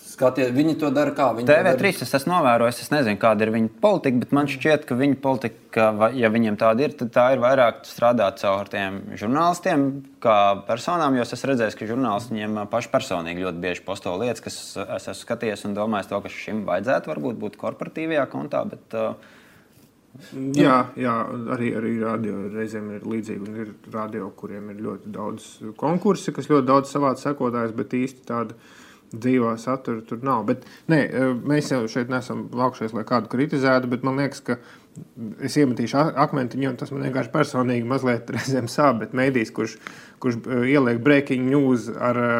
Skaties, 0.00 0.50
viņi 0.52 0.74
to 0.80 0.90
dara 0.92 1.12
kā 1.16 1.30
viņi 1.36 1.48
TV3 1.48 2.02
es 2.04 2.14
esmu 2.18 2.32
novērojis, 2.34 2.80
es 2.82 2.90
nezinu, 2.92 3.16
kāda 3.20 3.46
ir 3.46 3.52
viņa 3.54 3.70
politika, 3.80 4.20
bet 4.24 4.34
man 4.36 4.50
šķiet, 4.50 4.84
ka 4.88 4.96
viņa 4.98 5.18
politika, 5.22 5.86
ja 6.16 6.30
viņiem 6.32 6.58
tāda 6.60 6.84
ir, 6.84 6.94
tad 6.98 7.12
tā 7.14 7.26
ir 7.34 7.40
vairāk 7.40 7.84
strādāt 7.88 8.42
caur 8.42 8.68
tiem 8.72 9.00
žurnālistiem, 9.20 9.86
kā 10.20 10.36
personām. 10.68 11.16
Jo 11.16 11.24
es 11.24 11.34
esmu 11.36 11.52
redzējis, 11.52 11.78
ka 11.78 11.88
žurnālisti 11.88 12.36
viņiem 12.36 12.62
paši 12.72 12.92
personīgi 12.92 13.46
ļoti 13.46 13.64
bieži 13.64 13.84
posto 13.86 14.16
lietas, 14.20 14.44
kas 14.44 14.60
es 14.82 15.10
esmu 15.14 15.18
skatījies 15.22 15.68
un 15.68 15.76
domājis, 15.78 16.10
to, 16.12 16.20
ka 16.24 16.32
šim 16.36 16.64
vajadzētu 16.68 17.14
varbūt 17.14 17.40
būt 17.44 17.60
korporatīvajā 17.60 18.26
kontā. 18.34 18.66
Bet, 18.72 18.98
uh, 18.98 19.36
Jā, 20.58 20.90
jā 20.98 21.12
arī, 21.54 21.70
arī 21.78 21.92
radio 22.02 22.42
reizēm 22.50 22.88
ir 22.96 23.06
līdzīgi. 23.06 23.52
Ir 23.62 23.70
radio, 23.94 24.30
kuriem 24.36 24.72
ir 24.72 24.82
ļoti 24.82 25.12
daudz 25.14 25.46
konkursu, 25.78 26.34
kas 26.34 26.50
ļoti 26.50 26.66
daudz 26.66 26.90
savāca 26.90 27.28
sekotājus, 27.28 27.74
bet 27.78 27.94
īsti 27.94 28.26
tāda 28.26 28.56
dzīvā 29.12 29.56
satura 29.58 30.04
tur 30.06 30.22
nav. 30.26 30.44
Bet, 30.48 30.66
nē, 30.90 31.00
e, 31.00 31.32
mēs 31.50 31.72
jau 31.72 31.82
šeit 31.90 32.12
neesam 32.12 32.46
vākšies, 32.54 32.94
lai 32.96 33.04
kādu 33.08 33.30
kritizētu, 33.32 33.90
bet 33.90 34.06
man 34.06 34.20
liekas, 34.20 34.42
ka 34.46 34.58
es 35.46 35.56
iemetīšu 35.60 35.98
akmentiņu, 36.20 36.70
un 36.70 36.78
tas 36.80 36.92
man 36.94 37.06
vienkārši 37.08 37.32
personīgi 37.34 37.90
mazliet 37.90 38.30
reizēm 38.36 38.70
sāp. 38.70 39.02
Bet 39.04 39.16
mēdījis, 39.18 39.54
kurš, 39.56 39.76
kurš 40.22 40.40
e, 40.44 40.64
ieliek 40.76 41.02
breaking 41.04 41.50
news 41.50 41.90
ar 41.90 42.18
e, 42.22 42.32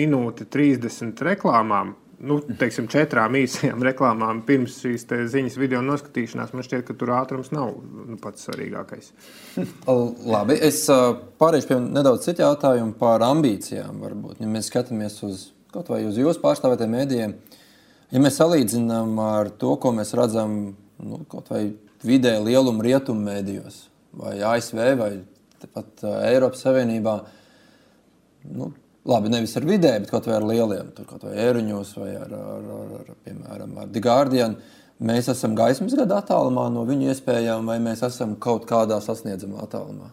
minūti 0.00 0.48
30 0.50 1.22
reklāmām, 1.30 1.94
nu, 2.26 2.40
teiksim, 2.60 2.88
četrām 2.90 3.38
īsajām 3.40 3.84
reklāmām 3.90 4.42
pirms 4.48 4.80
šīs 4.82 5.06
ziņas 5.30 5.60
video 5.60 5.84
noskatīšanās, 5.86 6.52
man 6.56 6.66
šķiet, 6.66 6.84
ka 6.88 6.98
tur 6.98 7.14
ātrums 7.20 7.52
nav 7.54 7.72
nu, 7.78 8.18
pats 8.22 8.48
svarīgākais. 8.48 9.12
Labi, 10.34 10.58
es 10.58 10.82
pārēšu 10.90 11.70
pie 11.70 11.80
nedaudz 11.86 12.26
citu 12.26 12.44
jautājumu 12.46 12.98
par 12.98 13.24
ambīcijām. 13.30 14.02
Varbūt. 14.02 14.42
Ja 14.42 14.50
mēs 14.50 14.70
skatāmies 14.72 15.22
uz 15.26 15.48
kaut 15.74 15.90
vai 15.92 16.02
uz 16.08 16.18
jūsu 16.18 16.42
pārstāvētiem 16.42 16.94
mēdījiem, 16.96 17.36
ja 18.10 18.22
mēs 18.22 18.38
salīdzinām 18.40 19.14
ar 19.22 19.52
to, 19.60 19.76
ko 19.80 19.94
mēs 19.96 20.14
redzam 20.18 20.56
nu, 20.98 21.22
kaut 21.30 21.50
vai 21.52 21.68
vidē 22.06 22.36
lieluma 22.42 22.84
rietumu 22.86 23.24
mēdījos, 23.28 23.82
vai 24.20 24.36
ASV, 24.52 24.82
vai 24.98 25.10
pat 25.74 26.04
Eiropas 26.26 26.64
Savienībā, 26.64 27.16
nu, 28.56 28.72
Labi, 29.08 29.30
nevis 29.32 29.54
ar 29.56 29.64
vidēju, 29.64 30.02
bet 30.04 30.10
kaut 30.12 30.26
vai 30.28 30.34
ar 30.36 30.44
lieliem, 30.44 30.90
tur 30.92 31.06
kaut 31.08 31.22
vai 31.24 31.32
ēruņos 31.40 31.94
vai 31.96 32.10
ar, 32.20 32.34
ar, 32.36 32.66
ar, 32.76 32.90
ar 33.00 33.14
piemēram, 33.24 33.72
ar 33.80 33.88
The 33.94 34.02
Guardian. 34.04 34.58
Mēs 35.00 35.30
esam 35.32 35.54
gaismas 35.56 35.94
gada 35.96 36.18
attālumā 36.20 36.66
no 36.68 36.82
viņu 36.84 37.08
iespējām, 37.08 37.64
vai 37.64 37.78
mēs 37.80 38.04
esam 38.04 38.34
kaut 38.36 38.66
kādā 38.68 38.98
sasniedzamā 39.00 39.62
attālumā? 39.64 40.10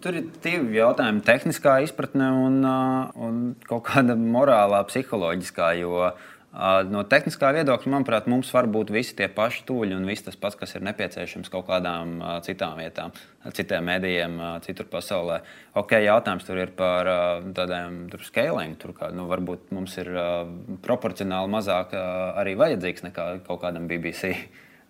Tur 0.00 0.16
ir 0.16 0.28
divi 0.44 0.78
jautājumi. 0.78 1.22
Tehniskā 1.26 1.78
izpratne 1.84 2.30
un, 2.46 2.60
un 3.20 3.40
kaut 3.68 3.86
kāda 3.90 4.16
morālā, 4.16 4.80
psiholoģiskā. 4.88 5.72
Jo 5.80 6.10
No 6.50 7.04
tehniskā 7.06 7.52
viedokļa, 7.54 7.90
manuprāt, 7.92 8.24
mums 8.26 8.48
var 8.50 8.66
būt 8.66 8.88
visi 8.90 9.14
tie 9.14 9.28
paši 9.30 9.60
tūļi 9.68 9.94
un 9.94 10.06
viss 10.08 10.24
tas 10.26 10.34
pats, 10.34 10.56
kas 10.58 10.74
ir 10.74 10.82
nepieciešams 10.82 11.50
kaut 11.52 11.68
kādām 11.68 12.16
citām 12.42 12.80
vietām, 12.80 13.14
citiem 13.54 13.86
medijiem, 13.86 14.34
citur 14.66 14.88
pasaulē. 14.90 15.38
Ok, 15.78 15.94
jautājums 16.02 16.48
tur 16.48 16.58
ir 16.58 16.72
par 16.74 17.06
tādiem 17.54 18.00
scaling. 18.26 18.74
Tur 18.82 18.96
kā, 18.98 19.12
nu, 19.14 19.28
varbūt 19.30 19.70
mums 19.76 19.94
ir 20.02 20.10
proporcionāli 20.82 21.54
mazāk 21.54 21.94
arī 21.94 22.56
vajadzīgs 22.58 23.06
nekā 23.06 23.28
kaut 23.46 23.62
kādam 23.62 23.86
BBC. 23.86 24.34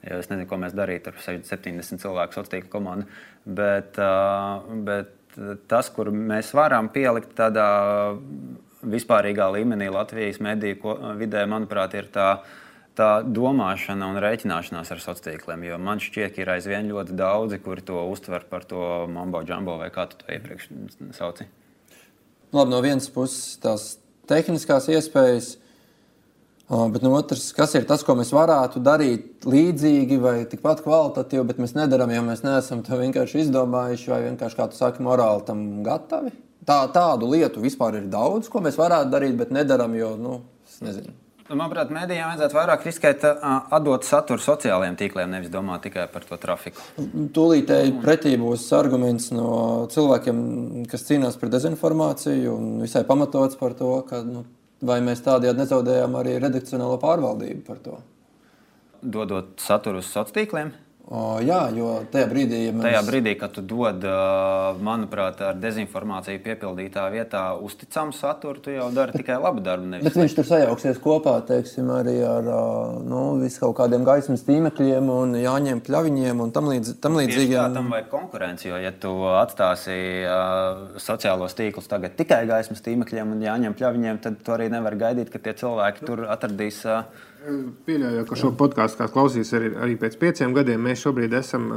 Es 0.00 0.30
nezinu, 0.30 0.46
ko 0.48 0.56
mēs 0.60 0.72
darītu 0.76 1.12
ar 1.12 1.18
70 1.20 2.00
cilvēku 2.00 2.38
sociālo 2.38 2.68
komandu. 2.72 3.08
Bet, 3.44 3.98
bet 4.86 5.36
tas, 5.68 5.90
kur 5.92 6.08
mēs 6.14 6.54
varam 6.56 6.88
pielikt 6.92 7.34
tādā 7.38 7.68
vispārīgā 8.80 9.50
līmenī 9.58 9.90
Latvijas 9.92 10.40
mediju 10.40 10.96
vidē, 11.20 11.44
manuprāt, 11.50 11.94
ir 12.00 12.08
tā, 12.12 12.30
tā 12.96 13.10
domāšana 13.26 14.08
un 14.08 14.20
rēķināšanās 14.24 14.92
ar 14.94 15.04
sociāliem 15.04 15.40
tīkliem. 15.40 15.68
Jo 15.68 15.80
man 15.82 16.00
šķiet, 16.00 16.34
ka 16.34 16.44
ir 16.44 16.54
aizvien 16.56 16.88
ļoti 16.88 17.16
daudzi, 17.18 17.60
kuri 17.60 17.84
to 17.84 18.00
uztver 18.08 18.48
par 18.48 18.64
to 18.68 19.04
mambo 19.12 19.44
jumbo 19.44 19.76
vai 19.80 19.92
kā 19.92 20.08
tu 20.08 20.20
to 20.22 20.32
iepriekš 20.32 20.70
sauci. 21.16 21.48
Labi, 22.50 22.72
no 22.72 22.80
vienas 22.82 23.12
puses 23.12 23.60
tās 23.62 23.92
tehniskās 24.30 24.88
iespējas. 24.90 25.58
Bet 26.70 27.02
no 27.02 27.10
otras, 27.18 27.48
kas 27.50 27.72
ir 27.74 27.86
tas, 27.88 28.04
ko 28.06 28.14
mēs 28.14 28.28
varētu 28.30 28.78
darīt 28.86 29.46
līdzīgi 29.50 30.18
vai 30.22 30.34
tikpat 30.46 30.84
kvalitatīvi, 30.84 31.42
bet 31.48 31.58
mēs 31.58 31.74
nedarām, 31.74 32.12
jo 32.14 32.20
mēs 32.28 32.44
neesam 32.46 32.84
to 32.86 32.98
vienkārši 33.00 33.40
izdomājuši 33.42 34.12
vai 34.12 34.20
vienkārši, 34.28 34.58
kā 34.58 34.68
tu 34.70 34.78
saki, 34.78 35.02
morāli 35.02 35.42
tam 35.48 35.64
gatavi? 35.86 36.30
Tā, 36.68 36.84
tādu 36.94 37.32
lietu 37.32 37.64
vispār 37.64 37.98
ir 37.98 38.06
daudz, 38.12 38.46
ko 38.52 38.62
mēs 38.62 38.78
varētu 38.78 39.10
darīt, 39.10 39.34
bet 39.40 39.50
nedaram, 39.56 39.96
jo, 39.98 40.12
nu, 40.20 40.36
es 40.68 40.78
nezinu. 40.84 41.16
Nu, 41.50 41.56
manuprāt, 41.58 41.90
mēdījiem 41.90 42.28
vajadzētu 42.28 42.54
vairāk 42.54 42.84
riskēt, 42.86 43.24
atdot 43.74 44.06
saturu 44.06 44.38
sociālajiem 44.38 44.94
tīkliem, 45.00 45.32
nevis 45.34 45.50
domāt 45.50 45.82
tikai 45.88 46.04
par 46.12 46.22
to 46.28 46.38
trafiku. 46.38 46.84
Tūlītēji 47.34 47.96
pretī 48.04 48.36
būs 48.38 48.68
arguments 48.78 49.32
no 49.34 49.50
cilvēkiem, 49.90 50.38
kas 50.92 51.08
cīnās 51.08 51.40
pret 51.40 51.50
dezinformāciju, 51.56 52.54
un 52.54 52.84
visai 52.86 53.02
pamatots 53.08 53.58
par 53.58 53.74
to, 53.74 53.96
ka 54.06 54.22
nu, 54.22 54.44
vai 54.86 55.00
mēs 55.04 55.24
tādējādi 55.24 55.62
nezaudējām 55.62 56.16
arī 56.20 56.36
redakcionālo 56.40 56.98
pārvaldību 57.02 57.64
par 57.66 57.82
to. 57.84 57.98
Dodot 59.00 59.60
saturu 59.60 60.00
uz 60.00 60.08
sociāliem 60.08 60.36
tīkliem? 60.36 60.72
O, 61.10 61.40
jā, 61.42 61.64
jo 61.74 61.88
tajā 62.06 62.26
brīdī, 62.30 62.58
ja 62.68 62.72
mēs... 62.76 62.84
tajā 62.86 62.98
brīdī, 63.02 63.32
kad 63.40 63.50
tu 63.50 63.64
dod, 63.66 64.04
manuprāt, 64.86 65.40
ar 65.42 65.56
dezinformāciju 65.58 66.38
piepildītā 66.44 67.08
vietā 67.10 67.40
uzticamu 67.58 68.14
saturu, 68.14 68.60
tu 68.62 68.70
jau 68.70 68.84
dari 68.94 69.16
tikai 69.18 69.40
labu 69.42 69.58
darbu. 69.66 69.98
Bet 70.04 70.14
viņš 70.14 70.36
tur 70.36 70.46
sajauksies 70.46 71.00
kopā 71.02 71.32
teiksim, 71.48 71.90
arī 71.90 72.14
ar 72.22 72.46
nu, 73.02 73.22
kaut 73.58 73.74
kādiem 73.80 74.06
gaismas 74.06 74.46
tīmekļiem, 74.46 75.08
un 75.10 75.34
jāņem 75.40 75.80
pļaviņiem 75.88 76.44
un 76.44 76.52
tam, 76.54 76.70
līdz, 76.70 76.92
tam 77.02 77.18
līdzīgiem. 77.18 77.58
Tā 77.58 77.80
tam 77.80 77.90
vajag 77.90 78.06
konkurenci, 78.12 78.68
jo 78.70 78.78
ja 78.78 78.92
tu 78.94 79.16
atstāsi 79.32 79.96
uh, 80.22 80.94
sociālos 81.02 81.58
tīklus 81.58 81.90
tagad 81.90 82.14
tikai 82.20 82.44
gaismas 82.52 82.86
tīmekļiem 82.86 83.34
un 83.34 83.42
jāņem 83.48 83.74
pļaviņiem, 83.82 84.22
tad 84.28 84.38
tu 84.46 84.54
arī 84.54 84.70
nevari 84.70 85.02
gaidīt, 85.02 85.34
ka 85.34 85.42
tie 85.42 85.56
cilvēki 85.58 86.06
tur 86.06 86.28
atradīs. 86.30 86.84
Uh, 86.86 87.26
Pieļauju, 87.40 88.24
ka 88.28 88.36
šo 88.36 88.50
podkāstu 88.58 89.06
klausīs 89.12 89.50
arī, 89.56 89.70
arī 89.80 89.94
pēc 90.00 90.18
pieciem 90.20 90.52
gadiem. 90.56 90.82
Mēs 90.84 91.00
šobrīd 91.06 91.32
esam 91.38 91.70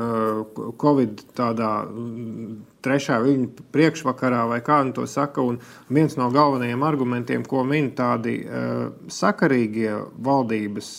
Covid 0.82 1.24
tādā 1.38 1.70
mm, 1.88 2.57
trešā 2.84 3.22
viņa 3.24 3.68
priekšvakarā, 3.72 4.43
vai 4.51 4.59
kā 4.66 4.82
nu 4.84 4.91
to 4.97 5.07
saka. 5.07 5.45
Un 5.45 5.61
viens 5.88 6.18
no 6.20 6.28
galvenajiem 6.34 6.84
argumentiem, 6.84 7.47
ko 7.47 7.64
min 7.68 7.93
tādi 7.95 8.41
sakarīgie 9.07 9.95
valdības 10.28 10.91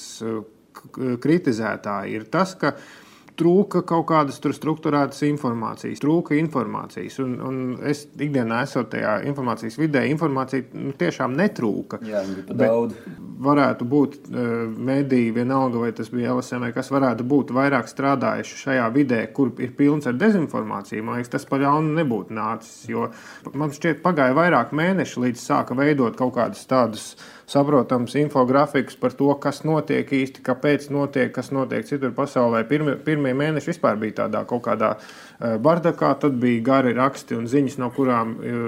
kritizētāji, 0.95 2.17
ir 2.17 2.25
tas, 2.33 2.57
ka 2.61 2.73
uh, 2.73 3.04
trūka 3.39 3.83
kaut 3.87 4.07
kādas 4.09 4.39
struktūrētas 4.39 5.25
informācijas, 5.27 6.01
trūka 6.03 6.37
informācijas. 6.39 7.19
Un, 7.25 7.35
un 7.43 7.61
es 7.91 8.05
ikdienā 8.15 8.63
esot 8.67 8.93
tajā 8.93 9.17
informācijas 9.29 9.79
vidē, 9.81 10.05
informācija 10.11 10.67
nu, 10.79 10.95
tiešām 10.99 11.35
netrūka. 11.39 12.01
Jā, 12.07 12.23
daudz. 12.51 12.97
Varētu 13.45 13.87
būt 13.91 14.17
uh, 14.31 14.49
mediji, 14.71 15.33
vienalga, 15.35 15.81
vai 15.83 15.91
tas 15.97 16.11
bija 16.15 16.37
LSM, 16.37 16.69
kas 16.77 16.93
varētu 16.95 17.27
būt 17.29 17.51
vairāk 17.57 17.91
strādājuši 17.91 18.61
šajā 18.63 18.89
vidē, 18.95 19.21
kur 19.35 19.51
ir 19.63 19.75
pilns 19.77 20.07
ar 20.11 20.19
dezinformāciju. 20.21 21.05
Man 21.05 21.19
liekas, 21.19 21.35
tas 21.35 21.49
par 21.51 21.65
ļaunu 21.65 21.97
nebūtu 21.99 22.37
nācis. 22.39 22.85
Jo 22.91 23.11
man 23.53 23.75
šķiet, 23.75 24.05
pagāja 24.05 24.37
vairāk 24.39 24.75
mēneši, 24.77 25.25
līdz 25.27 25.49
sāka 25.51 25.77
veidot 25.79 26.17
kaut 26.19 26.37
kādus 26.39 26.63
tādus 26.71 27.15
saprotams 27.51 28.15
infografikus 28.19 28.97
par 29.01 29.13
to, 29.17 29.29
kas 29.41 29.63
notiek 29.67 30.09
īsti, 30.09 30.43
kāpēc 30.45 30.89
notiek, 30.95 31.33
kas 31.35 31.51
notiek 31.55 31.87
citur 31.89 32.15
pasaulē. 32.17 32.65
Pirmie, 32.69 32.97
pirmie 33.05 33.35
mēneši 33.37 33.73
vispār 33.73 33.99
bija 34.01 34.19
tādā 34.23 34.45
kaut 34.49 34.65
kādā 34.67 34.95
eh, 34.97 35.57
bardakā, 35.63 36.15
tad 36.23 36.39
bija 36.41 36.63
gari 36.65 36.95
raksti 36.97 37.39
un 37.39 37.49
ziņas, 37.51 37.79
no 37.83 37.91
kurām 37.95 38.35
eh, 38.39 38.59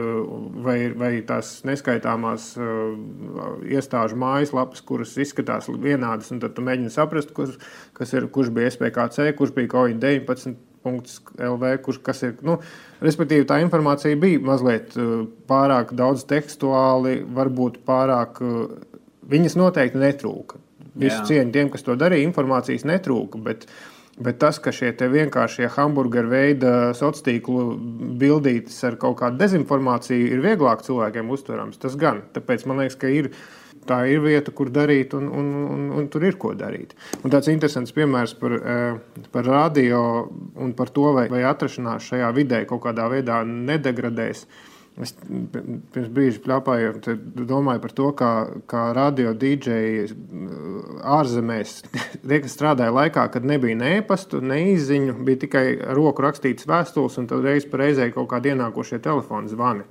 vai, 0.66 0.78
vai 0.96 1.12
tās 1.26 1.58
neskaitāmās 1.68 2.52
eh, 2.60 2.70
iestāžu 3.76 4.20
mājaslapas, 4.20 4.84
kuras 4.86 5.16
izskatās 5.20 5.70
vienādas, 5.72 6.32
un 6.34 6.44
tad 6.44 6.56
tu 6.56 6.64
mēģini 6.66 6.92
saprast, 6.92 7.32
kurš, 7.36 7.58
ir, 8.12 8.30
kurš 8.32 8.52
bija 8.54 8.72
SPKC, 8.76 9.32
kurš 9.38 9.56
bija 9.56 9.72
COVID-19 9.76 10.65
LV, 10.86 11.72
kurš 11.84 12.02
kas 12.06 12.22
ir. 12.26 12.36
Nu, 12.46 12.58
respektīvi, 13.04 13.46
tā 13.48 13.60
informācija 13.64 14.18
bija 14.20 14.42
mazliet 14.44 14.96
uh, 15.00 15.24
pārāk 15.50 15.92
daudz 15.98 16.26
tekstuāli, 16.30 17.18
varbūt 17.36 17.82
pārāk. 17.88 18.40
Uh, 18.44 19.02
viņas 19.26 19.58
noteikti 19.58 20.00
netrūka. 20.00 20.62
Visu 20.96 21.20
cieņu 21.28 21.52
tiem, 21.52 21.68
kas 21.72 21.84
to 21.84 21.96
darīja, 21.98 22.24
informācijas 22.24 22.86
netrūka. 22.88 23.40
Bet, 23.44 23.66
bet 24.22 24.38
tas, 24.40 24.60
ka 24.62 24.72
šie 24.72 24.94
vienkāršie 24.96 25.68
hamburgeru 25.74 26.32
veida 26.32 26.72
sociālo 26.96 27.26
tīklu 27.26 27.64
bildītes 28.20 28.78
ar 28.88 28.96
kaut 29.00 29.18
kādu 29.20 29.40
dezinformāciju 29.42 30.30
ir 30.32 30.44
vieglāk 30.44 30.86
cilvēkiem 30.86 31.32
uztverams, 31.36 31.80
tas 31.82 31.98
gan. 32.00 32.22
Tāpēc 32.36 32.64
man 32.70 32.84
liekas, 32.84 32.96
ka 33.02 33.12
ir 33.12 33.32
tā 33.88 34.02
ir 34.10 34.22
vieta, 34.24 34.52
kur 34.54 34.70
darīt, 34.74 35.14
un, 35.18 35.28
un, 35.30 35.50
un, 35.76 35.88
un 36.00 36.08
tur 36.12 36.26
ir 36.26 36.38
ko 36.40 36.52
darīt. 36.58 36.94
Un 37.22 37.32
tāds 37.32 37.50
interesants 37.52 37.94
piemērs 37.96 38.36
par, 38.40 38.56
eh, 38.60 39.26
par 39.32 39.48
radio 39.48 40.00
un 40.54 40.72
par 40.76 40.92
to, 40.94 41.10
vai, 41.16 41.28
vai 41.32 41.44
atrašanās 41.48 42.10
šajā 42.10 42.32
vidē 42.36 42.64
kaut 42.68 42.84
kādā 42.86 43.08
veidā 43.12 43.42
nedegradēs. 43.46 44.46
Es 44.96 45.12
pirms 45.52 46.08
brīža 46.08 46.40
plakāju, 46.40 46.94
domāju 47.44 47.82
par 47.82 47.92
to, 47.98 48.06
kā, 48.16 48.30
kā 48.70 48.84
radio 48.96 49.34
dīdžeji 49.36 50.06
ārzemēs 51.16 51.74
tie, 52.28 52.38
kas 52.40 52.56
strādāja 52.56 52.94
laikā, 52.96 53.26
kad 53.34 53.44
nebija 53.44 53.76
ne 53.76 53.98
e-pastu, 53.98 54.40
ne 54.40 54.62
izziņu, 54.72 55.18
bija 55.26 55.42
tikai 55.44 55.66
roku 55.98 56.24
rakstīts 56.24 56.68
vēstules, 56.70 57.20
un 57.20 57.28
tad 57.28 57.44
reiz 57.44 57.68
pa 57.68 57.82
reizē 57.82 58.08
kaut 58.14 58.30
kādi 58.32 58.54
ienākošie 58.54 59.02
telefoni 59.04 59.52
zvani. 59.52 59.84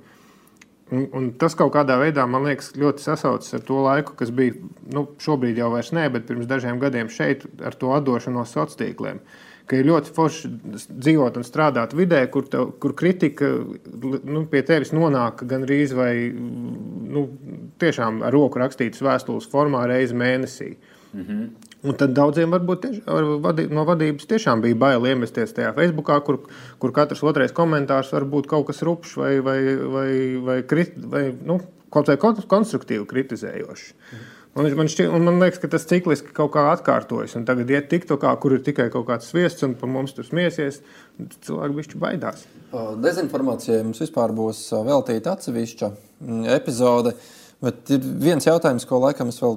Un, 0.94 1.08
un 1.18 1.24
tas 1.34 1.56
kaut 1.58 1.72
kādā 1.74 1.96
veidā, 1.98 2.28
man 2.30 2.44
liekas, 2.46 2.70
ļoti 2.78 3.02
sasaucas 3.02 3.56
ar 3.56 3.62
to 3.66 3.80
laiku, 3.82 4.14
kas 4.20 4.30
bija 4.30 4.54
nu, 4.94 5.02
šobrīd 5.18 5.58
jau 5.58 5.72
vairs 5.72 5.90
nē, 5.96 6.04
bet 6.14 6.28
pirms 6.28 6.46
dažiem 6.46 6.78
gadiem 6.78 7.10
šeit 7.10 7.42
ar 7.58 7.74
to 7.74 7.90
atdošanos 7.96 8.54
sociāliem 8.54 8.78
tīkliem. 8.82 9.20
Ka 9.66 9.80
ir 9.80 9.88
ļoti 9.88 10.12
forši 10.14 10.50
dzīvot 10.86 11.40
un 11.40 11.46
strādāt 11.46 11.96
vidē, 11.98 12.20
kur, 12.30 12.46
tev, 12.46 12.68
kur 12.78 12.94
kritika 12.94 13.48
nu, 13.50 14.44
pie 14.46 14.62
tevis 14.62 14.94
nonāk 14.94 15.42
gan 15.50 15.66
rīz 15.66 15.90
vai 15.98 16.12
nu, 16.30 17.24
tiešām 17.82 18.22
ar 18.22 18.34
roku 18.36 18.62
rakstītas 18.62 19.02
vēstules 19.02 19.50
formā 19.50 19.82
reizi 19.90 20.14
mēnesī. 20.14 20.76
Mm 21.16 21.24
-hmm. 21.26 21.65
Un 21.84 21.96
tad 22.00 22.14
daudziem 22.16 22.54
varbūt 22.54 22.82
tieši, 22.86 23.02
vadī, 23.44 23.66
no 23.68 23.84
vadības 23.86 24.28
tiešām 24.30 24.62
bija 24.64 24.78
bail 24.80 25.04
iemesties 25.10 25.52
tajā 25.56 25.74
Facebookā, 25.76 26.16
kur, 26.24 26.40
kur 26.82 26.94
katrs 26.96 27.22
otrais 27.26 27.52
komentārs 27.54 28.14
var 28.14 28.24
būt 28.32 28.48
kaut 28.50 28.70
kas 28.70 28.80
rupšs 28.86 29.18
vai, 29.20 29.34
vai, 29.44 29.58
vai, 29.96 30.08
vai, 30.48 30.56
krit, 30.66 30.96
vai 31.12 31.28
nu, 31.36 31.60
kaut 31.92 32.08
vai 32.10 32.16
konstruktīvi 32.18 33.04
kritizējošs. 33.12 33.92
Mhm. 33.92 34.32
Man, 34.56 34.70
man, 34.72 34.88
šķiet, 34.88 35.10
man 35.20 35.36
liekas, 35.36 35.58
ka 35.60 35.68
tas 35.68 35.84
cikliski 35.84 36.32
kaut 36.36 36.54
kā 36.54 36.62
atkārtojas. 36.70 37.34
Un 37.36 37.44
tagad 37.48 37.68
iet 37.68 37.90
TikTokā, 37.90 38.30
kur 38.40 38.54
ir 38.56 38.62
tikai 38.64 38.86
kaut 38.92 39.04
kāds 39.10 39.28
sviests 39.28 39.66
un 39.66 39.74
par 39.76 39.90
mums 39.92 40.16
tur 40.16 40.24
smiesies. 40.24 40.78
Cilvēki 41.44 41.76
bišķi 41.76 42.00
baidās. 42.00 42.46
Dezinformācijai 43.04 43.82
mums 43.84 44.00
vispār 44.00 44.32
būs 44.36 44.62
veltīta 44.86 45.34
atsevišķa 45.36 45.90
mm, 45.92 46.46
epizode. 46.56 47.12
Bet 47.64 47.88
ir 47.94 48.02
viens 48.20 48.44
jautājums, 48.44 48.84
ko 48.88 48.98
laikam 49.00 49.30
es 49.32 49.40
vēl 49.40 49.56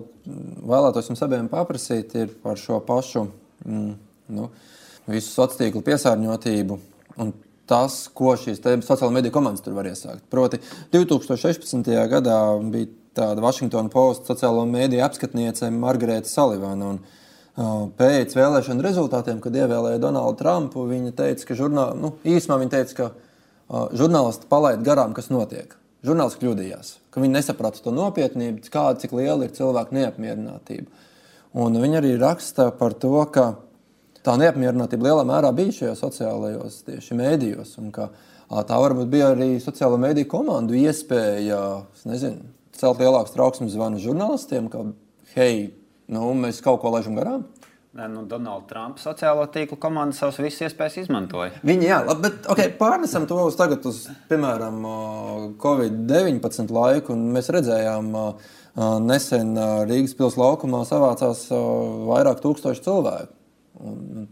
vēlētos 0.70 1.10
jums 1.12 1.24
abiem 1.26 1.50
paprasīt, 1.52 2.16
ir 2.16 2.32
par 2.44 2.60
šo 2.60 2.80
pašu 2.86 3.26
mm, 3.66 3.92
nu, 4.38 4.48
visu 5.10 5.34
sociālo 5.34 5.60
tīklu 5.60 5.84
piesārņotību. 5.90 6.80
Tas, 7.70 8.00
ko 8.16 8.34
šīs 8.40 8.64
sociālās 8.64 9.14
mediju 9.14 9.36
komandas 9.36 9.62
tur 9.62 9.76
var 9.78 9.90
iesākt. 9.92 10.24
Proti, 10.32 10.58
2016. 10.96 11.92
gadā 12.10 12.40
bija 12.72 12.90
tāda 13.20 13.44
Washington 13.44 13.92
Post 13.94 14.30
sociālo 14.30 14.64
mēdīju 14.70 15.04
apskatniece 15.06 15.70
Margarita 15.74 16.30
Salivana. 16.30 16.94
Un, 16.94 17.02
uh, 17.04 17.84
pēc 18.00 18.34
vēlēšanu 18.38 18.86
rezultātiem, 18.86 19.42
kad 19.44 19.56
ievēlēja 19.60 20.02
Donaldu 20.02 20.40
Trumpu, 20.42 20.88
viņa 20.90 21.14
teica, 21.20 21.50
ka 21.50 21.60
žurnāl, 21.60 21.94
nu, 22.00 22.16
īsumā 22.24 22.60
viņa 22.64 22.74
teica, 22.78 22.98
ka 23.00 23.10
uh, 23.12 23.86
žurnālisti 23.98 24.50
palaid 24.50 24.86
garām, 24.86 25.14
kas 25.18 25.30
notiek. 25.34 25.76
Žurnālisti 26.06 26.46
kļūdījās, 26.46 26.94
ka 27.20 27.26
viņi 27.26 27.36
nesaprata 27.36 27.84
to 27.84 27.92
nopietnību, 27.92 28.64
kāda 28.72 29.02
cik 29.02 29.14
liela 29.18 29.44
ir 29.46 29.56
cilvēku 29.56 29.96
neapmierinātība. 29.98 30.88
Un 31.60 31.76
viņa 31.82 32.00
arī 32.00 32.14
raksta 32.22 32.70
par 32.78 32.96
to, 32.96 33.12
ka 33.34 33.52
tā 34.24 34.38
neapmierinātība 34.40 35.10
lielā 35.10 35.26
mērā 35.28 35.52
bija 35.56 35.76
šajos 35.76 36.04
sociālajos 36.06 36.80
mēdījos. 37.20 37.76
Tā 37.80 38.80
varbūt 38.86 39.12
bija 39.12 39.34
arī 39.34 39.58
sociālo 39.62 40.00
mediju 40.02 40.30
komandu 40.32 40.78
iespēja, 40.80 41.60
nezinu, 42.08 42.48
celt 42.80 43.02
lielāku 43.04 43.34
trauksmes 43.36 43.76
zvanu 43.76 44.00
žurnālistiem, 44.02 44.70
ka, 44.72 44.86
hei, 45.36 45.74
nu, 46.08 46.32
mēs 46.40 46.64
kaut 46.64 46.80
ko 46.84 46.94
laižam 46.96 47.20
garām? 47.20 47.44
Nu, 48.08 48.24
Donalda 48.30 48.68
Trumpa 48.70 49.02
sociālo 49.02 49.44
tīklu 49.52 49.76
komanda 49.82 50.16
savas 50.16 50.40
visas 50.40 50.70
iespējas 50.70 51.02
izmantoja. 51.04 51.52
Viņi, 51.68 51.90
jā, 51.90 52.00
labi, 52.08 52.30
bet 52.30 52.48
okay, 52.52 52.72
pārnesam 52.80 53.28
to 53.30 53.42
uz 53.50 53.58
tagad, 53.60 53.84
uz, 53.90 54.06
piemēram, 54.32 54.80
Covid-19 55.60 56.74
laiku, 56.76 57.18
mēs 57.38 57.52
redzējām, 57.56 58.12
nesen 59.04 59.54
Rīgas 59.90 60.16
pilsētas 60.16 60.40
laukumā 60.40 60.84
savācās 60.88 61.48
vairāk 62.10 62.44
tūkstoši 62.46 62.86
cilvēku. 62.88 63.34
Un, 63.80 64.28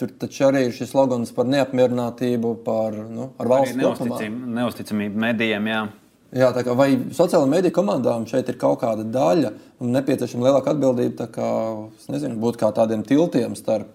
Tur 0.00 0.08
taču 0.16 0.46
arī 0.46 0.62
ir 0.64 0.70
šis 0.72 0.94
slogans 0.94 1.28
par 1.36 1.44
neapmierinātību, 1.52 2.54
par 2.64 2.94
nu, 2.96 3.26
valsts 3.36 3.76
neusticamību, 3.76 4.46
neusticamību 4.56 5.20
medijiem. 5.26 5.66
Jā. 5.68 5.82
Jā, 6.30 6.52
kā, 6.54 6.74
vai 6.78 6.92
sociālajā 7.10 7.50
mediju 7.50 7.74
komandām 7.74 8.26
šeit 8.30 8.52
ir 8.52 8.58
kaut 8.58 8.84
kāda 8.84 9.02
daļa 9.02 9.50
un 9.82 9.96
nepieciešama 9.96 10.46
lielāka 10.46 10.74
atbildība, 10.76 11.26
kā, 11.34 11.48
nezinu, 12.12 12.38
būt 12.42 12.60
kā 12.60 12.68
tādiem 12.76 13.02
tiltiem 13.06 13.56
starp 13.58 13.88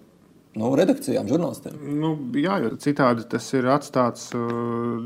nu, 0.56 0.68
redakcijām, 0.76 1.30
žurnālistiem? 1.30 1.78
Nu, 2.02 2.12
jā, 2.36 2.58
jo 2.64 2.74
citādi 2.80 3.24
tas 3.32 3.48
ir 3.56 3.70
atstāts 3.72 4.28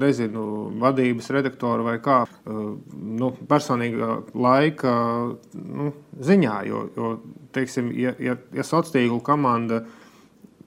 nezinu, 0.01 0.45
vadības 0.83 1.31
redaktora 1.37 1.87
vai 1.87 1.97
kā 2.03 2.24
nu, 2.51 3.31
personīgā 3.51 4.11
laika 4.35 4.97
nu, 5.55 5.95
ziņā. 6.18 6.59
Jo, 6.66 6.85
jo 6.99 7.14
teiksim, 7.55 7.95
ja, 7.95 8.16
ja, 8.18 8.39
ja 8.55 8.66
sociālā 8.66 9.07
tīkla 9.07 9.22
komanda 9.31 9.85
ir 9.85 9.99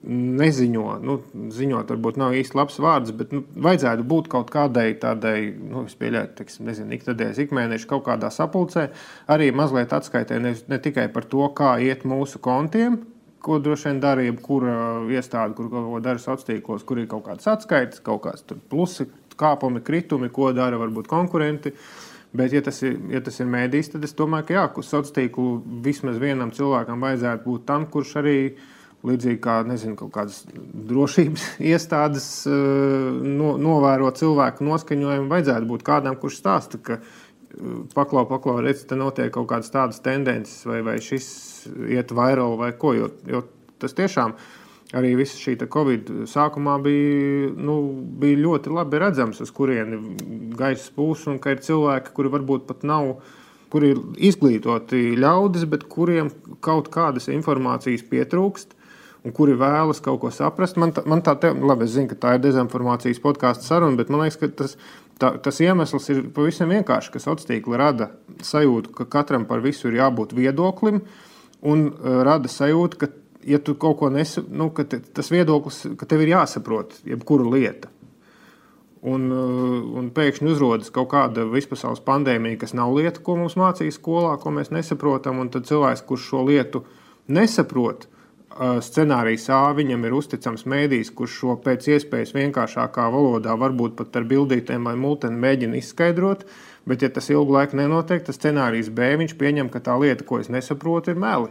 neziņo. 0.04 0.84
Nu, 1.04 1.16
ziņot, 1.54 1.88
varbūt 1.94 2.18
nav 2.20 2.34
īsti 2.36 2.58
labs 2.58 2.76
vārds, 2.82 3.14
bet 3.16 3.32
nu, 3.34 3.42
vajadzētu 3.64 4.04
būt 4.08 4.28
kaut 4.32 4.52
kādai 4.52 4.90
tādai, 5.00 5.38
nu, 5.56 5.84
pieļauju, 6.00 6.32
teiksim, 6.38 6.68
nezinu, 6.68 6.92
ikdienas, 6.96 7.40
ikmēneša 7.44 7.88
kaut 7.90 8.04
kādā 8.08 8.30
sapulcē, 8.34 8.90
arī 9.32 9.50
mazliet 9.56 9.94
atskaitē 9.96 10.40
ne, 10.42 10.54
ne 10.68 10.80
tikai 10.84 11.08
par 11.14 11.28
to, 11.30 11.46
kā 11.56 11.76
iet 11.82 12.06
mūsu 12.08 12.42
kontiem. 12.44 13.00
Ko 13.44 13.58
droši 13.60 13.90
vien 13.90 13.98
dara 14.00 14.22
jebkura 14.24 14.74
iestāde, 15.12 15.52
kur 15.56 15.68
kaut 15.72 15.90
ko 15.90 16.00
dara 16.04 16.20
sociālos 16.20 16.48
tīklos, 16.48 16.84
kur 16.88 17.00
ir 17.00 17.08
kaut 17.10 17.26
kādas 17.26 17.48
atskaites, 17.52 18.00
kaut 18.04 18.22
kāds 18.24 18.46
plusi, 18.72 19.04
kāpumi, 19.36 19.82
kritumi, 19.84 20.30
ko 20.32 20.52
dara 20.56 20.78
varbūt 20.80 21.10
konkurenti. 21.10 21.74
Bet, 22.34 22.54
ja 22.56 22.64
tas 22.66 22.80
ir, 22.82 22.96
ja 23.12 23.20
tas 23.22 23.36
ir 23.38 23.46
mēdījis, 23.46 23.92
tad 23.92 24.06
es 24.08 24.16
domāju, 24.16 24.48
ka 24.48 24.56
jā, 24.56 24.62
sociālo 24.80 25.12
tīklu 25.18 25.50
vismaz 25.84 26.16
vienam 26.18 26.50
cilvēkam 26.56 27.04
vajadzētu 27.04 27.44
būt 27.44 27.68
tam, 27.68 27.84
kurš 27.92 28.16
arī 28.24 28.38
ir 28.40 28.72
Līdzīgi 29.04 29.40
kā 29.44 29.58
nezinu, 29.68 29.98
kaut 30.00 30.14
kādas 30.14 30.40
drošības 30.88 31.44
iestādes 31.72 32.28
eh, 32.48 32.54
no, 33.20 33.54
novēro 33.60 34.08
cilvēku 34.16 34.64
noskaņojumu, 34.64 35.28
vajadzētu 35.32 35.68
būt 35.68 35.84
kādam, 35.84 36.16
kurš 36.20 36.40
stāsta, 36.40 36.80
ka 36.80 36.98
eh, 37.00 37.04
paklau, 37.96 38.24
paklau, 38.30 38.62
redz, 38.64 38.86
te 38.88 38.96
notiek 38.96 39.32
kaut 39.34 39.50
kādas 39.52 39.72
tādas 39.74 40.00
tendences, 40.04 40.62
vai, 40.68 40.80
vai 40.86 40.96
šis 41.04 41.28
iet 41.92 42.14
vairāk 42.16 42.56
vai 42.60 42.72
ko. 42.80 42.94
Jo, 42.96 43.10
jo 43.28 43.44
tas 43.82 43.96
tiešām 43.98 44.36
arī 44.96 45.14
viss 45.18 45.36
šī 45.40 45.58
Covid 45.68 46.10
sākumā 46.30 46.78
bija, 46.84 47.50
nu, 47.60 47.76
bija 48.20 48.40
ļoti 48.40 48.72
labi 48.72 49.00
redzams, 49.02 49.40
uz 49.44 49.52
kurieni 49.52 49.98
gaisa 50.56 50.92
pūs, 50.96 51.26
un 51.28 51.40
ka 51.42 51.52
ir 51.52 51.64
cilvēki, 51.66 52.14
kuri 52.16 52.32
varbūt 52.38 52.68
pat 52.70 52.86
nav. 52.88 53.16
Kuri 53.74 53.88
ir 53.90 54.00
izglītoti 54.30 55.16
ļaudis, 55.18 55.64
bet 55.66 55.88
kuriem 55.90 56.28
kaut 56.62 56.92
kādas 56.94 57.26
informācijas 57.32 58.04
pietrūkst, 58.06 58.76
un 59.24 59.32
kuri 59.32 59.56
vēlas 59.56 60.02
kaut 60.04 60.20
ko 60.22 60.30
saprast. 60.34 60.78
Man, 60.80 60.92
tā, 60.96 61.04
man 61.08 61.22
tā, 61.24 61.34
te, 61.40 61.50
labi, 61.54 61.88
es 61.88 61.96
zinu, 61.96 62.10
ka 62.12 62.18
tā 62.20 62.34
ir 62.36 62.44
dezinformācijas 62.44 63.22
podkāstu 63.24 63.66
saruna, 63.66 63.96
bet 64.00 64.12
man 64.12 64.24
liekas, 64.24 64.38
ka 64.40 64.50
tas, 64.62 64.76
tā, 65.20 65.32
tas 65.44 65.60
iemesls 65.64 66.10
ir 66.12 66.22
pavisam 66.36 66.72
vienkārši, 66.74 67.14
ka 67.14 67.22
sociālā 67.22 67.54
tīkla 67.54 67.80
rada 67.80 68.10
sajūtu, 68.44 68.92
ka 68.98 69.08
katram 69.16 69.48
par 69.48 69.64
visu 69.64 69.88
ir 69.88 70.00
jābūt 70.02 70.36
viedoklim, 70.36 71.00
un 71.64 71.86
uh, 71.88 72.20
rada 72.26 72.52
sajūtu, 72.52 73.00
ka, 73.00 73.10
ja 73.48 73.60
tu 73.64 73.76
kaut 73.80 73.98
ko 74.02 74.12
nesaproti, 74.12 74.60
nu, 74.60 74.68
te, 74.84 75.00
tas 75.16 75.32
viedoklis, 75.32 75.82
ka 76.00 76.08
tev 76.08 76.24
ir 76.24 76.36
jāsaprot 76.36 77.00
jebkura 77.08 77.48
lieta. 77.56 77.92
Un, 79.04 79.24
uh, 79.32 79.80
un 80.00 80.12
pēkšņi 80.16 80.52
uzrodas 80.52 80.92
kaut 80.92 81.10
kāda 81.12 81.44
vispasaules 81.48 82.00
pandēmija, 82.04 82.60
kas 82.60 82.72
nav 82.76 82.92
lieta, 82.96 83.20
ko 83.24 83.36
mums 83.40 83.56
mācīja 83.60 83.92
skolā, 83.92 84.36
ko 84.40 84.52
mēs 84.52 84.72
nesaprotam. 84.72 85.42
Tad 85.52 85.68
cilvēks, 85.68 86.04
kurš 86.08 86.28
šo 86.30 86.44
lietu 86.48 86.84
nesaprot, 87.28 88.08
scenārijs 88.84 89.48
A 89.50 89.72
viņam 89.74 90.04
ir 90.06 90.14
uzticams 90.14 90.64
mēdījis, 90.70 91.10
kurš 91.16 91.38
šo 91.40 91.56
pēc 91.64 91.88
iespējas 91.96 92.34
vienkāršākā 92.36 93.08
valodā, 93.12 93.56
varbūt 93.58 93.96
pat 93.98 94.16
ar 94.20 94.26
bildītēm 94.30 94.86
vai 94.88 94.94
multeni 94.98 95.40
mēģina 95.42 95.78
izskaidrot. 95.80 96.46
Bet, 96.84 97.02
ja 97.02 97.08
tas 97.08 97.30
ilgu 97.32 97.54
laiku 97.54 97.78
nenotiek, 97.80 98.24
tad 98.26 98.36
scenārijs 98.36 98.90
B 98.92 99.14
viņš 99.20 99.36
pieņem, 99.40 99.70
ka 99.72 99.80
tā 99.84 99.96
lieta, 100.00 100.26
ko 100.28 100.40
es 100.42 100.50
nesaprotu, 100.52 101.14
ir 101.14 101.20
meli. 101.20 101.50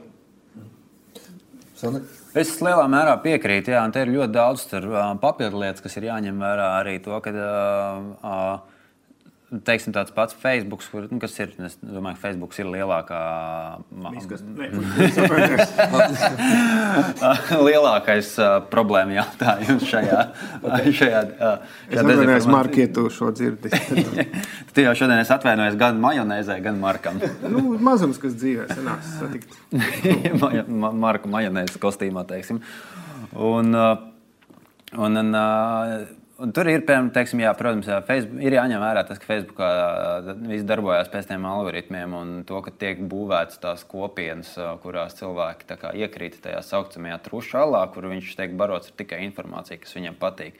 Es 2.33 2.53
lielā 2.63 2.85
mērā 2.89 3.17
piekrītu, 3.21 3.73
jā, 3.73 3.81
un 3.83 3.91
te 3.93 4.05
ir 4.05 4.13
ļoti 4.13 4.33
daudz 4.33 4.67
papildu 5.21 5.59
lietas, 5.65 5.83
kas 5.83 5.97
ir 5.99 6.07
jāņem 6.07 6.39
vērā 6.45 6.69
arī 6.79 6.99
to, 7.03 7.17
ka. 7.25 7.33
Uh, 7.33 8.13
uh, 8.23 8.69
teiksim, 9.65 9.93
tāds 9.93 10.13
pats 10.15 10.35
Facebook, 10.39 10.81
kur, 10.89 11.05
nu, 11.11 11.19
kas 11.21 11.35
ir, 11.41 11.51
es 11.67 11.75
domāju, 11.81 12.17
Facebook 12.21 12.55
ir 12.57 12.69
lielākā. 12.73 13.19
lielākais 17.67 18.31
uh, 18.41 18.55
problēma 18.71 19.17
jautājums 19.19 19.85
šajā. 19.89 20.21
Okay. 20.61 20.95
šajā, 21.01 21.21
uh, 21.33 21.75
šajā 21.91 21.99
es 21.99 22.01
atvainojos, 22.01 22.49
Mark, 22.53 22.79
ja 22.79 22.89
tu 22.95 23.05
šo 23.13 23.29
dzirdi. 23.35 23.69
tu 24.73 24.87
jau 24.87 24.95
šodien 24.97 25.19
esi 25.19 25.35
atvainojies 25.35 25.77
gan 25.79 26.01
majonēzē, 26.03 26.57
gan 26.65 26.81
Markam. 26.81 27.21
nu, 27.45 27.77
mazums, 27.83 28.17
kas 28.21 28.33
dzīvē 28.39 28.69
sanāks 28.73 29.13
satikt. 29.19 29.53
Marka 31.05 31.29
majonēzes 31.31 31.77
kostīmā, 31.83 32.25
teiksim. 32.29 32.63
Un, 33.33 33.73
uh, 33.77 33.95
un, 34.97 35.21
un, 35.21 35.33
uh, 35.37 36.22
Un 36.41 36.49
tur 36.49 36.65
ir, 36.65 36.81
piemēram, 36.81 37.11
teiksim, 37.13 37.43
jā, 37.43 37.51
protams, 37.53 37.85
jā, 37.91 37.99
Facebook, 38.07 38.39
ir 38.41 38.55
jāņem 38.55 38.81
vērā 38.81 39.03
tas, 39.05 39.19
ka 39.21 39.27
Facebookā 39.29 39.67
viss 40.49 40.65
darbojas 40.65 41.11
pēc 41.13 41.27
tiem 41.29 41.43
algoritmiem 41.45 42.15
un 42.17 42.31
to, 42.49 42.57
ka 42.65 42.73
tiek 42.81 43.03
būvētas 43.11 43.61
tās 43.61 43.83
kopienas, 43.85 44.55
kurās 44.81 45.13
cilvēki 45.19 45.77
kā, 45.77 45.91
iekrīt 45.93 46.39
tajā 46.41 46.63
saucamajā 46.65 47.19
trušālā, 47.27 47.83
kur 47.93 48.09
viņš 48.09 48.33
tiek 48.39 48.55
barots 48.57 48.89
ar 48.89 48.97
tikai 49.03 49.21
informāciju, 49.27 49.83
kas 49.83 49.93
viņam 49.99 50.17
patīk. 50.23 50.57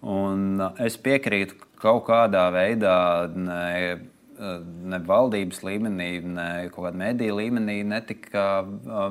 Un 0.00 0.64
es 0.80 0.96
piekrītu 0.96 1.60
kaut 1.82 2.06
kādā 2.08 2.48
veidā. 2.54 2.98
Ne, 3.36 4.12
ne 4.36 4.98
valdības 5.00 5.62
līmenī, 5.64 6.08
ne 6.20 6.48
kaut 6.68 6.90
kādā 6.90 6.98
mediju 7.00 7.38
līmenī 7.38 7.78
netika 7.88 8.66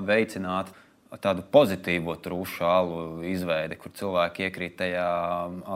veicināta 0.06 0.85
tādu 1.24 1.44
pozitīvo 1.52 2.16
trūšu 2.22 2.66
alu 2.68 3.02
izveidi, 3.30 3.78
kur 3.80 3.94
cilvēki 3.96 4.48
iekrīt 4.48 4.78
tajā 4.80 5.08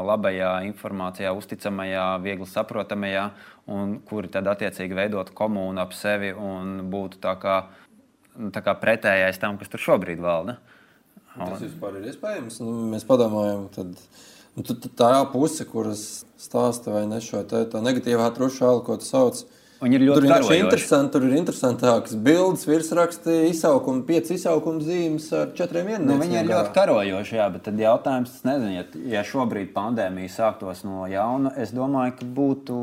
labajā 0.09 0.53
informācijā, 0.67 1.31
uzticamajā, 1.37 2.07
viegli 2.23 2.47
saprotamajā, 2.49 3.29
un 3.71 3.99
kuri 4.09 4.31
tad 4.33 4.49
attiecīgi 4.51 4.97
veidot 4.97 5.31
komunu 5.37 5.81
ap 5.81 5.93
sevi 5.97 6.31
un 6.33 6.89
būtu 6.91 7.21
tā 7.23 7.35
kā 7.39 7.59
nu, 8.39 8.51
pretējais 8.51 9.39
tam, 9.41 9.59
kas 9.59 9.71
tur 9.71 9.83
šobrīd 9.83 10.21
valda. 10.23 10.57
Tas 11.37 11.61
vispār 11.63 11.99
ir 11.99 12.09
iespējams. 12.09 12.59
Nu, 12.63 12.73
mēs 12.91 13.05
padomājam, 13.07 13.67
tad, 13.75 13.93
nu, 14.57 14.65
tā 14.65 15.11
ir 15.13 15.29
puse, 15.33 15.67
kuras 15.69 16.03
stāsta 16.39 16.95
vai 16.95 17.05
ne 17.07 17.21
šo 17.23 17.43
te, 17.47 17.63
negatīvā 17.79 18.27
trušālu, 18.35 18.83
ko 18.87 18.97
tu 18.99 19.07
sauc. 19.07 19.45
Viņi 19.79 19.95
ir 19.95 20.03
ļoti 20.09 20.27
tur 20.27 20.55
interesanti. 20.57 21.11
Tur 21.13 21.25
ir 21.29 21.35
interesantākas 21.39 22.15
bildes, 22.19 22.65
virsraksti, 22.67 23.35
izsaukumi, 23.53 24.03
pieci 24.07 24.35
izsaukuma 24.35 24.83
zīmes 24.83 25.29
ar 25.35 25.53
četriem 25.55 25.87
vienībiem. 25.93 26.09
Nu, 26.09 26.17
viņi 26.19 26.39
ir 26.41 26.49
ļoti 26.49 26.73
karojoši, 26.75 27.37
jā, 27.39 27.45
bet 27.53 27.63
tad 27.69 27.79
jautājums, 27.79 28.33
nezinu, 28.47 28.73
ja, 28.75 28.83
ja 29.13 29.23
šobrīd 29.27 29.71
pandēmija 29.75 30.33
sāktos 30.35 30.83
no 30.87 31.07
jauna, 31.07 31.53
es 31.63 31.71
domāju, 31.75 32.17
ka 32.19 32.29
būtu 32.41 32.81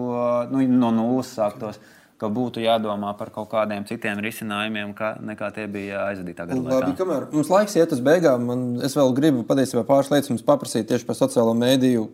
nu, 0.54 0.64
no 0.72 0.94
nulles 1.02 1.36
sāktos. 1.36 1.80
Ka 2.16 2.30
būtu 2.32 2.62
jādomā 2.64 3.10
par 3.18 3.28
kaut 3.28 3.50
kādiem 3.50 3.82
citiem 3.84 4.22
risinājumiem, 4.24 4.94
kā, 4.96 5.10
nekā 5.20 5.50
tie 5.52 5.66
bija 5.68 6.06
aizvadītā 6.14 6.46
gada 6.48 6.62
laikā. 6.62 6.78
Labi, 6.78 6.94
kamēr 6.96 7.26
mums 7.28 7.50
laiks 7.52 7.76
iet 7.76 7.92
uz 7.92 8.00
beigām, 8.00 8.46
man, 8.48 8.62
es 8.88 8.96
vēl 8.96 9.12
gribu 9.18 9.44
patiesībā 9.44 9.82
pāris 9.84 10.08
lietas 10.08 10.46
paprasīt 10.46 10.88
tieši 10.88 11.04
par 11.04 11.18
sociālo 11.18 11.52
mēdīju 11.60 12.06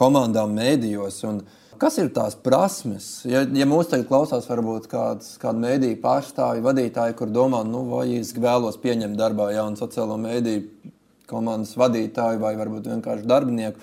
komandām 0.00 0.56
mēdījos. 0.56 1.20
Un, 1.28 1.42
uh, 1.44 1.61
Kas 1.82 1.96
ir 1.98 2.12
tās 2.14 2.36
prasmes? 2.38 3.06
Ja, 3.26 3.40
ja 3.42 3.66
mūsu 3.66 3.90
tagad 3.90 4.06
klausās, 4.06 4.46
varbūt 4.46 4.84
kāds, 4.90 5.32
kāda 5.42 5.58
mēdīņa 5.64 5.98
pārstāvja, 6.04 6.62
vadītāji, 6.62 7.16
kur 7.18 7.32
domā, 7.34 7.64
nu, 7.66 7.80
vai 7.90 8.04
es 8.20 8.30
vēlos 8.38 8.78
pieņemt 8.82 9.18
darbā 9.18 9.48
jaunu 9.56 9.80
sociālo 9.80 10.14
mēdīju 10.22 10.92
komandas 11.32 11.74
vadītāju 11.80 12.38
vai 12.42 12.52
varbūt 12.60 12.86
vienkārši 12.92 13.26
darbinieku. 13.26 13.82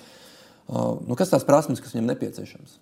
Nu, 0.69 1.17
kas 1.19 1.33
tās 1.33 1.43
prasmes, 1.43 1.81
kas 1.83 1.97
viņam 1.97 2.13
nepieciešams? 2.13 2.77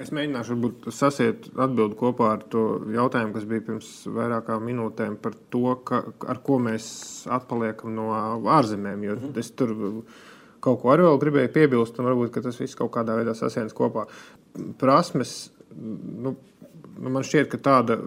Es 0.00 0.12
mēģināšu 0.14 0.54
varbūt, 0.54 0.86
sasiet 0.94 1.50
atbildi 1.58 1.98
kopā 1.98 2.30
ar 2.36 2.44
to 2.52 2.64
jautājumu, 2.94 3.34
kas 3.34 3.46
bija 3.48 3.64
pirms 3.66 3.88
vairākām 4.08 4.62
minūtēm 4.70 5.18
par 5.20 5.34
to, 5.52 5.74
ka, 5.84 6.04
ar 6.30 6.38
ko 6.46 6.60
mēs 6.62 6.86
atpaliekam 7.28 7.92
no 7.98 8.12
ārzemēm. 8.54 9.02
Jo 9.04 9.18
-hmm. 9.18 9.38
es 9.42 9.50
tur 9.50 9.74
kaut 10.64 10.80
ko 10.82 10.92
arī 10.92 11.06
vēl 11.06 11.18
gribēju 11.24 11.52
piebilst, 11.54 11.98
un 11.98 12.08
varbūt 12.10 12.40
tas 12.44 12.60
viss 12.60 12.78
kaut 12.78 12.92
kādā 12.94 13.16
veidā 13.18 13.34
sasienas 13.36 13.76
kopā. 13.76 14.06
Prasmes, 14.80 15.34
nu, 15.76 16.34
nu 17.00 17.12
man 17.12 17.26
šķiet, 17.26 17.48
ka 17.52 17.60
tāda 17.64 17.98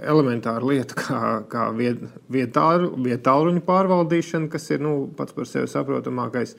elementāra 0.00 0.64
lieta 0.66 0.96
kā, 0.98 1.20
kā 1.52 1.68
vietāluņu 1.76 3.64
pārvaldīšana, 3.68 4.50
kas 4.52 4.70
ir 4.72 4.84
nu, 4.84 4.94
pats 5.18 5.36
par 5.36 5.48
sevi 5.48 5.70
saprotamākais, 5.70 6.56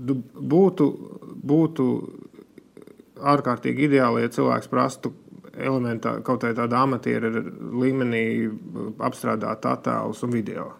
būtu, 0.00 0.90
būtu 1.50 1.88
ārkārtīgi 3.20 3.90
ideāli, 3.90 4.24
ja 4.24 4.32
cilvēks 4.32 4.70
prastu 4.72 5.12
elementāri 5.60 6.22
kaut 6.24 6.44
kādā 6.44 6.68
amatieru 6.80 7.42
līmenī 7.82 8.24
apstrādāt 9.04 9.66
attēlus 9.68 10.24
un 10.24 10.32
video. 10.32 10.70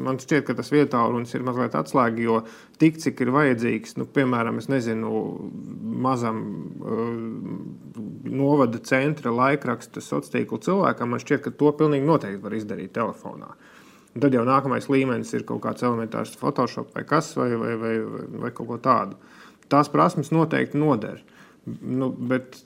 Man 0.00 0.18
šķiet, 0.22 0.46
ka 0.48 0.56
tas 0.58 0.70
vietālunis 0.72 1.34
ir 1.36 1.44
mazliet 1.46 1.76
atslēga, 1.78 2.22
jo 2.24 2.40
tik 2.80 2.98
cik 3.02 3.20
ir 3.24 3.32
vajadzīgs, 3.34 3.96
nu, 4.00 4.06
piemēram, 4.10 4.58
nezinu, 4.72 5.10
mazam 6.04 6.40
uh, 6.80 7.04
novada 8.30 8.80
centra 8.84 9.32
laikraksta 9.34 10.02
sociālo 10.02 10.34
tīklu 10.34 10.60
cilvēkam, 10.64 11.12
man 11.12 11.22
šķiet, 11.22 11.44
ka 11.44 11.54
to 11.58 11.72
pilnīgi 11.78 12.08
noteikti 12.08 12.42
var 12.42 12.56
izdarīt 12.56 12.94
telefonā. 12.96 13.52
Un 14.14 14.22
tad 14.22 14.34
jau 14.34 14.44
nākamais 14.46 14.86
līmenis 14.90 15.32
ir 15.34 15.42
kaut 15.46 15.64
kāds 15.64 15.82
elementārs 15.82 16.36
Photoshop 16.38 16.94
vai 16.94 17.02
kas, 17.08 17.32
vai, 17.36 17.50
vai, 17.58 17.74
vai, 17.80 17.94
vai 18.44 18.52
kaut 18.54 18.68
ko 18.70 18.78
tādu. 18.82 19.18
Tās 19.72 19.90
prasmes 19.90 20.30
noteikti 20.34 20.78
noder. 20.78 21.22
Nu, 21.64 22.10
bet 22.12 22.58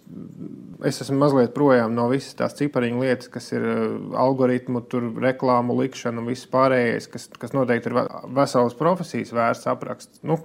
es 0.89 0.97
esmu 1.05 1.21
mazliet 1.21 1.53
projām 1.55 1.93
no 1.95 2.09
visas 2.11 2.35
tās 2.39 2.57
cipariņu 2.59 3.05
lietas, 3.05 3.29
kas 3.31 3.53
ir 3.53 3.63
eh, 3.71 3.85
algoritmu, 4.19 4.83
tur, 4.91 5.07
reklāmu 5.23 5.77
likšana 5.79 6.19
un 6.19 6.27
viss 6.33 6.49
pārējais, 6.51 7.07
kas, 7.13 7.29
kas 7.39 7.55
noteikti 7.55 7.93
ir 7.93 8.01
veselas 8.35 8.75
profesijas 8.79 9.31
vērts 9.37 9.71
apraksts. 9.71 10.25
Nu, 10.27 10.41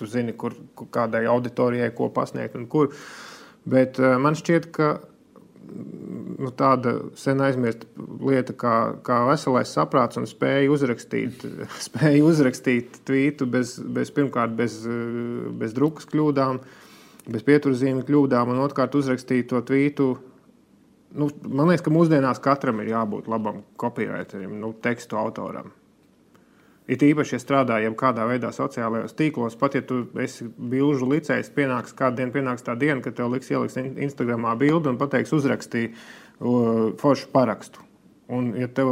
tu 0.00 0.08
zini, 0.08 0.32
kur, 0.40 0.56
kur 0.78 0.88
kādai 0.94 1.26
auditorijai 1.28 1.90
ko 1.98 2.08
pasniegt 2.14 2.56
un 2.56 2.64
kur. 2.72 2.94
Bet 3.68 4.00
eh, 4.00 4.16
man 4.16 4.40
šķiet, 4.40 4.70
ka 4.72 4.90
nu, 5.68 6.48
tāda 6.56 6.96
sen 7.20 7.44
aizmirsta 7.44 8.08
lieta, 8.24 8.56
kā, 8.56 8.74
kā 9.04 9.20
veselais 9.28 9.76
saprāts 9.76 10.16
un 10.16 10.24
spēja 10.30 10.72
uzrakstīt, 10.72 11.44
spēja 11.90 12.24
uzrakstīt 12.24 13.02
tvītu 13.04 13.52
bez, 13.52 13.76
bez 13.84 14.16
pirmkārt 14.16 14.56
bez, 14.56 14.80
eh, 14.88 15.48
bez 15.60 15.76
drukas 15.76 16.08
kļūdām. 16.08 16.64
Uh, 16.64 16.84
bez 17.28 17.44
pieturzīmju 17.46 18.06
kļūdām, 18.08 18.52
un 18.52 18.62
otrkārt 18.64 18.96
uzrakstīt 18.98 19.50
to 19.52 19.60
tvītu. 19.64 20.12
Nu, 21.18 21.28
man 21.44 21.70
liekas, 21.70 21.84
ka 21.86 21.92
mūsdienās 21.92 22.40
katram 22.44 22.82
ir 22.82 22.92
jābūt 22.92 23.28
labam 23.32 23.62
copywriterim, 23.80 24.58
nu, 24.60 24.74
tekstu 24.84 25.16
autoram. 25.20 25.72
It 26.88 27.02
īpaši, 27.04 27.34
ja 27.36 27.40
strādājam 27.42 27.96
kādā 28.00 28.24
veidā 28.28 28.48
sociālajos 28.56 29.12
tīklos, 29.16 29.58
pat 29.60 29.74
ja 29.76 29.82
tu 29.84 30.06
esi 30.24 30.46
bilžu 30.48 31.08
licējis, 31.10 31.50
pienāks 31.52 31.92
kāda 31.96 32.22
diena, 32.22 32.32
pienāks 32.32 32.64
tā 32.64 32.76
diena, 32.80 33.02
kad 33.04 33.16
tev 33.18 33.28
liks 33.34 33.50
ieliks 33.52 33.76
Instagramā 33.76 34.54
bildi 34.56 34.88
un 34.88 34.96
pateiks, 35.00 35.34
uzrakstīji 35.36 35.90
uh, 35.92 36.96
foršu 37.00 37.28
parakstu. 37.34 37.84
Un, 38.32 38.50
ja 38.60 38.68
tev 38.72 38.88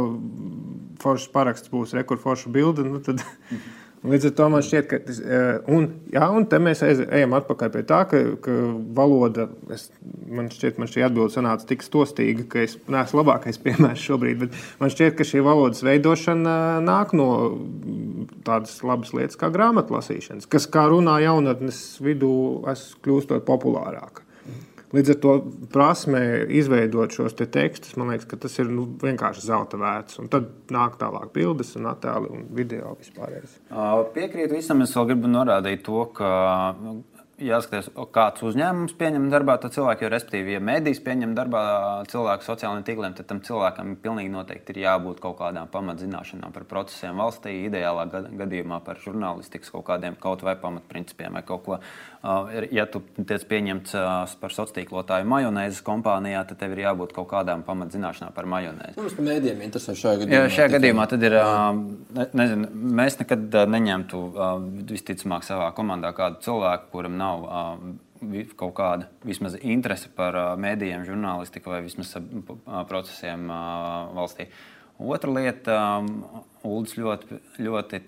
foršs 1.01 1.27
paraksts 1.33 1.73
būs 1.73 1.93
rekurforša 1.97 2.53
bilde, 2.53 2.85
nu, 2.85 3.01
tad 3.05 3.21
Līdz 4.07 4.29
ar 4.29 4.33
to 4.37 4.47
man 4.53 4.63
šķiet, 4.63 4.85
ka 4.87 4.99
tas, 5.03 5.19
eh, 5.19 5.57
un, 5.73 5.87
jā, 6.13 6.27
un 6.31 6.45
te 6.49 6.59
mēs 6.63 6.83
ejam 6.85 7.35
atpakaļ 7.37 7.71
pie 7.73 7.83
tā, 7.87 8.01
ka, 8.09 8.21
ka 8.43 8.55
valoda, 8.97 9.47
es, 9.73 9.87
man 10.31 10.47
šķiet, 10.53 10.77
man 10.81 10.91
šī 10.91 11.03
atbilde 11.07 11.33
sanāca 11.33 11.67
tik 11.67 11.83
stostīga, 11.85 12.45
ka 12.51 12.61
es 12.63 12.77
neesmu 12.87 13.21
labākais 13.21 13.59
piemērs 13.65 14.05
šobrīd, 14.07 14.45
bet 14.45 14.61
man 14.81 14.93
šķiet, 14.93 15.17
ka 15.17 15.27
šī 15.27 15.43
valodas 15.45 15.83
veidošana 15.87 16.57
nāk 16.85 17.15
no 17.17 17.29
tādas 18.47 18.77
labas 18.87 19.11
lietas 19.17 19.39
kā 19.39 19.51
grāmatlasīšanas, 19.53 20.47
kas, 20.51 20.69
kā 20.71 20.87
runā 20.91 21.19
jaunatnes 21.25 21.81
vidū, 22.03 22.31
kļūstot 23.03 23.43
populārāka. 23.47 24.26
Līdz 24.97 25.13
ar 25.13 25.17
to 25.21 25.33
prasme 25.69 26.21
izveidot 26.57 27.13
šos 27.13 27.35
te 27.37 27.45
tekstus, 27.53 27.93
man 27.99 28.09
liekas, 28.09 28.29
tas 28.41 28.55
ir 28.57 28.71
nu, 28.71 28.87
vienkārši 29.03 29.43
zelta 29.45 29.77
vērts. 29.77 30.17
Un 30.23 30.31
tad 30.33 30.47
nāk 30.73 30.97
tālāk 31.01 31.29
bildes, 31.35 31.75
un 31.77 31.91
attēli 31.91 32.31
un 32.33 32.47
video 32.57 32.95
vispārējais. 32.97 33.59
Piekrītu 34.15 34.57
visam, 34.57 34.81
es 34.85 34.95
vēl 34.97 35.11
gribu 35.11 35.29
norādīt 35.29 35.85
to, 35.85 36.01
ka 36.17 36.31
jāskatās, 37.41 37.89
kāds 38.13 38.43
uzņēmums 38.45 38.95
pieņem 38.97 39.27
darbā 39.31 39.57
to 39.61 39.69
cilvēku. 39.73 40.05
Jo, 40.05 40.11
respektīvi, 40.13 40.55
ja 40.55 40.61
mēdīs 40.63 41.01
pieņem 41.05 41.35
darbā 41.37 41.61
cilvēku 42.09 42.47
sociālajiem 42.47 42.85
tīkliem, 42.87 43.15
tad 43.17 43.29
tam 43.29 43.41
cilvēkam 43.45 43.95
pilnīgi 44.01 44.33
noteikti 44.33 44.73
ir 44.73 44.81
jābūt 44.85 45.21
kaut 45.23 45.37
kādām 45.41 45.69
pamatzināšanām 45.73 46.55
par 46.55 46.65
procesiem 46.69 47.21
valstī, 47.21 47.53
ideālā 47.67 48.07
gadījumā 48.09 48.81
par 48.85 49.01
žurnālistikas 49.03 49.73
kaut 49.73 49.85
kādiem 49.91 50.17
kaut 50.21 50.45
vai 50.45 50.57
pamatprincipiem 50.61 51.37
vai 51.37 51.45
kaut 51.45 51.65
ko. 51.67 51.81
Ja 52.73 52.87
tu 52.89 53.03
tiec 53.29 53.43
pieņemts 53.47 53.93
par 54.41 54.53
sociālo 54.53 54.73
tīklotāju 54.75 55.27
majonēzes 55.29 55.83
kompānijā, 55.85 56.41
tad 56.49 56.59
tev 56.61 56.73
ir 56.73 56.81
jābūt 56.87 57.13
kaut 57.15 57.29
kādām 57.31 57.61
pamatzināšanām 57.67 58.33
par 58.35 58.49
majonēzi. 58.49 58.97
Mums 58.97 59.17
par 59.19 59.27
mēdījiem 59.27 59.61
interesē 59.67 59.95
šajā 59.97 60.23
gadījumā. 60.23 60.39
Jā, 60.41 60.55
šajā 60.57 60.73
gadījumā 60.73 61.05
tad 61.11 61.27
ir, 61.29 61.37
nezinu, 62.41 62.71
mēs 63.01 63.19
nekad 63.21 63.61
neņemtu 63.75 64.23
visticamāk 64.89 65.45
savā 65.47 65.69
komandā 65.77 66.11
kādu 66.17 66.41
cilvēku, 66.47 66.89
kuram 66.95 67.19
nav 67.21 67.45
uh, 67.45 67.87
kaut 68.57 68.73
kāda 68.77 69.07
vismaz 69.25 69.57
interese 69.61 70.09
par 70.15 70.37
uh, 70.37 70.47
mēdījiem, 70.59 71.05
žurnālistiku 71.07 71.73
vai 71.73 71.83
vismaz 71.85 72.15
uh, 72.17 72.81
procesiem 72.89 73.45
uh, 73.49 74.09
valstī. 74.17 74.49
Otra 74.97 75.29
lieta, 75.29 75.73
um, 76.01 76.43
Ulas 76.67 76.95
ļoti, 76.97 77.37
ļoti 77.61 77.99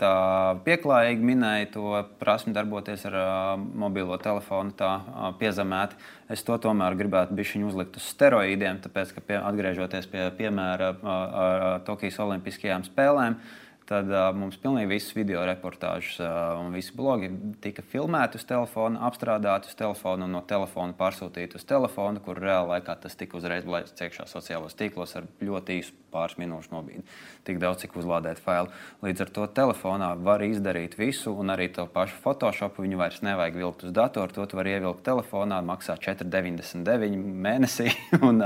pieklājīgi 0.66 1.24
minēja 1.24 1.68
to 1.76 1.92
prasmi 2.20 2.52
darboties 2.52 3.06
ar 3.08 3.16
uh, 3.16 3.52
mobilo 3.56 4.18
telefonu, 4.20 4.74
tā 4.76 4.90
uh, 4.98 5.30
piezemēti. 5.40 5.96
Es 6.34 6.42
to 6.44 6.58
tomēr 6.58 6.98
gribētu 7.00 7.38
bišķiņu 7.38 7.70
uzlikt 7.70 8.02
uz 8.02 8.10
steroīdiem, 8.10 8.82
tāpēc, 8.84 9.14
ka 9.16 9.24
pie, 9.24 9.38
atgriežoties 9.38 10.10
pie 10.12 10.26
piemēra 10.42 10.92
uh, 10.98 11.08
ar 11.46 11.86
Tokijas 11.88 12.20
Olimpiskajām 12.26 12.84
spēlēm, 12.90 13.38
uh, 13.38 13.69
tad 13.90 14.10
uh, 14.14 14.30
mums 14.38 14.58
pilnīgi 14.62 14.92
visas 14.92 15.16
video 15.18 15.42
reportāžas 15.48 16.20
uh, 16.22 16.60
un 16.62 16.76
visi 16.76 16.94
blogi 16.96 17.32
tika 17.64 17.84
filmēti 17.86 18.38
uz 18.38 18.46
telefona, 18.50 19.02
apstrādāti 19.10 19.72
uz 19.72 19.78
telefona 19.80 20.28
un 20.28 20.36
no 20.38 20.44
telefona 20.48 20.94
pārsūtīti 20.98 21.58
uz 21.58 21.66
telefonu, 21.70 22.22
kur 22.26 22.38
reāli 22.42 22.76
laikā 22.76 22.96
tas 23.02 23.18
tika 23.18 23.40
uzreiz 23.40 23.66
laists 23.70 24.06
iekšā 24.06 24.28
sociālajos 24.30 24.78
tīklos 24.78 25.16
ar 25.18 25.26
ļoti 25.42 25.80
īsu 25.82 25.96
pāris 26.14 26.38
minūšu 26.42 26.74
nobīdi. 26.74 27.04
Tik 27.46 27.60
daudz, 27.62 27.84
cik 27.84 27.98
uzlādēt 28.02 28.42
failu. 28.42 28.72
Līdz 29.06 29.26
ar 29.26 29.34
to 29.34 29.48
telefonā 29.60 30.10
var 30.26 30.44
izdarīt 30.46 30.98
visu, 31.00 31.34
un 31.34 31.54
arī 31.54 31.70
to 31.74 31.86
pašu 31.90 32.18
Photoshop 32.24 32.80
viņu 32.82 33.00
vairs 33.00 33.22
nevajag 33.26 33.60
vilkt 33.62 33.86
uz 33.88 33.96
datoru. 33.96 34.34
To 34.34 34.60
var 34.60 34.70
ievilkt 34.70 35.06
telefonā, 35.06 35.62
maksā 35.66 35.98
4,99 36.02 37.18
mēnesī. 37.18 37.92
un, 38.28 38.42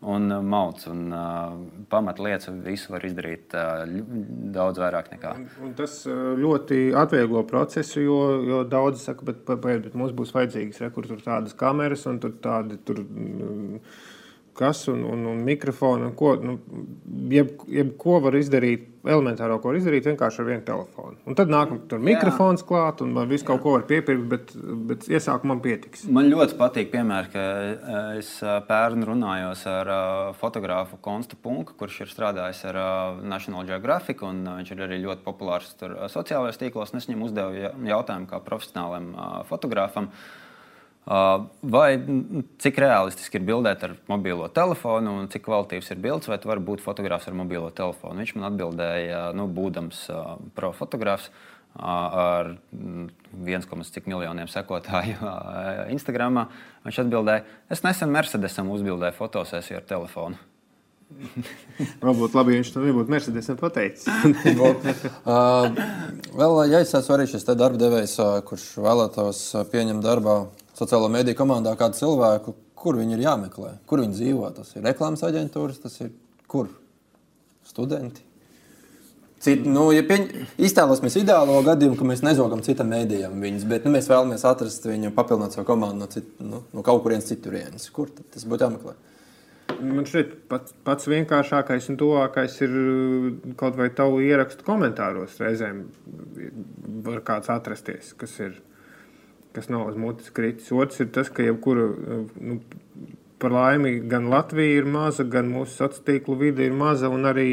un 0.00 0.34
mauts. 0.46 0.86
Un, 0.90 1.02
uh, 1.12 1.56
pamatlietas 1.92 2.48
visu 2.64 2.94
var 2.94 3.04
izdarīt 3.08 3.56
uh, 3.58 3.82
daudz 4.54 4.80
vairāk 4.80 5.10
nekā. 5.14 5.34
Un, 5.36 5.48
un 5.66 5.74
tas 5.78 5.96
ļoti 6.44 6.80
atvieglo 6.96 7.44
procesu, 7.50 8.00
jo, 8.04 8.20
jo 8.48 8.62
daudzi 8.68 9.04
saka, 9.04 9.26
bet, 9.28 9.42
bet, 9.48 9.84
bet 9.88 9.98
mums 9.98 10.16
būs 10.16 10.32
vajadzīgas 10.36 10.80
rekur, 10.86 11.10
tādas 11.24 11.56
kameras 11.58 12.06
un 12.10 12.22
tur 12.22 12.36
tādi. 12.42 12.80
Tur, 12.86 13.04
kas 14.60 14.84
un, 14.92 15.02
un, 15.08 15.26
un 15.32 15.42
mikrofonu. 15.46 16.10
Un 16.10 16.14
ko, 16.16 16.34
nu, 16.44 16.58
jeb, 17.32 17.56
jeb 17.72 17.94
ko 18.00 18.18
var 18.20 18.36
izdarīt, 18.36 18.86
elementāro 19.00 19.56
ko 19.60 19.70
var 19.70 19.78
izdarīt 19.78 20.08
vienkārši 20.10 20.42
ar 20.42 20.48
vienu 20.50 20.64
telefonu. 20.66 21.16
Un 21.28 21.36
tad 21.38 21.52
nāk 21.52 21.72
tur 21.88 22.02
mikrofons 22.04 22.64
klāt, 22.68 23.00
un 23.04 23.14
man 23.16 23.30
visu 23.30 23.46
kaut 23.48 23.62
ko 23.64 23.74
var 23.78 23.86
piepirkt, 23.88 24.26
bet, 24.28 24.52
bet 24.90 25.06
iesākumā 25.08 25.54
man 25.54 25.62
pietiks. 25.64 26.04
Man 26.12 26.28
ļoti 26.28 26.58
patīk, 26.60 26.90
piemēram, 26.92 27.30
ka 27.32 27.46
es 28.20 28.34
pērn 28.68 29.06
runājos 29.08 29.64
ar 29.70 29.92
fotografu 30.40 31.00
Konstu 31.04 31.38
Punku, 31.40 31.78
kurš 31.80 32.02
ir 32.04 32.12
strādājis 32.12 32.60
ar 32.70 32.80
National 33.24 33.64
Geographic, 33.68 34.20
un 34.26 34.44
viņš 34.60 34.74
ir 34.76 34.84
arī 34.88 35.00
ļoti 35.06 35.24
populārs 35.24 35.72
sociālajos 36.12 36.60
tīklos. 36.60 36.92
Es 36.94 37.08
viņam 37.08 37.24
uzdevu 37.30 37.72
jautājumu 37.88 38.28
kā 38.30 38.44
profesionālam 38.44 39.14
fotografam. 39.48 40.12
Vai 41.06 41.88
cik 42.60 42.76
realistiski 42.78 43.40
ir 43.40 43.46
bildēt 43.48 43.86
ar 43.86 43.94
mobilo 44.10 44.46
telefonu, 44.54 45.16
un 45.22 45.30
cik 45.32 45.46
kvalitīvs 45.46 45.88
ir 45.94 46.02
bildes, 46.02 46.28
vai 46.30 46.38
tu 46.38 46.50
vari 46.50 46.62
būt 46.62 46.84
fotogrāfs 46.84 47.26
ar 47.30 47.38
mobilo 47.38 47.70
telefonu? 47.74 48.20
Viņš 48.20 48.34
man 48.36 48.50
atbildēja, 48.52 49.22
nu, 49.34 49.48
būdams 49.50 50.04
profotogrāfs 50.58 51.30
ar 51.80 52.52
1,5 52.74 54.06
miljoniem 54.10 54.50
sekotāju 54.50 55.32
Instagram. 55.94 56.44
Viņš 56.86 57.02
atbildēja, 57.04 57.44
es 57.72 57.84
nesen 57.86 58.12
Mercedesam 58.14 58.70
uzbildēju 58.74 59.16
fotosesiju 59.18 59.80
ar 59.80 59.88
telefonu. 59.88 60.38
Varbūt 62.04 62.36
labi, 62.38 62.54
ja 62.54 62.60
viņš 62.60 62.72
to 62.74 62.84
nebūtu 62.84 63.10
Mercedesam 63.10 63.58
pateicis. 63.58 64.06
uh, 65.26 65.66
vēl, 66.38 66.60
ja 66.70 66.82
es 66.84 66.94
esmu 66.94 67.16
arī 67.16 67.26
šis 67.30 67.48
darba 67.50 67.80
devējs, 67.80 68.18
kurš 68.46 68.66
vēlētos 68.78 69.42
pieņemt 69.72 70.06
darbā 70.06 70.36
sociālo 70.80 71.10
mediju 71.12 71.36
komandā 71.38 71.76
kādu 71.78 72.00
cilvēku, 72.00 72.56
kur 72.80 72.96
viņi 72.96 73.18
ir 73.18 73.26
jāmeklē, 73.26 73.76
kur 73.88 74.00
viņi 74.02 74.16
dzīvo. 74.16 74.48
Tas 74.56 74.72
ir 74.76 74.86
reklāmas 74.88 75.24
aģentūras, 75.28 75.82
tas 75.82 76.00
ir 76.00 76.12
kur 76.50 76.72
studenti. 77.68 78.24
Cit, 79.40 79.64
nu, 79.64 79.86
ja 79.94 80.02
pieņ... 80.04 80.26
Iztēlosimies 80.60 81.14
ideālo 81.16 81.54
gadījumu, 81.64 81.96
ka 81.96 82.04
mēs 82.04 82.20
nezogam 82.20 82.60
citam 82.64 82.90
mēdījam 82.92 83.38
viņus, 83.40 83.62
bet 83.70 83.86
nu, 83.88 83.94
mēs 83.94 84.10
vēlamies 84.10 84.44
atrast 84.44 84.84
viņu, 84.84 85.14
papildināt 85.16 85.56
savu 85.56 85.64
komandu 85.70 86.02
no, 86.02 86.08
cit, 86.12 86.26
nu, 86.44 86.60
no 86.76 86.84
kaut 86.84 87.00
kurienes 87.06 87.28
citurienes. 87.30 87.86
Kur 87.94 88.12
tas 88.20 88.44
būtu 88.44 88.66
jāmeklē? 88.66 88.92
Man 89.80 90.04
šķiet, 90.04 90.34
pats, 90.50 90.74
pats 90.84 91.08
vienkāršākais 91.08 91.88
un 91.88 91.96
tuvākais 92.02 92.58
ir 92.66 92.74
kaut 93.60 93.78
vai 93.80 93.88
tavu 93.96 94.20
ierakstu 94.26 94.66
komentāros. 94.66 95.38
Reizēm 95.40 95.86
var 97.06 97.22
kāds 97.24 97.48
atrasties, 97.54 98.12
kas 98.20 98.36
ir 98.44 98.58
kas 99.56 99.70
nav 99.72 99.88
uz 99.90 99.98
mutes 99.98 100.30
kritis. 100.34 100.70
Otrs 100.72 101.02
ir 101.02 101.10
tas, 101.14 101.30
ka 101.32 101.46
jebkura, 101.46 101.88
nu, 102.40 102.60
par 103.40 103.54
laimi, 103.56 103.96
gan 104.10 104.28
Latvija 104.30 104.82
ir 104.82 104.88
maza, 104.88 105.24
gan 105.24 105.48
mūsu 105.50 105.78
sociālo 105.78 106.06
tīklu 106.06 106.38
vide 106.44 106.66
ir 106.68 106.76
maza. 106.76 107.10
Arī, 107.32 107.48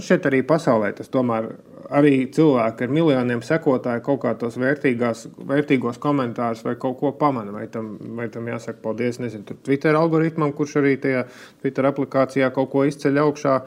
šeit 0.00 0.26
arī 0.28 0.42
pasaulē 0.48 0.94
tas 0.96 1.12
tomēr 1.12 1.52
arī 1.92 2.14
cilvēki 2.32 2.86
ar 2.86 2.92
miljoniem 2.96 3.42
sekotāju 3.44 4.02
kaut 4.04 4.22
kā 4.22 4.34
tos 4.40 4.56
vērtīgos 4.60 6.00
komentārus 6.00 6.64
vai 6.64 6.76
kaut 6.80 6.98
ko 7.00 7.12
pamana. 7.18 7.52
Vai 7.54 7.66
tam, 7.72 7.94
vai 8.18 8.30
tam 8.32 8.48
jāsaka 8.48 8.80
paldies, 8.84 9.20
nezinu, 9.22 9.58
Twitter 9.66 9.96
algoritmam, 9.98 10.54
kurš 10.56 10.78
arī 10.82 10.96
tajā 11.02 11.26
Twitter 11.62 11.90
aplikācijā 11.90 12.52
kaut 12.54 12.72
ko 12.72 12.86
izceļ 12.88 13.20
augšā. 13.26 13.58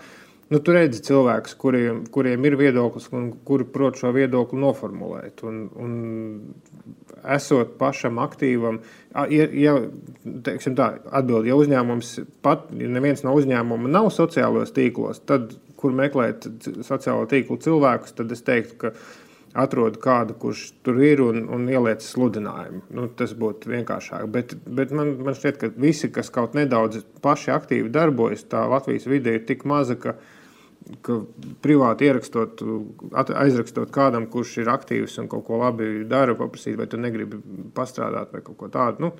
Nu, 0.48 0.62
tur 0.64 0.78
redzi 0.78 1.02
cilvēkus, 1.04 1.58
kuriem, 1.60 2.06
kuriem 2.12 2.46
ir 2.48 2.56
viedoklis 2.56 3.10
un 3.12 3.34
kuri 3.46 3.66
prot 3.68 3.98
šo 4.00 4.14
viedokli 4.16 4.62
noformulēt. 4.62 5.44
Un, 5.44 5.66
un 5.76 5.98
esot 7.36 7.76
pašam 7.80 8.20
aktīvam, 8.24 8.80
ja, 9.32 9.48
ja, 9.52 9.76
tā, 10.46 10.90
atbild, 11.12 11.48
ja 11.48 11.58
uzņēmums 11.60 12.14
pat, 12.46 12.68
ja 12.78 12.90
neviens 12.92 13.24
no 13.26 13.36
uzņēmuma 13.38 13.92
nav 13.92 14.12
sociālajos 14.16 14.76
tīklos, 14.76 15.24
tad, 15.30 15.56
kur 15.78 15.94
meklēt 15.96 16.48
sociālo 16.86 17.28
tīklu 17.30 17.60
cilvēkus, 17.62 18.16
tad 18.18 18.32
es 18.34 18.46
teiktu, 18.46 18.78
ka 18.82 18.94
atrod 19.58 19.98
kādu, 20.02 20.36
kurš 20.38 20.64
tur 20.86 21.00
ir 21.02 21.22
un, 21.24 21.44
un 21.54 21.68
ieliec 21.72 22.04
sludinājumu. 22.06 22.84
Nu, 22.94 23.08
tas 23.18 23.34
būtu 23.38 23.72
vienkāršāk. 23.72 24.26
Bet, 24.34 24.54
bet 24.66 24.94
man, 24.94 25.16
man 25.26 25.38
šķiet, 25.38 25.60
ka 25.62 25.70
visi, 25.82 26.12
kas 26.14 26.30
kaut 26.34 26.58
nedaudz 26.58 27.02
paši 27.24 27.54
aktīvi 27.56 27.94
darbojas, 27.94 28.46
tā 28.52 28.68
Latvijas 28.70 29.08
vide 29.10 29.34
ir 29.38 29.48
tik 29.50 29.66
maza, 29.70 29.98
ka 29.98 30.14
viņi 30.14 30.37
ka 31.04 31.20
privāti 31.64 32.08
ierakstot, 32.08 32.62
aizrakstot 33.16 33.92
kādam, 33.94 34.30
kurš 34.32 34.60
ir 34.64 34.72
aktīvs 34.72 35.18
un 35.22 35.28
kaut 35.32 35.46
ko 35.48 35.60
labi 35.64 36.06
dara, 36.10 36.38
paprasīt, 36.38 36.78
vai 36.80 36.88
tu 36.92 37.00
negribi 37.02 37.40
pastrādāt 37.76 38.34
vai 38.36 38.44
kaut 38.46 38.60
ko 38.62 38.72
tādu. 38.72 39.08
Nu, 39.08 39.14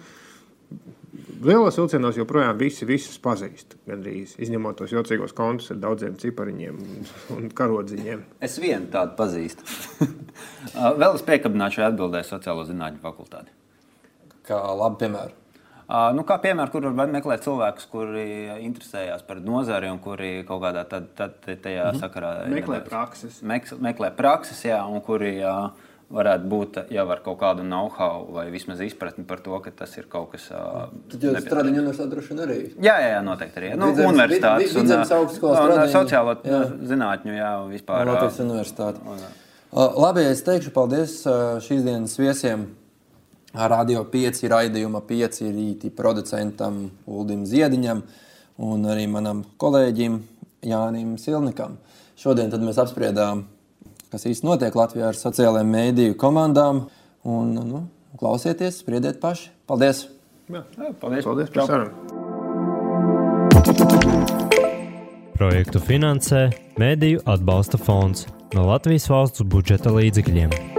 Lielos 1.42 1.78
vilcienos 1.78 2.18
joprojām 2.18 2.58
visi 2.60 2.86
visus 2.86 3.18
pazīst. 3.24 3.78
Gandrīz, 3.88 4.34
izņemot 4.42 4.78
tos 4.82 4.92
jocīgos 4.92 5.34
kontus 5.38 5.72
ar 5.74 5.80
daudziem 5.80 6.18
cipariņiem 6.20 6.80
un 7.36 7.48
karodziņiem. 7.58 8.24
Es 8.44 8.58
vienu 8.62 8.90
tādu 8.94 9.16
pazīstu. 9.20 9.66
Vēl 11.02 11.16
es 11.16 11.26
piekabināšu 11.28 11.86
atbildēju 11.88 12.30
sociālo 12.32 12.66
zinātņu 12.68 13.02
fakultāti. 13.04 13.54
Kā 14.48 14.60
labi 14.82 15.06
piemēru. 15.06 15.38
Uh, 15.88 16.10
nu, 16.12 16.26
kā 16.28 16.36
piemēram, 16.44 16.68
kur 16.74 16.90
var 16.92 17.12
meklēt 17.12 17.46
cilvēkus, 17.46 17.86
kuri 17.88 18.24
interesējas 18.60 19.22
par 19.24 19.40
nozari 19.40 19.88
un 19.88 20.02
kuri 20.04 20.42
kaut 20.48 20.60
kādā 20.66 20.84
tad, 20.90 21.14
tad, 21.16 21.38
tajā 21.48 21.86
mm 21.86 21.94
-hmm. 21.94 22.02
sakarā 22.02 22.32
meklē 22.52 22.82
prakses. 22.84 23.42
Mek, 23.42 23.72
meklē 23.80 24.10
prakses, 24.16 24.66
jā, 24.66 24.82
un 24.84 25.00
kuri 25.02 25.38
uh, 25.40 25.70
varētu 26.14 26.48
būt 26.52 26.78
jau 26.92 27.06
ar 27.12 27.22
kaut 27.24 27.40
kādu 27.40 27.64
know-how 27.64 28.26
vai 28.32 28.46
vismaz 28.52 28.82
izpratni 28.84 29.26
par 29.28 29.40
to, 29.44 29.60
ka 29.60 29.72
tas 29.72 29.98
ir 29.98 30.08
kaut 30.12 30.32
kas. 30.32 30.48
Tad 30.48 31.24
jūs 31.24 31.40
strādājat 31.44 31.76
universitātē 31.76 32.10
droši 32.14 32.34
vien 32.34 32.44
arī? 32.46 32.60
Jā, 32.80 32.96
jā, 33.04 33.10
jā 33.16 33.22
noteikti 33.26 33.62
arī. 33.62 33.72
Nu, 33.76 33.92
Vidzemes, 33.92 34.12
universitātes 34.14 34.76
un, 34.76 34.92
un, 35.52 35.76
un 35.78 35.92
sociālo 35.92 36.36
jā. 36.44 36.62
zinātņu, 36.92 37.36
jā, 37.36 37.52
vispār. 37.72 38.08
Latvijas 38.08 38.40
universitāte. 38.40 39.04
Un, 39.08 39.24
labi, 40.04 40.28
es 40.32 40.44
teikšu 40.48 40.72
paldies 40.76 41.22
šīs 41.68 41.84
dienas 41.88 42.16
viesiem. 42.20 42.68
Radio 43.56 44.04
5 44.12 44.44
raidījuma 44.52 45.02
5 45.08 45.46
rīti 45.54 45.92
producentam 45.96 46.90
Uldim 47.08 47.46
Ziediņam 47.48 48.02
un 48.68 48.88
arī 48.90 49.08
manam 49.10 49.44
kolēģim 49.62 50.20
Jānim 50.68 51.16
Silnikam. 51.22 51.78
Šodien 52.18 52.52
mēs 52.52 52.80
apspriedām, 52.82 53.46
kas 54.12 54.26
īstenībā 54.26 54.56
notiek 54.56 54.76
Latvijā 54.76 55.12
ar 55.12 55.18
sociālajiem 55.18 55.70
mēdīju 55.74 56.18
komandām. 56.20 56.88
Un, 57.28 57.54
nu, 57.56 57.84
klausieties, 58.20 58.80
spriediet 58.82 59.20
paši. 59.22 59.52
Paldies! 59.68 60.08
Jā, 60.48 60.64
jā, 60.78 60.94
paldies! 61.02 61.26
paldies 61.28 61.50
par 61.52 61.68
sarunu! 61.68 61.94
Projektu 65.38 65.80
finansē 65.84 66.48
Mēdīju 66.82 67.22
atbalsta 67.30 67.78
fonds 67.82 68.26
no 68.56 68.66
Latvijas 68.70 69.10
valsts 69.12 69.46
budžeta 69.46 69.94
līdzekļiem. 69.94 70.77